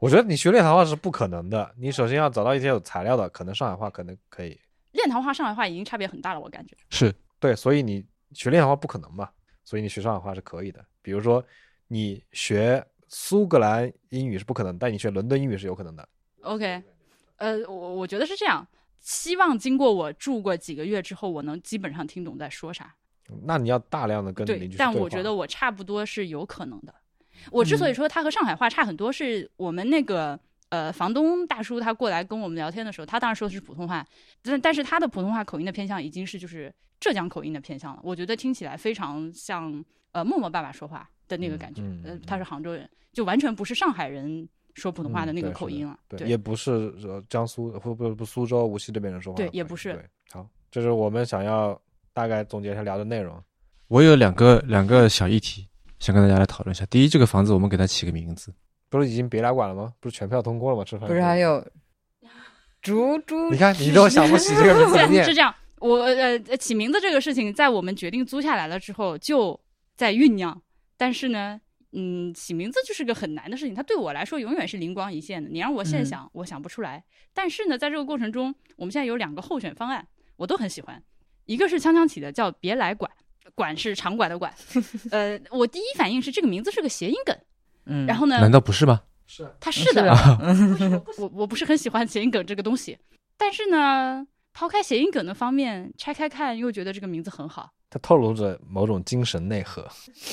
[0.00, 4.58] 我觉得你学练堂话是不可能的，你首先要找到一些有材料的，可能上海话可能可以。
[4.92, 6.74] 练堂话、上海话已经差别很大了，我感觉。
[6.88, 9.28] 是对，所以你学练堂话不可能嘛，
[9.62, 10.84] 所以你学上海话是可以的。
[11.02, 11.44] 比如说
[11.86, 16.08] 你学苏格兰英语是不可能，但你学伦敦英语是有可能的。
[16.42, 16.82] OK，
[17.36, 18.66] 呃，我我觉得是这样。
[19.00, 22.94] 希望经过我住过几个月之后，我能基本上听懂在说啥。
[23.44, 26.94] 那你要大量的跟对邻居，去但对话我觉得我差不多是有可能的。
[27.50, 30.38] 我之所以说它和上海话差很多，是我们那个
[30.68, 34.06] 呃房东大叔他过来跟我们聊天的时候，他当然说的是普通话，
[34.42, 38.00] 但但是他的普通话口音的偏向已经是就是浙江口音的偏向了。
[38.02, 41.82] 我觉得听起来非常像呃默默爸爸说话的那个感觉。
[41.82, 45.98] 嗯嗯嗯，呃他是杭州人，就完全不是上海人说普通话的那个口音了。
[46.08, 46.70] 对，也不是
[47.02, 49.36] 呃江苏或不不苏州、无锡这边人说话。
[49.36, 51.80] 对也不是对，好，这是我们想要
[52.12, 53.42] 大概总结一下聊的内容。
[53.88, 55.66] 我有两个两个小议题，
[56.00, 56.84] 想跟大家来讨论一下。
[56.86, 58.52] 第一，这个房子我们给它起个名字，
[58.88, 59.92] 不是已经别来管了吗？
[60.00, 60.84] 不是全票通过了吗？
[60.84, 61.64] 吃饭不是还有
[62.82, 63.50] 猪猪？
[63.50, 69.58] 你看你都想不起这个名字是这样，我呃呃起名字这个事情，在我们决定租下来了之后，就
[69.94, 70.60] 在酝酿。
[70.96, 71.60] 但是呢，
[71.92, 75.50] 嗯，起名字就是个很难的事情，它对我来说永远是灵光一现的。
[75.50, 77.04] 你让我现嗯想，我想不出来。
[77.34, 80.06] 但是呢，在这个过程中，我们现在有两个候选方案，
[80.36, 81.02] 我都很喜欢。
[81.46, 83.10] 一个是锵锵起的，叫“别来管”，
[83.54, 84.52] 管是场馆的管。
[85.10, 87.36] 呃，我第一反应是这个名字是个谐音梗，
[87.86, 89.00] 嗯，然后呢，难道不是吗？
[89.26, 90.38] 是它是的， 啊
[91.18, 92.98] 我我不是很喜欢谐音梗这个东西，
[93.36, 99.88] 但是呢，抛开谐音梗的方面，拆开看又觉得这个名字很好，它透露着某种精神内核。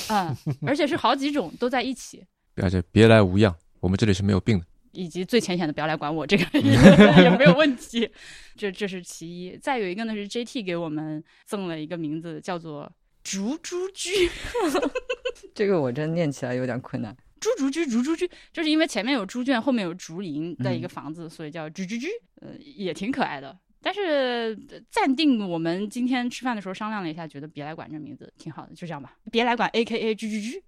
[0.10, 0.36] 嗯，
[0.66, 2.26] 而且是好几种都在一起，
[2.58, 4.66] 而且别来无恙，我们这里是没有病的。
[4.98, 6.74] 以及最浅显的不要来管我，这个也
[7.24, 8.10] 也没有问题，
[8.58, 9.56] 这这是其一。
[9.56, 12.92] 再有一个呢是 JT 给我们赠了一个名字，叫做
[13.24, 14.10] 竹竹居
[15.54, 17.16] 这个我真念起来有点困难。
[17.40, 22.08] 竹竹居，竹竹居，就是因为前面有猪圈，后面有竹林的一个嗯房子，所以叫竹竹居，
[22.42, 23.56] 呃，也挺可爱的。
[23.82, 29.14] 但是呃暂定我们今天吃饭的时候商量了一下，觉得别来管这名字挺好的，就这样吧。
[29.32, 30.64] 别来管 A K A 居居居，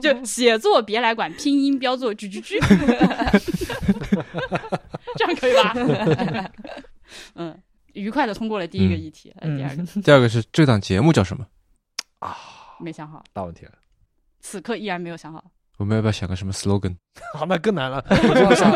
[0.00, 2.58] 就写作别来管，拼音标作居居居，
[5.16, 5.74] 这样可以吧？
[7.34, 7.60] 嗯，
[7.92, 11.46] 愉快的通过了第一个嗯议题，呃第二个第二个是这档节目叫什么
[12.20, 12.36] 啊？
[12.80, 13.72] 没想好，大问题了。
[14.40, 15.44] 此刻依然没有想好。
[15.78, 16.96] 我们要不要想个什么 slogan？
[17.34, 18.04] 好，那更难了。
[18.08, 18.70] 我这个想。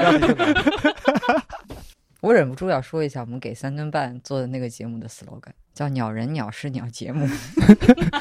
[2.26, 7.24] 我忍不住要说一下，我们给三顿半做的那个节目的 slogan 叫“鸟人鸟事鸟节目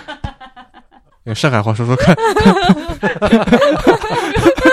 [1.26, 2.16] 用上海话说说看。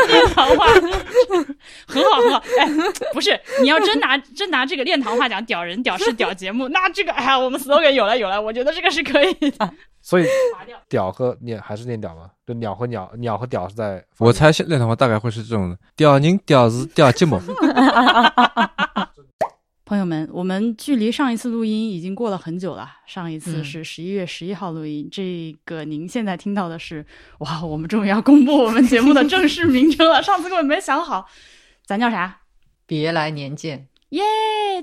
[0.08, 0.66] 练堂话，
[1.88, 2.42] 很好很好。
[2.58, 2.68] 哎，
[3.14, 9.72] 不是，你要真拿真拿这个练堂话讲屌人屌事屌节目，那这个哎呀，我们 slogan 有了有了，我觉得这个是可以的。
[10.02, 10.26] 所以
[10.90, 12.28] 屌和念还是念屌吗？
[12.46, 14.04] 就鸟和鸟，鸟和屌是在。
[14.18, 17.40] 我猜现练堂话大概会是这种屌人屌事屌节目。
[19.92, 22.90] 朋友们，我们距离上一次录音已经过了很久了。
[23.04, 27.04] 上一次嗯是十一月十一号录音，这个您现在听到的是，
[27.40, 30.22] 哇，我们终于要公布我们节目的正式名称了。
[30.22, 31.26] 上次根本没想好，
[31.84, 32.38] 咱叫啥？”，
[32.88, 33.86] 别来年见。
[34.08, 34.22] 耶，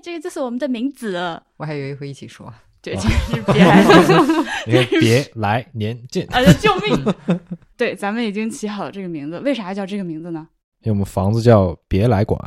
[0.04, 1.42] 这个就是我们的名字。
[1.58, 2.54] 我还以为会一起说。
[2.80, 6.28] 对，就是别来别来年见。
[6.30, 7.40] 啊，救命！
[7.76, 10.48] 对，咱们已经起好了这个名字，为啥要叫这个名字呢？
[10.84, 12.40] 因为我们房子叫别来馆，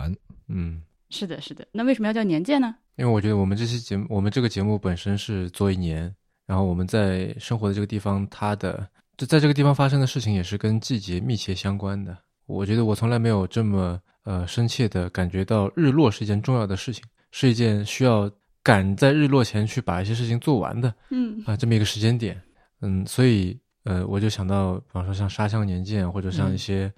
[0.47, 0.81] 嗯，
[1.13, 1.65] 是的，是的。
[1.71, 2.75] 那为什么要叫年鉴呢？
[2.97, 6.13] 因为我觉得我们这期节目，我们这个节目本身是做一年，
[6.47, 12.17] 然后我们在生活的这个地方，它的就在这个地方发生的事情也是跟季节密切相关的。
[12.47, 18.31] 我觉得我从来没有这么呃深切的感觉到日落是一件重要的事情，是一件需要
[18.63, 22.41] 赶在日落前去把一些事情做完的嗯啊、这么一个时间点。
[22.81, 26.93] 嗯，所以呃，我就想到，比方说像沙乡年鉴，或者像一嗯些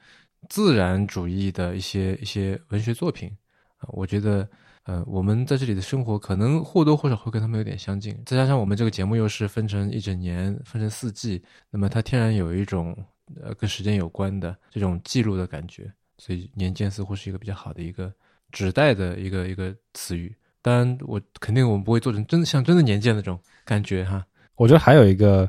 [0.48, 3.43] 自然主义的一些一些文学作品啊、
[3.88, 4.48] 我觉得
[4.84, 8.14] 呃，我们在这里的生活可能或多或少会跟他们有点相近。
[8.26, 12.96] 再加上我们这个节目又是分成一整年，分成四季，那么它天然有一种
[13.40, 18.12] 呃跟时间有关的这种记录的感觉，所以年鉴似乎是一个比较好的一个
[18.52, 20.34] 指代的一个一个词语。
[20.60, 24.24] 当然，我肯定我们不会做成真的像真的年鉴那种感觉哈。
[24.56, 25.48] 我觉得还有一个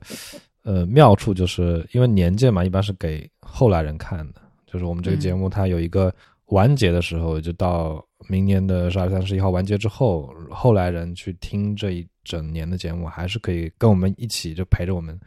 [0.64, 6.14] 呃妙处，就是因为年鉴嘛，一般是给后来人看的，就是我们这个节目它有一个
[6.48, 15.20] 完结的时候，就到明年的十二月三十一号完结之后，后来人去听这一整年的节目，还是可以跟我们一起就陪着我们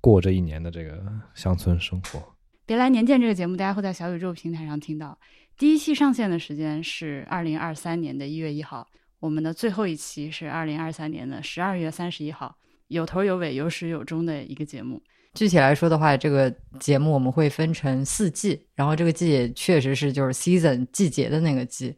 [0.00, 1.02] 过这一年的这个
[1.34, 2.22] 乡村生活。
[2.66, 5.18] 别来年见这个节目，大家会在小宇宙平台上听到。
[5.56, 8.88] 第一期上线的时间是二零二三年的一月一号，
[9.20, 12.56] 我们的最后一期是二零二三年的十二月三十一号，
[12.88, 15.02] 有头有尾、有始有终的一个节目。
[15.34, 21.94] 具体来说的话，这个节目我们会分成四季，然后这个季也确实是就是 season 季节的那个季，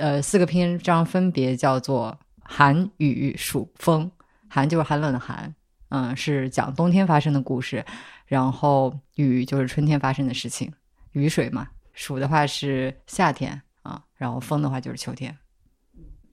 [0.00, 4.10] 呃，四个篇章分别叫做寒、雨、暑、风。
[4.48, 5.54] 寒就是寒冷的寒，
[5.90, 7.84] 嗯，是讲冬天发生的故事。
[8.24, 10.72] 然后雨就是春天发生的事情，
[11.12, 11.68] 雨水嘛。
[11.92, 15.36] 暑的话是夏天啊，然后风的话就是秋天。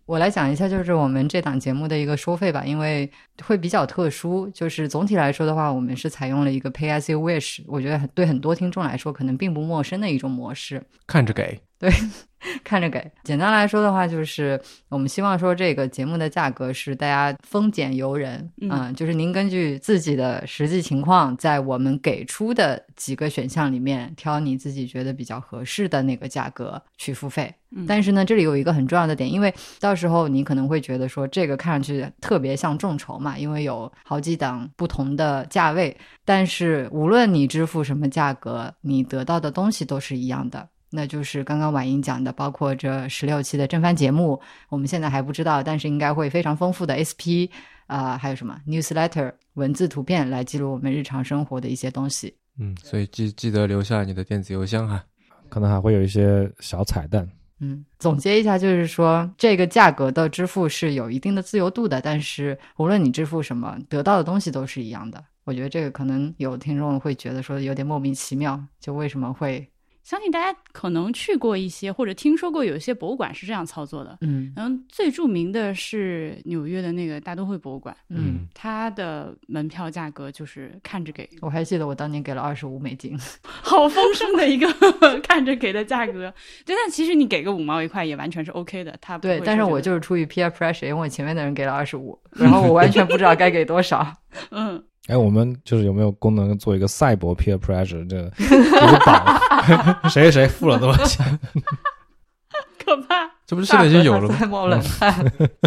[0.05, 3.11] 我来讲一下，就是我们这档节目的一个收费吧，因为
[3.43, 4.49] 会比较特殊。
[4.51, 10.81] 就是总体来说的话，我们是采用了一个 Pay as you wish，我觉得对很多听众来说可能并不陌生的一种模式。
[11.05, 11.61] 看着给。
[11.77, 11.91] 对，
[12.63, 13.11] 看着给。
[13.23, 14.59] 简单来说的话，就是
[14.89, 27.53] 我们希望说这个节目的价格是大家丰俭由人啊，就是您根据自己的实际情况，在我们给出的几个选项里面挑你自己觉得比较合适的那个价格去付费。
[27.85, 40.65] 但是呢，这里有一个很重要的点，因为到时候你可能会觉得说这个看上去特别像众筹嘛，因为有好几档不同的价位，但是无论你支付什么价格，你得到的东西都是一样的。
[40.97, 47.53] 那就是刚刚婉莹讲的，包括这十六期的正番节目，我们现在还不知道，但是应该会非常丰富的 SP
[47.85, 52.33] 啊，还有什么 newsletter 文字图片来记录我们日常生活的一些东西。
[52.57, 55.05] 嗯，所以记记得留下你的电子邮箱哈，
[55.49, 57.29] 可能还会有一些小彩蛋。
[57.59, 65.23] 嗯，总结一下就是说，这个价格的支付是有一定的自由度的，但是无论你支付什么，得到的东西都是一样的。
[65.43, 69.69] 我觉得这个可能有听众会觉得说有点莫名其妙，就为什么会？
[70.07, 74.17] 相信大家可能去过一些，或者听说过有一些博物馆是这样操作的。
[74.21, 77.93] 嗯，然后，最著名的是纽约的那个大都会博物馆。
[78.07, 81.29] 嗯，它的门票价格就是看着给。
[81.41, 84.65] 我还记得我当年给了二十五美金， 好丰盛的一个
[85.19, 86.33] 看着给的价格。
[86.65, 88.97] 对，但其实你给个五毛一块也完全是 OK 的。
[89.01, 94.09] 他对，但是我就是出于 peer pressure，因为我前面的人给了二十五，然后我完全不知道该给多少。
[94.51, 94.81] 嗯。
[95.07, 101.25] 哎，我们就是有没有功能做一个赛博 peer pressure 这一个榜，谁 谁谁付了多少钱？
[102.83, 103.29] 可怕！
[103.45, 104.45] 这不是现在已经有了吗？
[104.47, 105.13] 冒冷汗，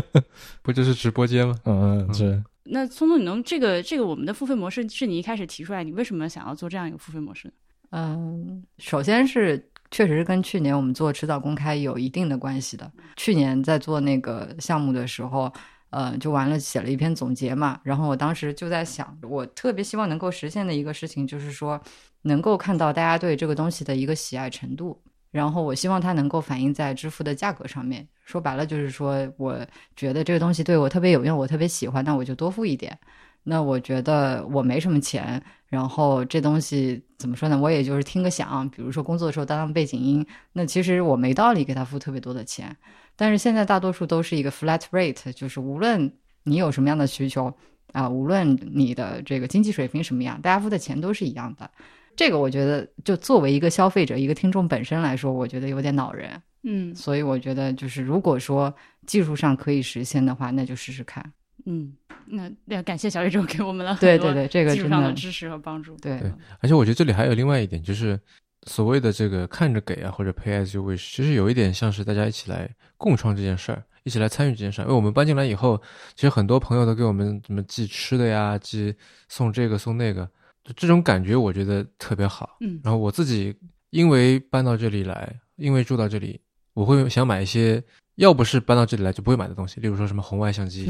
[0.62, 1.54] 不就是直播间吗？
[1.64, 2.42] 嗯嗯，是。
[2.64, 7.52] 那聪聪，你能这个这个我们的付费模式是你一开始提出来，你为什么想要做这样一个付费模式？
[7.90, 12.90] 嗯，首先是确实是跟去年我们做迟早公开有一定的关系的。
[13.16, 15.50] 去年在做那个项目的时候。
[15.90, 17.80] 呃，就完了，写了一篇总结嘛。
[17.84, 21.80] 然后我当时就在想，我特别希望能够实现的一个事情，就是说
[22.22, 25.00] 能够看到大家对这个东西的一个喜爱程度。
[25.30, 28.08] 然后我希望它能够反映在支付的价格上面。
[28.24, 29.56] 说白了就是说，我
[29.94, 32.98] 觉得这个东西对我特别有用，我特别喜欢，那我就多付一点。
[33.44, 37.56] 那我觉得我没什么钱，然后这东西怎么说呢？
[37.58, 40.26] 我也就是听个响，比如说工作的时候当当背景音。
[40.52, 42.76] 那其实我没道理给他付特别多的钱。
[43.20, 46.10] 但是现在大多数都是一个 flat rate，就是无论
[46.44, 47.54] 你有什么样的需求
[47.92, 51.70] 啊，无论你的这个经济水平什么样，大家付的钱都是一样的。
[52.16, 56.30] 这个我觉得，就作为一个消费者、一个听众本身来说，我觉得有点恼人。
[56.62, 58.74] 嗯，所以我觉得，就是如果说
[59.04, 61.22] 技术上可以实现的话，那就试试看。
[61.66, 61.92] 嗯，
[62.24, 65.94] 那要感谢小宇宙给我们了对对对，这个技术上的支持和帮助。
[65.98, 66.18] 对，
[66.60, 68.18] 而且我觉得这里还有另外一点，就是。
[68.66, 74.84] 所谓的这个看着给啊，或者 pay as you wish，其实有一点像是大家一起来共创这件事儿，一起来参与这件事儿。
[74.84, 75.80] 因为我们搬进来以后，
[76.14, 78.94] 其实很多朋友都给我们什么寄吃的呀，寄
[79.28, 80.28] 送这个送那个，
[80.62, 82.58] 就这种感觉我觉得特别好。
[82.60, 83.56] 嗯，然后我自己
[83.90, 86.38] 因为搬到这里来，因为住到这里，
[86.74, 87.82] 我会想买一些
[88.16, 90.86] 要不是搬到这里来就不会买的东西，例如说什么红外相机，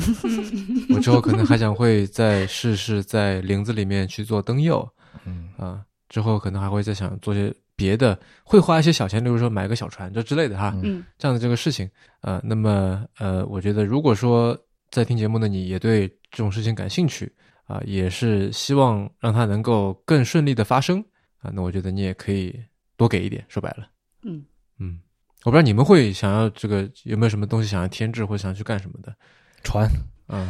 [0.93, 4.89] 我之后可能还想会再试试在林子里面去做灯釉。
[5.25, 5.85] 嗯啊。
[6.11, 11.89] 之后可能还会再想做些别的，会花一些小钱，例如说买个小船这之类的哈，嗯，这样的这个事情，
[12.21, 14.55] 呃，那么呃，我觉得如果说
[14.91, 17.33] 在听节目的你也对这种事情感兴趣
[17.65, 21.03] 啊，也是希望让它能够更顺利的发生
[21.39, 22.55] 啊，那我觉得你也可以
[22.99, 23.89] 多给一点，说白了，
[24.25, 24.45] 嗯。
[24.83, 24.99] 嗯，
[25.45, 29.15] 我不知道你们会想要这个有没有什么东西想要添置或者想去干什么的？
[29.63, 29.87] 船。
[30.27, 30.49] 啊，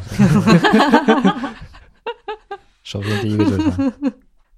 [2.84, 3.92] 首先第一个就是船。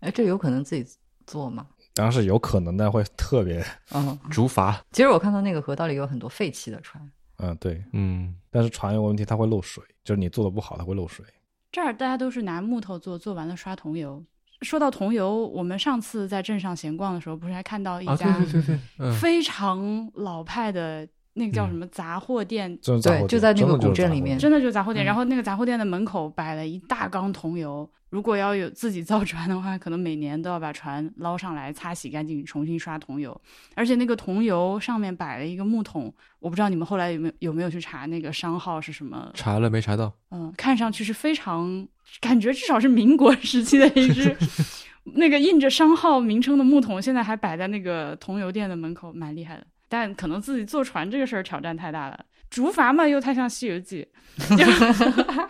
[0.03, 0.85] 哎，这有可能自己
[1.27, 1.67] 做吗？
[1.95, 3.65] 当然是有可能，但会特别
[3.95, 4.75] 嗯，竹筏。
[4.91, 7.03] 其实我看到那个河道里有很多废弃的船，
[7.39, 7.85] 嗯，对。
[7.93, 11.25] 嗯，但是船有问题，它会漏水，就是你做的不好，它会漏水。
[11.71, 14.23] 这儿大家都是拿木头做，做完了刷桐油。
[14.63, 25.05] 说到桐油，我们上次在镇上闲逛的时候，不是还看到一啊，对家对对对，嗯，非常老派的那个叫什么杂货店，对就在那个古镇里面真的就是杂货店。
[25.05, 33.39] 嗯然后那个杂货店的门口摆了一大缸桐油，如果要有自己造船的话，可能每年都要把船捞上来擦洗干净，重新刷桐油。
[33.75, 39.31] 而且那个桐油上面摆了一个木桶，我不知道你们后来有没有有没有去查那个商号是什么？
[39.35, 40.13] 查了没查到？
[40.31, 41.89] 嗯，看上去是非常，
[42.21, 44.37] 感觉至少是民国时期的一只
[45.17, 49.67] 那个印着商号名称的木桶，现在还摆在那个桐油店的门口，蛮厉害的。
[49.93, 54.09] 但可能自己坐船这个事儿挑战太大了，竹筏嘛又太像《西游记》，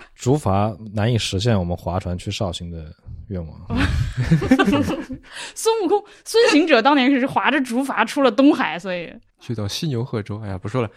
[0.17, 2.93] 竹筏难以实现我们划船去绍兴的
[3.29, 3.57] 愿望。
[5.55, 10.91] 孙悟空、孙行者当年是划着竹筏出了东海，所以去到犀牛贺州，哎呀，不说了，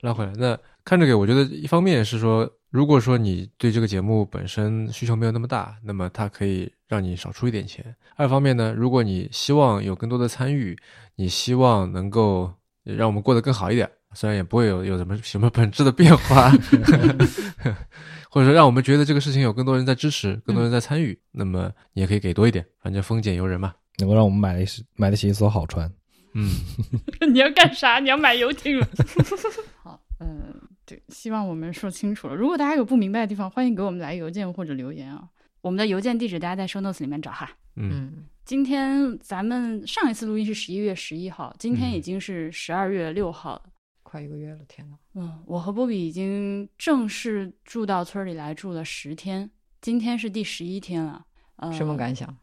[0.00, 0.32] 拉回来。
[0.34, 7.84] 那看这个，我觉得一方面是说，如果说你对这个节目本身需求没有那么大，那么它可以让你少出一点钱；
[8.16, 10.76] 二方面呢，如果你希望有更多的参与，
[11.14, 12.52] 你希望能够
[12.84, 16.50] 让我们过得更好一点，虽然也不会有有什么什么本质的变化，
[18.30, 23.74] 或者说让我们觉得这个事情有更多人在支持，更多人在参与，那么你也可以给多一点，反正丰俭由人嘛。
[24.00, 25.92] 能够让我们买得起买得起一艘好船。
[26.34, 26.48] 嗯，
[27.32, 27.98] 你要干啥？
[27.98, 28.88] 你要买游艇了？
[29.82, 30.54] 好，嗯，
[30.86, 32.34] 对，希望我们说清楚了。
[32.36, 35.24] 如果大家有不明白的地方，欢迎给我们来邮件或者留言啊。
[35.62, 37.50] 我们的邮件地址大家在 show notes 里面找哈。
[37.74, 38.12] 嗯，嗯，
[38.48, 43.64] 今天咱们上一次录音是十一月十一号，今天嗯已经是十二月六号了。
[44.02, 44.96] 快一个月了，天呐。
[45.16, 49.50] 嗯，我和波比已经正式住到村里来住了十天，
[49.82, 51.22] 今天是第十一天了。
[51.56, 52.34] 呃，什么感想？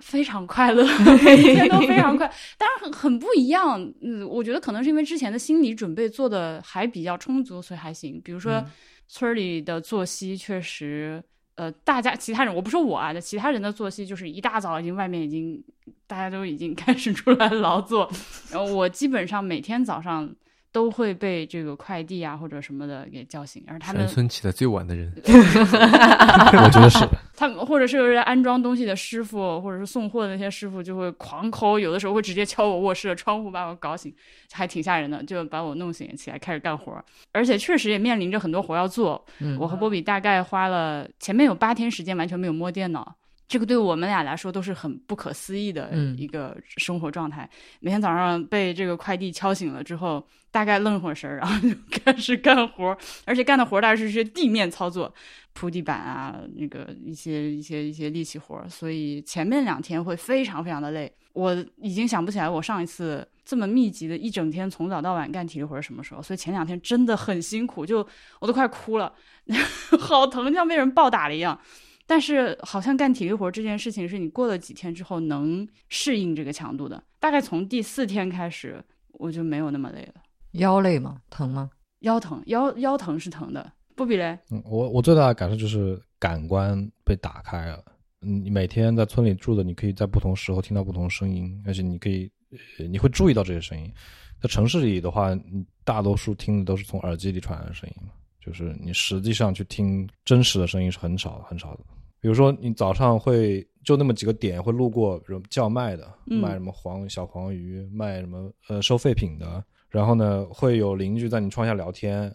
[0.00, 0.84] 非常快乐，
[1.22, 2.26] 每天都非常快，
[2.58, 3.80] 当然很很不一样。
[4.02, 8.20] 嗯，我觉得可能是因为之前的心理准备做的还比较充足，所以还行。
[8.20, 8.66] 比如说、嗯
[9.08, 11.22] 村里的作息确实，
[11.56, 15.62] 呃，大家其他人我不说我啊，其他人的作息就是一大早已经外面已经
[16.06, 18.10] 大家都已经 开始出来劳作，
[18.50, 20.30] 然后我基本上每天早上
[20.70, 26.98] 都会被这个快递啊或者什么的给叫醒，而他们全村起的最晚的人， 我觉得是，
[27.36, 34.12] 他们或者是安装东西的师傅，或者是送货的那些师傅就会狂抠，有的时候会直接敲我卧室的窗户把我搞醒，
[34.50, 37.04] 还挺吓人的，就把我弄醒起来开始干活。
[37.32, 39.22] 而且确实也面临着很多活要做。
[39.40, 43.14] 嗯，我和波比大概花了前面有八天时间完全没有摸电脑，
[43.46, 47.48] 这个对我们俩来说都是很不可思议的嗯一个生活状态。
[47.80, 50.26] 每天早上被这个快递敲醒了之后，
[50.56, 51.68] 大概愣会神儿，然后就
[52.00, 52.96] 开始干活，
[53.26, 55.12] 而且干的活大概是些地面操作，
[55.52, 61.12] 铺地板啊，那个一些一些一些力气活儿，所以前面两天会非常非常的累。
[61.34, 67.98] 我已经想不起来我上一次这么密集的一整天从早到晚干体力活什么时候，所以前两天真的很辛苦，就
[68.40, 69.12] 我都快哭了，
[70.00, 71.60] 好疼，像被人暴打了一样。
[72.06, 80.22] 但是好像干体力活这件事情是你过了几天之后能适应这个强度的，大概从第四天开始我就没有那么累了。
[80.58, 81.20] 腰累吗？
[81.30, 81.70] 疼吗？
[82.00, 83.72] 腰疼，腰腰疼是疼的。
[83.94, 87.82] 不比嘞，嗯，我我最大的感受就是感官被打开了。
[88.20, 92.30] 嗯，你每天在村里住的，你可以在不同时候听到不同的声音，而且你可以，
[92.78, 93.90] 呃你会注意到这些声音。
[94.38, 101.80] 在城市里的话，你大多数听的都是从耳机里传来的声音嘛，就是你实际上去听真实的声音是很少很少的。
[102.20, 109.64] 比如说，你早上会就那么几个点会路过，比如叫卖的，嗯卖什么黄小黄鱼，卖什么呃收废品的，
[109.96, 112.30] 然后呢会有邻居在你窗下聊天，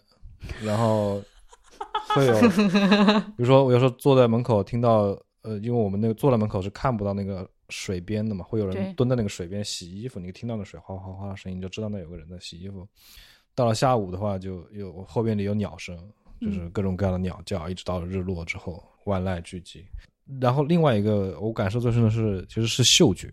[0.64, 1.22] 然后
[2.08, 2.34] 会有，
[3.38, 12.84] 比如说我有时候坐在门口听到，呃，因为我们那个坐在门口是看不到那个水边的嘛，会有人蹲在那个水边洗衣服，你听到那水哗哗哗的声音，就知道那有个人在洗衣服。
[13.54, 15.96] 到了下午的话，就有后边里有鸟声，
[16.40, 19.84] 就是各种各样的鸟叫，一直到了日落之后，万籁俱寂。
[20.40, 23.32] 然后另外一个我感受最深的是，其实是嗅觉，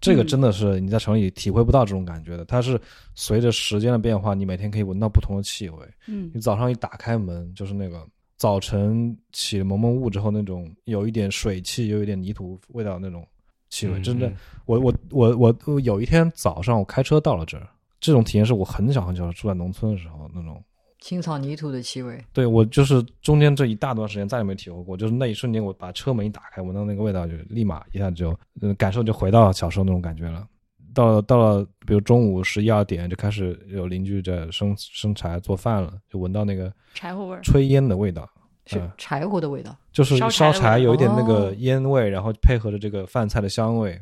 [0.00, 2.44] 这个嗯真的是你在城里体会不到这种感觉的。
[2.44, 2.80] 它是
[3.14, 5.78] 随着时间的变化，你每天可以闻到不同的气味。
[6.06, 8.06] 嗯你早上一打开门，就是那个
[8.36, 13.26] 早晨起了蒙蒙雾之后那种有一点水汽，又有一点泥土味道那种
[13.70, 14.32] 气味，嗯真的
[14.66, 17.68] 我我我我有一天早上我开车到了这儿，
[18.00, 20.62] 这种体验是我很小很小住在农村的时候那种。
[21.00, 22.22] 青草泥土的气味。
[22.32, 30.46] 对我就是中间这一大段时间再也没体会过，就是那一瞬间我把车门一打开，闻到那个味道，就立马一下就呃感受就回到小时候那种感觉了。
[30.94, 37.40] 到了到了，比如中午十一二点就开始有邻居在生生柴做饭了，就闻到那个柴火味儿。
[37.42, 38.28] 炊烟的味道，
[38.66, 44.00] 是嗯柴火的味道，就是烧柴有一点那哦个烟味，然后配合着这个饭菜的香味，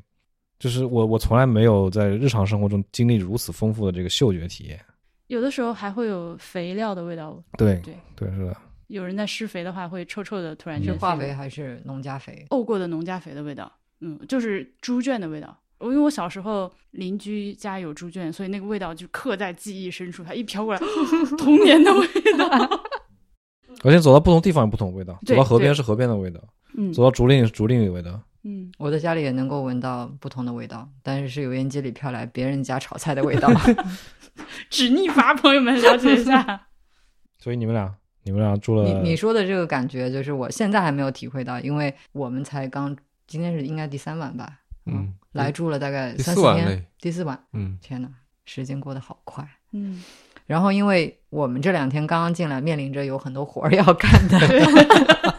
[0.59, 4.81] 就是我我从来没有在日常生活中经历如此丰富的这个嗅觉体验。
[5.29, 7.43] 有的时候还会有肥料的味道。
[7.59, 8.57] 对对对是的，
[8.89, 12.47] 有人在施肥的话，会臭臭的，突然是化肥还是农家肥？
[12.51, 13.71] 沤过的农家肥的味道，
[14.01, 15.57] 嗯，就是猪圈的味道。
[15.79, 20.25] 我因为我小时候邻居家有猪圈，所以那个味道就刻在记忆深处。
[20.25, 20.81] 它一飘过来，
[21.37, 22.07] 童年的味
[22.39, 22.81] 道。
[23.85, 26.41] 而且走到不同地方有不同的味道， 走到河边是河边的味道，
[26.79, 28.19] 嗯走到竹林是竹林里的味道。
[28.49, 33.51] 嗯，我在家里也能够闻到不同的味道，但是是油烟机里飘来别人家炒菜的味道。
[34.71, 36.69] 止逆阀，朋友们了解一下。
[37.39, 37.93] 所以你们俩，
[38.23, 42.97] 你们俩住了，你你说的这个感觉，就是我现在还没有体会到，因为我们才刚
[43.27, 48.09] 今天是应该第三晚吧，嗯，来住了大概三四天四晚嘞，第四晚，嗯天呐，
[48.45, 49.45] 时间过得好快。
[49.73, 50.03] 嗯，
[50.47, 54.39] 然后，因为我们这两天刚刚进来，面临着有很多活儿要干的，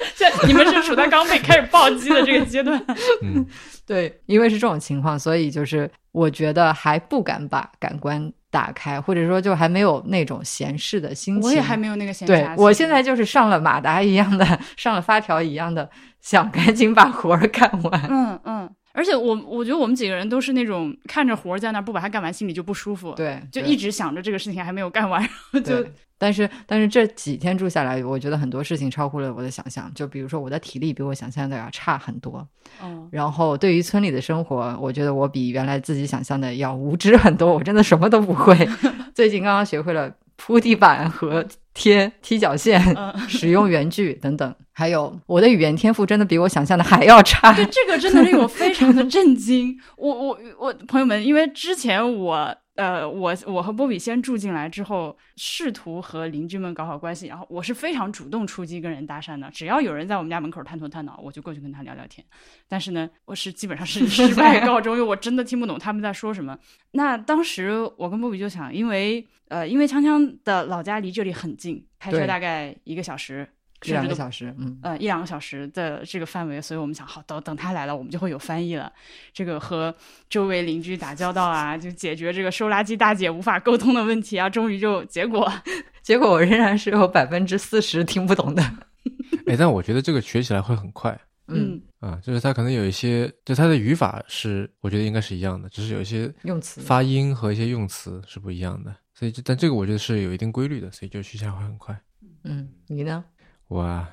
[0.49, 2.81] 你们是处在刚被开始暴击的这个阶段。
[3.21, 3.45] 嗯，
[3.85, 11.43] 对，因为是这种情况，所以就是我觉得还不敢把感官打开，或者说就还没有那种闲适的心情。
[11.43, 12.47] 我也还没有那个闲对。
[12.57, 15.89] 我现在就是上了马达一样的，上了发条一样的，
[16.21, 18.07] 想赶紧把活儿干完。
[18.09, 25.85] 嗯嗯，而且我我觉得我们几个人都是那种看着活儿在那儿不把它干完，心里就不舒服。，对，就一直想着这个事情还没有干完，然后就，
[26.17, 29.93] 但是但是这几天住下来，我觉得很多事情超乎了我的想象。
[29.93, 32.47] 就比如说我的体力比我想象的要差很多，
[32.81, 37.53] 嗯然后对于村里的生活，我觉得我比原来自己想象的要无知很多。
[37.53, 38.67] 我真的什么都不会，
[39.13, 41.45] 最近刚刚学会了铺地板和
[41.77, 43.13] 贴踢脚线，嗯。
[43.29, 44.55] 使用原句等等。
[44.73, 47.51] 还有我的语言天赋真的比我想象的还要差。
[47.53, 49.75] 对，这个真的令我非常的震惊。
[49.97, 59.49] 我我我，朋友们，因为之前我呃，我我和波比先住进来之后，试图和邻居们搞好关系，然后我是非常主动出击跟人搭讪的。
[59.49, 62.23] 只要有人在我们家门口探头探脑，我就过去跟他聊聊天。
[62.67, 66.55] 但是呢，我是基本上是以 失败告终，因为我真的听不懂他们在说什么。
[66.91, 73.49] 那当时我跟波比就想，因为呃，因为锵锵的老家离这里很近，开车大概一个小时。
[73.85, 78.91] 一两个小时，嗯，呃一两个小时的这个范围，所以我们想，好，等等他来了，我们就会有翻译了。
[79.31, 79.93] 这个和
[80.29, 85.51] 周围邻居打交道啊，就解决这个收垃圾大姐无法沟通的问题啊，终于就结果，
[86.01, 88.63] 结果我仍然是有百分之四十听不懂的。
[89.45, 91.17] 哎，但我觉得这个学起来会很快
[91.47, 101.97] 嗯，啊，就是它可能有一些，就它的语法是我觉得应该是一样的，只是有一些用词发音和一些用词是不一样的，所以这但这个我觉得是有一定规律的，所以就学起来会很快。
[102.43, 103.23] 嗯，你呢？
[103.69, 104.09] 我啊，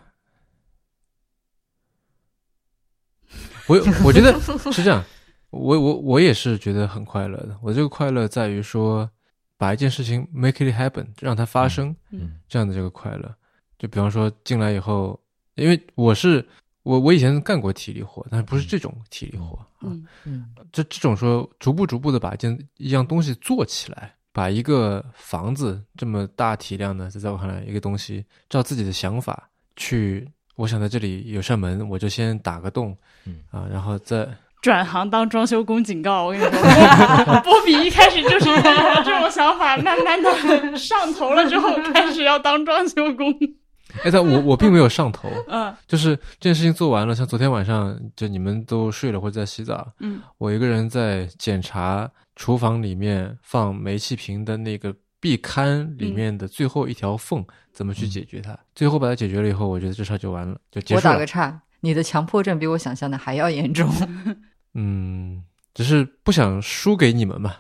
[3.67, 4.39] 我我觉得
[4.73, 5.03] 是这样，
[5.51, 7.57] 我我我也是觉得很快乐的。
[7.63, 9.09] 我这个快乐在于说，
[9.57, 13.35] 把一件事情 make it happen，让它发生，嗯这样的这个快乐。
[13.79, 15.19] 就比方说进来以后，
[15.55, 16.47] 因为我是
[16.83, 19.67] 我我以前干过体力活，但是不是这种体力活啊。
[19.83, 32.97] 嗯嗯这这种说逐步逐步的把一件一样东西做起来，把一个房子这么大体量的，在我看来一个东西，照自己的想法去，我想在这里有扇门，我就先打个洞，
[33.27, 34.29] 嗯啊，然后再
[34.61, 36.51] 转行当装修工警告，我跟你说，
[37.25, 38.57] 波 波比一开始就是有
[39.05, 43.33] 这种想法，慢慢的上头了之后，开始要当装修工，
[44.03, 45.73] 哎，但我我并没有上头，嗯。
[45.87, 50.21] 就是这件事情做完了，像昨天晚上就你们都睡了或者在洗澡，嗯。
[50.39, 58.59] 我一个人在检查厨房里面放煤气瓶的那个壁龛里面的最后一条缝，怎么去解决它。
[58.75, 61.25] 最后把它解决了以后，我觉得这事儿就完了，就结束了我打个。
[61.27, 63.89] 岔，你的强迫症比我想象的还要严重。
[64.75, 65.43] 嗯，
[65.73, 67.55] 只是不想输给你们嘛，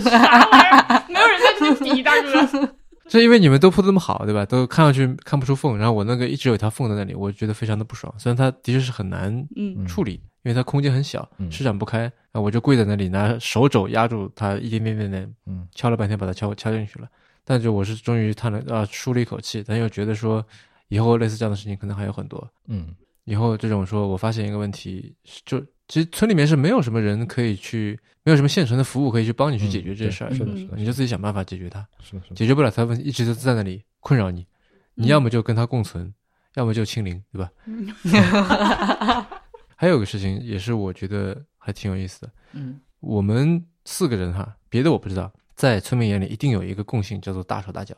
[0.00, 1.04] 啥玩意儿？
[1.08, 2.74] 没有人在跟你比，大哥。
[3.08, 4.44] 这因为你们都铺的那么好，对吧？
[4.44, 8.12] 都看上去看不出缝，然后我那个一直有一条缝在那里，我觉得非常的不爽。
[8.18, 12.00] 虽然它的确是很难嗯处理，因为它空间很小，嗯施展不开。
[12.00, 17.08] 然后我就跪在那里，拿手肘压住它，一点点点点嗯敲了半天，把它敲敲进去了。
[17.44, 20.42] 但就我是终于叹了啊，舒了一口气，但又觉得说，
[20.88, 22.50] 以后类似这样的事情可能还有很多。
[22.66, 22.94] 嗯
[23.24, 25.14] 以后这种说我发现一个问题，
[25.44, 31.86] 就其实村里面是没有什么人可以去，没有什么现成的服务可以去帮你去解决这些事儿，嗯是的，嗯是的，你就自己想办法解决它。
[32.02, 34.46] 是的，是的，解决不了它问题，一直都在那里困扰你。
[34.94, 36.12] 你嗯要么就跟它共存，
[36.54, 37.50] 要么就清零，对吧？
[39.80, 42.80] 还有个事情也是我觉得还挺有意思的，嗯。
[42.98, 47.94] 我们四个人哈，别的我不知道，在村民眼里一定有一个共性叫做大手大脚，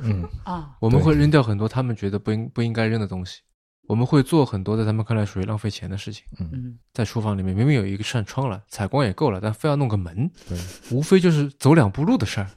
[0.00, 0.26] 嗯。
[0.44, 3.42] 啊，我们会扔掉很多他们觉得不应不应该扔的东西，
[3.86, 6.24] 我们会做很多在他们看来属于浪费钱的事情。
[6.40, 6.78] 嗯。
[6.94, 10.58] 在厨房里面明明有一个扇窗了，采光也够了，但非要弄个门，对，
[10.90, 12.48] 无非就是走两步路的事儿。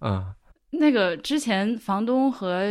[0.00, 0.34] 啊，
[0.70, 2.62] 那个之前房东和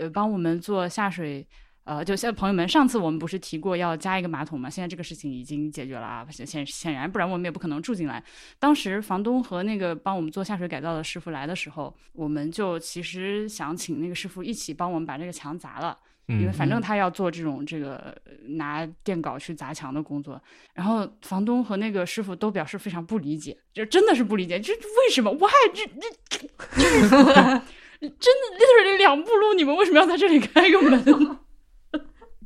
[0.00, 1.46] 呃帮我们做下水
[1.84, 4.70] 呃，就像朋友们，上次我们不是提过要加一个马桶嘛？
[4.70, 8.22] 现在这个事情已经解决了啊，显显显然，不然我们也不可能住进来。
[8.58, 15.98] 当时房东和那个帮我们做下水改造的师傅来的时候，我们就其实想请那个师傅一起帮我们把这个墙砸了。
[16.28, 20.40] 因为嗯，反正他要做这种这个呃拿电镐去砸墙的工作，
[20.72, 26.38] 然后房东和那个师傅都表示非常不理解，就真的是不理解，这为什么？Why 这这这
[27.98, 31.38] 真的 literally 两步路，你们为什么要在这里开个门？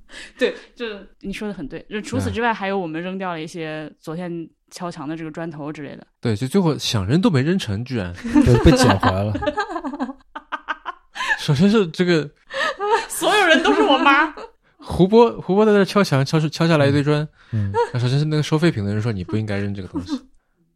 [0.39, 0.87] 对，就
[1.21, 1.85] 你说的很对。
[1.91, 6.07] 就除此之外，还有我们扔掉了一些昨天敲墙的这个砖头之类的。
[6.21, 8.13] 对，就最后想扔都没扔成，居然。
[8.45, 9.33] 对，被捡回来了。
[11.39, 12.29] 首先是这个
[13.09, 14.35] 所有人都是我妈。
[14.79, 17.29] 胡波，胡波在那敲墙，敲出敲下来一堆砖。
[17.53, 20.21] 嗯，那首先是那个收废品的人说你不应该扔这个东西，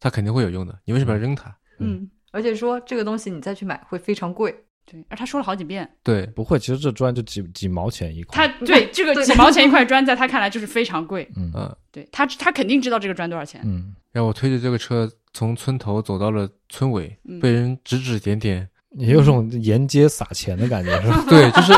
[0.00, 1.56] 他肯定会有用的，你为什么要扔它？
[1.78, 4.64] 嗯，而且说这个东西你再去买会非常贵。
[4.90, 5.88] 对，而他说了好几遍。
[6.02, 8.66] 对，不会，其实这砖就几几毛钱一块他。
[8.66, 11.30] 对这个几毛钱一块砖，在他看来就是非常贵。
[11.36, 13.60] 嗯嗯，对他，他肯定知道这个砖多少钱。
[13.64, 18.68] 嗯，然后我推着这个车从村头走到了村尾，嗯被人指指点点。
[18.96, 21.24] 也有种沿街撒钱的感觉，是吧？
[21.28, 21.72] 对，就是，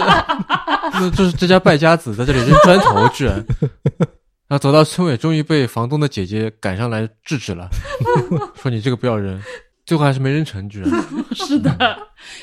[0.95, 3.35] 那就是这家败家子在这里扔砖头，居然。
[4.49, 7.69] 然后走到村尾，终于被房东的姐姐赶上来制止了，
[8.55, 9.39] 说你这个不要扔，
[9.93, 10.91] 最后还是没扔成，居然。
[11.37, 11.71] 是的，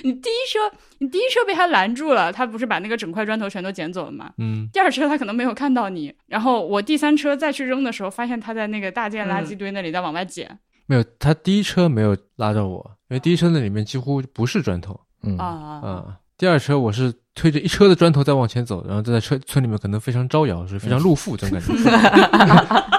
[0.03, 0.59] 你第一车，
[0.99, 4.29] 你第一车被他拦住了，他不是把那个整块砖头全都捡走了吗？
[4.37, 14.99] 嗯，第二车他可能没有看到你，然后我第三车再去扔的时候，发现他在那个大件垃圾堆那里在往外捡、没有，他第一车没有拉着我，因为第一车那里面几乎不是砖头。
[15.23, 15.81] 嗯啊啊！
[15.83, 21.73] 嗯，第二车我是推着一车的砖头在往前走，然后在车村里面可能非常招摇，是非常露富这种感觉。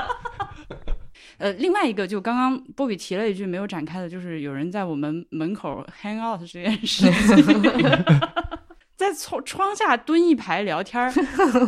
[1.41, 7.63] 呃，另外一个就刚刚波比提了一句没有展开的，就是有人在我们门口 hang out 这件事情，
[9.01, 11.11] 在窗窗下蹲一排聊天儿，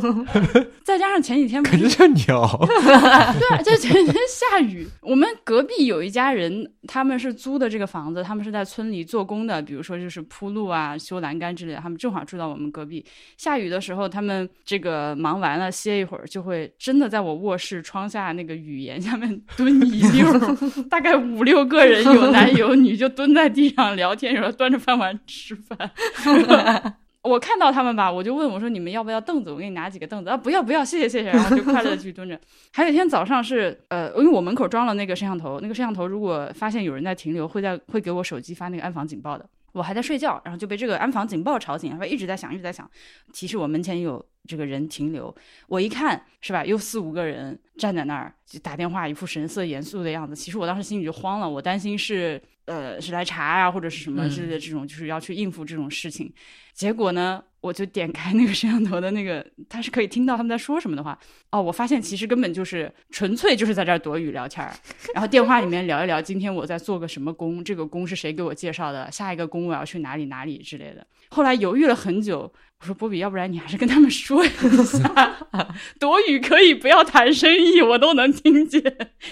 [0.84, 2.46] 再加上前几天不是感觉像鸟。
[2.68, 13.02] 对啊，就前几天下雨，我们隔壁有一家人，他们是租的这个房子，他们是在村里做工的，比如说就是铺路啊、修栏杆之类的，他们正好住到我们隔壁。
[13.38, 20.56] 下雨的时候，他们这个忙完了歇一会儿，就会真的在我卧室窗下那个雨檐 下面蹲一溜儿，
[20.90, 25.90] 大概五六个人，有男有女，就蹲在地上聊天，有时候端着饭碗吃饭。
[27.22, 29.50] 我看到他们吧，我就问我说：“你们要不要凳子？
[29.50, 31.30] 我给你拿几个凳子啊！”不要不要，谢谢谢谢。
[31.30, 32.38] 然后就快乐的去蹲着。
[32.72, 39.48] 还有一天早上是呃，因为我门口装了那个摄像头，那个摄像头如果发现有人在停留，会在会给我手机发那个安防警报的。
[39.70, 42.90] 我还在睡觉，然后就被这个安防警报吵醒，然后一直在响，一直在响，
[43.32, 45.34] 提示我门前有这个人停留。
[45.68, 50.34] 我一看是吧，又四五个人站在那儿就打电话，一副神色严肃的样子。
[50.34, 56.32] 其实我当时心里就慌了，我担心是呃是来查啊，或者是什么之类的这种，就是要去应付这种事情。
[56.72, 61.18] 结果呢，我就点开那个摄像头的那个，他是可以听到他们在说什么的话。
[61.50, 64.74] 哦，我发现其实根本就是纯粹就是在这儿躲雨聊天儿，
[65.14, 71.06] 然后电话里面聊一聊今天我在做个什么工，这个工是谁给我介绍的，下一个工我要去哪里哪里之类的。
[71.30, 74.48] 后来犹豫了很久，我说波比，要不然你还是跟他们说一
[74.84, 75.48] 下，
[76.00, 78.82] 躲雨可以不要谈生意，我都能听见。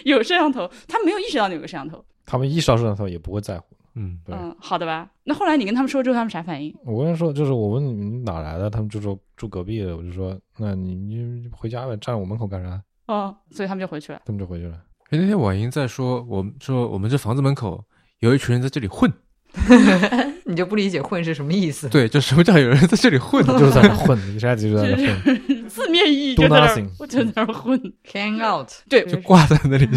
[0.05, 2.05] 有摄像头，他没有意识到那有个摄像头。
[2.25, 3.77] 他们意识到摄像头也不会在乎。
[3.95, 5.09] 嗯，对嗯，好的吧。
[5.25, 6.75] 那后来你跟他们说之后，他们啥反应？
[6.85, 12.81] 我跟他说，就是我问你们哪来的，他们就说住隔壁的，我就说那你你回家呗，站我门口干啥？
[13.07, 14.21] 哦，所以他们就回去了。
[14.25, 14.77] 他们就回去了。
[15.11, 17.85] 哎那天婉莹在说，我们说我们这房子门口
[18.21, 19.13] 有一群人在这里混
[20.47, 21.89] 你就不理解混是什么意思？
[21.89, 23.45] 对，就什么叫有人在这里混？
[23.59, 25.69] 就是在那混，一下子就在那混。
[25.69, 27.81] 字面意义就在那儿我就在那儿混。
[28.13, 28.69] ，hang out。
[28.89, 29.89] 对，就挂在那里。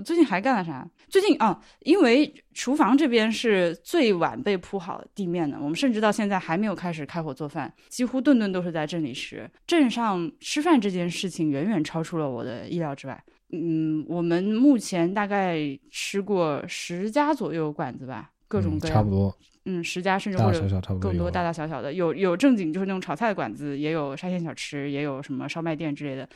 [0.00, 0.88] 我最近还干了啥？
[1.10, 9.46] 最近啊，因为厨房这边是最晚被铺好地面的，我们甚至到现在还没有开始开火做饭，几乎顿顿都是在镇里吃。
[9.66, 13.22] 镇上吃饭这件事情远远超出了我的意料之外。
[13.52, 15.58] 嗯，我们目前大概
[15.90, 19.36] 吃过十家左右馆子吧，各种嗯各样，差不多，
[19.66, 20.60] 嗯，十家甚至大或者
[20.98, 26.26] 更多大大小小的，有有正经就是那种炒菜的馆子，也有沙县小吃，也有什么烧麦店之类的，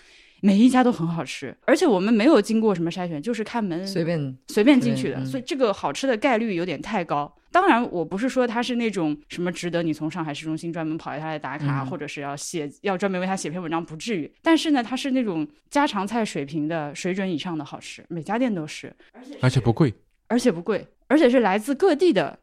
[0.44, 7.34] 每一家都很好吃，而且我们没有经过什么筛选，就是看门随便随便进去的，嗯所以这个好吃的概率有点太高。
[7.50, 14.30] 当然，我不是说它是那种什么值得你从上海市中心专门跑一趟来打卡，嗯或者是要写要专门为它写篇文章，不至于。
[14.42, 18.94] 但是呢，它是那种家常菜水平的水准以上的好吃，每家店都是，
[19.40, 19.94] 而且不贵。
[20.26, 22.38] 而且不贵，而且是来自各地的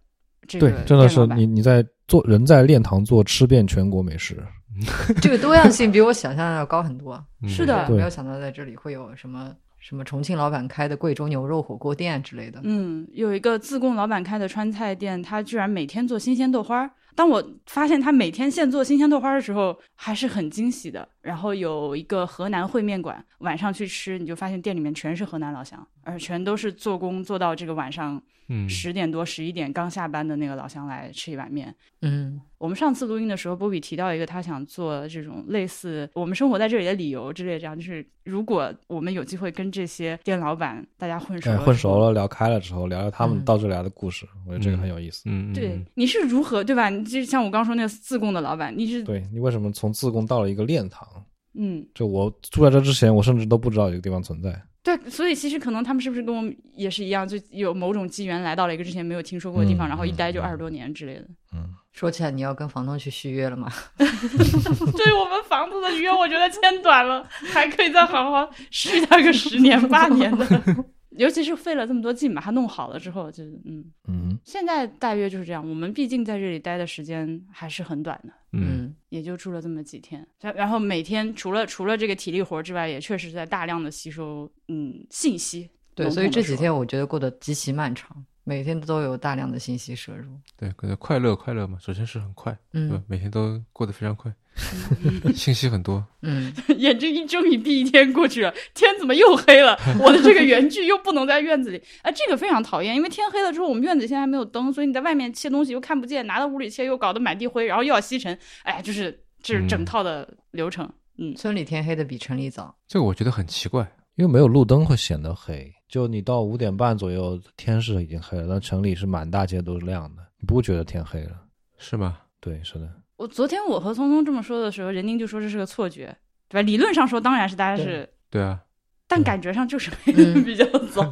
[0.47, 4.37] 这个对，真的是你你在做人在练堂做吃遍全国美食。
[5.21, 7.23] 这个多样性比我想象的要高很多。
[7.43, 12.59] 嗯是的没有想到在这里会有什么什么重庆老板开的贵州牛肉火锅店之类的。
[12.63, 21.05] 嗯，有一个自贡老板开的川菜店，他居然每天做新鲜豆花儿当我发现他每天现做新鲜豆花的时候，还是很惊喜的。
[21.21, 31.73] 然后有一个河南烩面馆，晚上去吃，你就发现店里面全是河南老乡，而全都是做工做到这个晚上嗯，十点多、十一点刚下班的那个老乡来吃一碗面。
[32.01, 45.23] 嗯我们上次录音的时候，波比提到一个他想做这种类似我们生活在这里的理由之类，这样就是如果我们有机会跟这些店老板大家混熟哎，混熟了，聊开了之后，聊聊他们嗯到这里来的故事，我觉得这个很有意思。
[45.25, 46.89] 嗯，嗯，对嗯，你是如何对吧？
[46.89, 51.07] 你就像我刚说那个自贡的老板，你是对你为什么从自贡到了一个练堂？
[51.53, 54.61] 嗯就我住在这之前，我甚至都不知道有个地方存在。
[54.83, 61.27] 对，所以其实可能他们是不是跟我们也是一样，就有某种机缘来到了一个之前没有听说过的地方，嗯然后一待就嗯二十多年之类的。
[61.53, 63.71] 嗯，说起来，你要跟房东去续约了吗？
[63.97, 67.23] 对我们房子的约，我觉得签短了，
[67.53, 70.45] 还可以再好好续他个十年八年的。
[71.11, 75.67] 尤其是费了这么多劲把它弄好了之后，就是嗯，嗯，现在大约就是这样。
[75.67, 80.25] 我们毕竟在这里待的时间还是很短的，嗯，也就住了这么几天。
[80.39, 85.69] 然然后每天除了除了这个体力活之外，也确实在大量的吸收嗯信息。
[85.93, 90.39] 对，所以这几天我觉得过得极其漫长，每天都有大量的信息摄入。
[90.55, 93.03] 对，可能快乐快乐嘛，首先是很快，嗯？
[93.07, 94.33] 每天都过得非常快，
[95.33, 99.77] 信息很多，嗯， 眼睛一睁一闭，一天过去了，天怎么又黑了？
[99.99, 110.91] 我的这个园具又不能在院子里，啊，这个非常讨厌，因为天黑了之后，我们院子现在还没有灯，所以你在外面切东西又看不见，拿到屋里切又搞得满地灰，然后又要吸尘，哎，就是这是整嗯套的流程。
[111.17, 112.75] 嗯，村里天黑的比城里早。
[112.87, 113.89] 这个我觉得很奇怪。
[114.15, 115.71] 因为没有路灯会显得黑。
[115.87, 121.41] 就你到五点半左右，天是已经黑了，但城里是满大街都是亮的，你不会觉得天黑了。
[121.77, 122.17] 是吗？
[122.41, 122.89] 对，是的，
[123.21, 126.17] 我昨天我和聪聪这么说的时候，任宁就说这是个错觉，
[126.49, 126.65] 对吧？
[126.65, 128.59] 理论上说当然是大家是，对啊，
[129.07, 131.03] 但感觉上就是黑的嗯比较 早。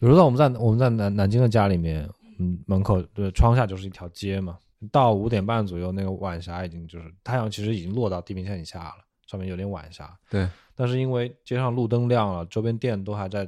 [0.00, 2.08] 比如说我们在我们在南南京的家里面，
[2.38, 4.56] 嗯，门口对窗下就是一条街嘛。
[4.90, 10.16] 到五点半左右，那个晚霞已经就是太阳其实已经落到地平线以下了，上面有点晚霞。
[10.30, 13.46] 对，但是因为街上路灯亮了，周边店都还在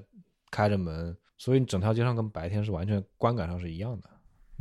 [0.50, 4.10] 开着门，所以整条街上跟白天是完全观感上是一样的。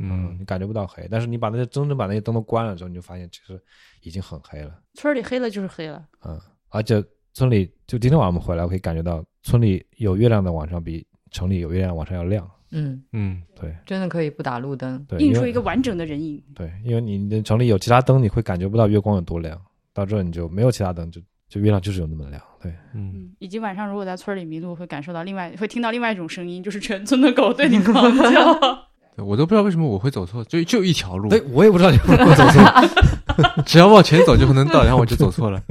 [0.01, 3.61] 嗯你感觉不到黑，但是你把那些真正把那些灯都关了之后，你就发现其实
[4.01, 4.80] 已经很黑了。
[4.93, 6.39] 村里黑了就是黑了，嗯，
[6.69, 7.03] 而且
[7.34, 12.49] 村里就今天晚上我们回来，我可以感觉到村里有月亮的晚上比城里有月亮晚上要亮。
[12.71, 15.03] 嗯，嗯，对真的可以不打路灯。
[15.05, 16.43] 对，映出一个完整的人影。
[16.53, 19.59] 对，因为你的城里有其他灯，你会感觉不到月光有多亮。
[19.91, 22.39] 到这你就没有其他灯，就就月亮就是有那么亮。
[22.61, 28.88] 对，嗯，嗯，以及晚上如果在村里迷路，会感受到另外会听到另外一种声音，就是全村的狗对你狂叫。
[29.19, 32.63] 对我都不知道为什么我会走错，就就一条路，对我也不知道你会不会走错
[33.65, 35.61] 只要往前走就能到，然后我就走错了。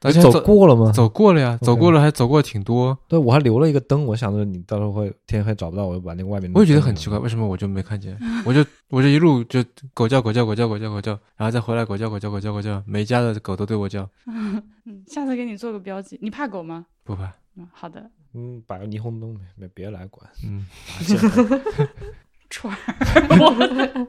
[0.00, 0.92] 而且你走过了吗？
[0.92, 6.48] 走过了呀，走过了还走过挺多，对，我还留了一个灯，我想着你到时候会天黑找不到，我就把那个外面。
[6.54, 8.16] 我也觉得很奇怪，为什么我就没看见？
[8.46, 14.62] 我就我就一路就狗叫狗叫狗叫狗叫狗叫，然后再回来狗叫狗叫狗叫狗叫，每家的狗都对我叫，嗯，
[15.08, 16.16] 下次给你做个标记。
[16.22, 16.86] 你怕狗吗？
[17.02, 18.08] 不怕，嗯，好的。
[18.34, 20.24] 嗯，摆个霓虹灯呗，别别来管。
[20.46, 20.64] 嗯，
[22.50, 22.78] 串儿，
[23.40, 24.08] 我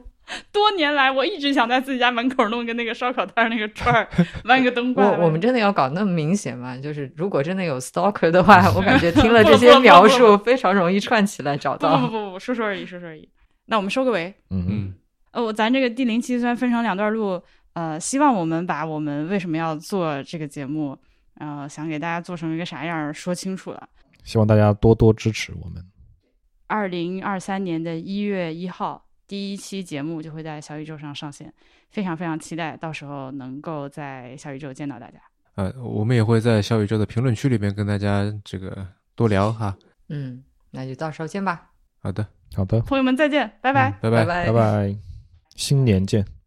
[0.52, 4.08] 多年来我一直想在自己家门口弄个那个烧烤摊儿那个串儿，
[4.44, 5.10] 弯个灯我挂。
[5.18, 6.78] 我们真的要搞那么明显吗？
[6.78, 12.12] 就是如果真的有 stalker 的话，我感觉 听了这些描述非常容易串起来找到不不。
[12.12, 13.28] 不不，说说而已，说说而已。
[13.66, 14.32] 那我们收个尾。
[14.50, 14.94] 嗯嗯嗯，
[15.32, 17.42] 呃，我咱这个第零期虽然分成两段录，
[17.72, 20.96] 呃，希望我们把我们为什么要做这个节目，
[21.40, 23.88] 呃，想给大家做成一个啥样儿说清楚了。
[24.22, 25.84] 希望大家多多支持我们。
[26.70, 31.52] 二零二三年的一月一号，第一期节目就会在小宇宙上上线，
[31.90, 35.18] 非常非常期待，到时候能够在小宇宙见到大家。
[35.56, 38.86] 呃，我们也会在小宇宙的评论区里面跟大家这个
[39.16, 39.76] 多聊哈。
[40.08, 41.70] 嗯，那就到时候见吧。
[42.00, 42.24] 好的，
[42.54, 43.90] 好的，朋友们再见，拜拜。
[43.90, 44.96] 嗯拜拜拜拜拜，
[45.56, 46.39] 新年见。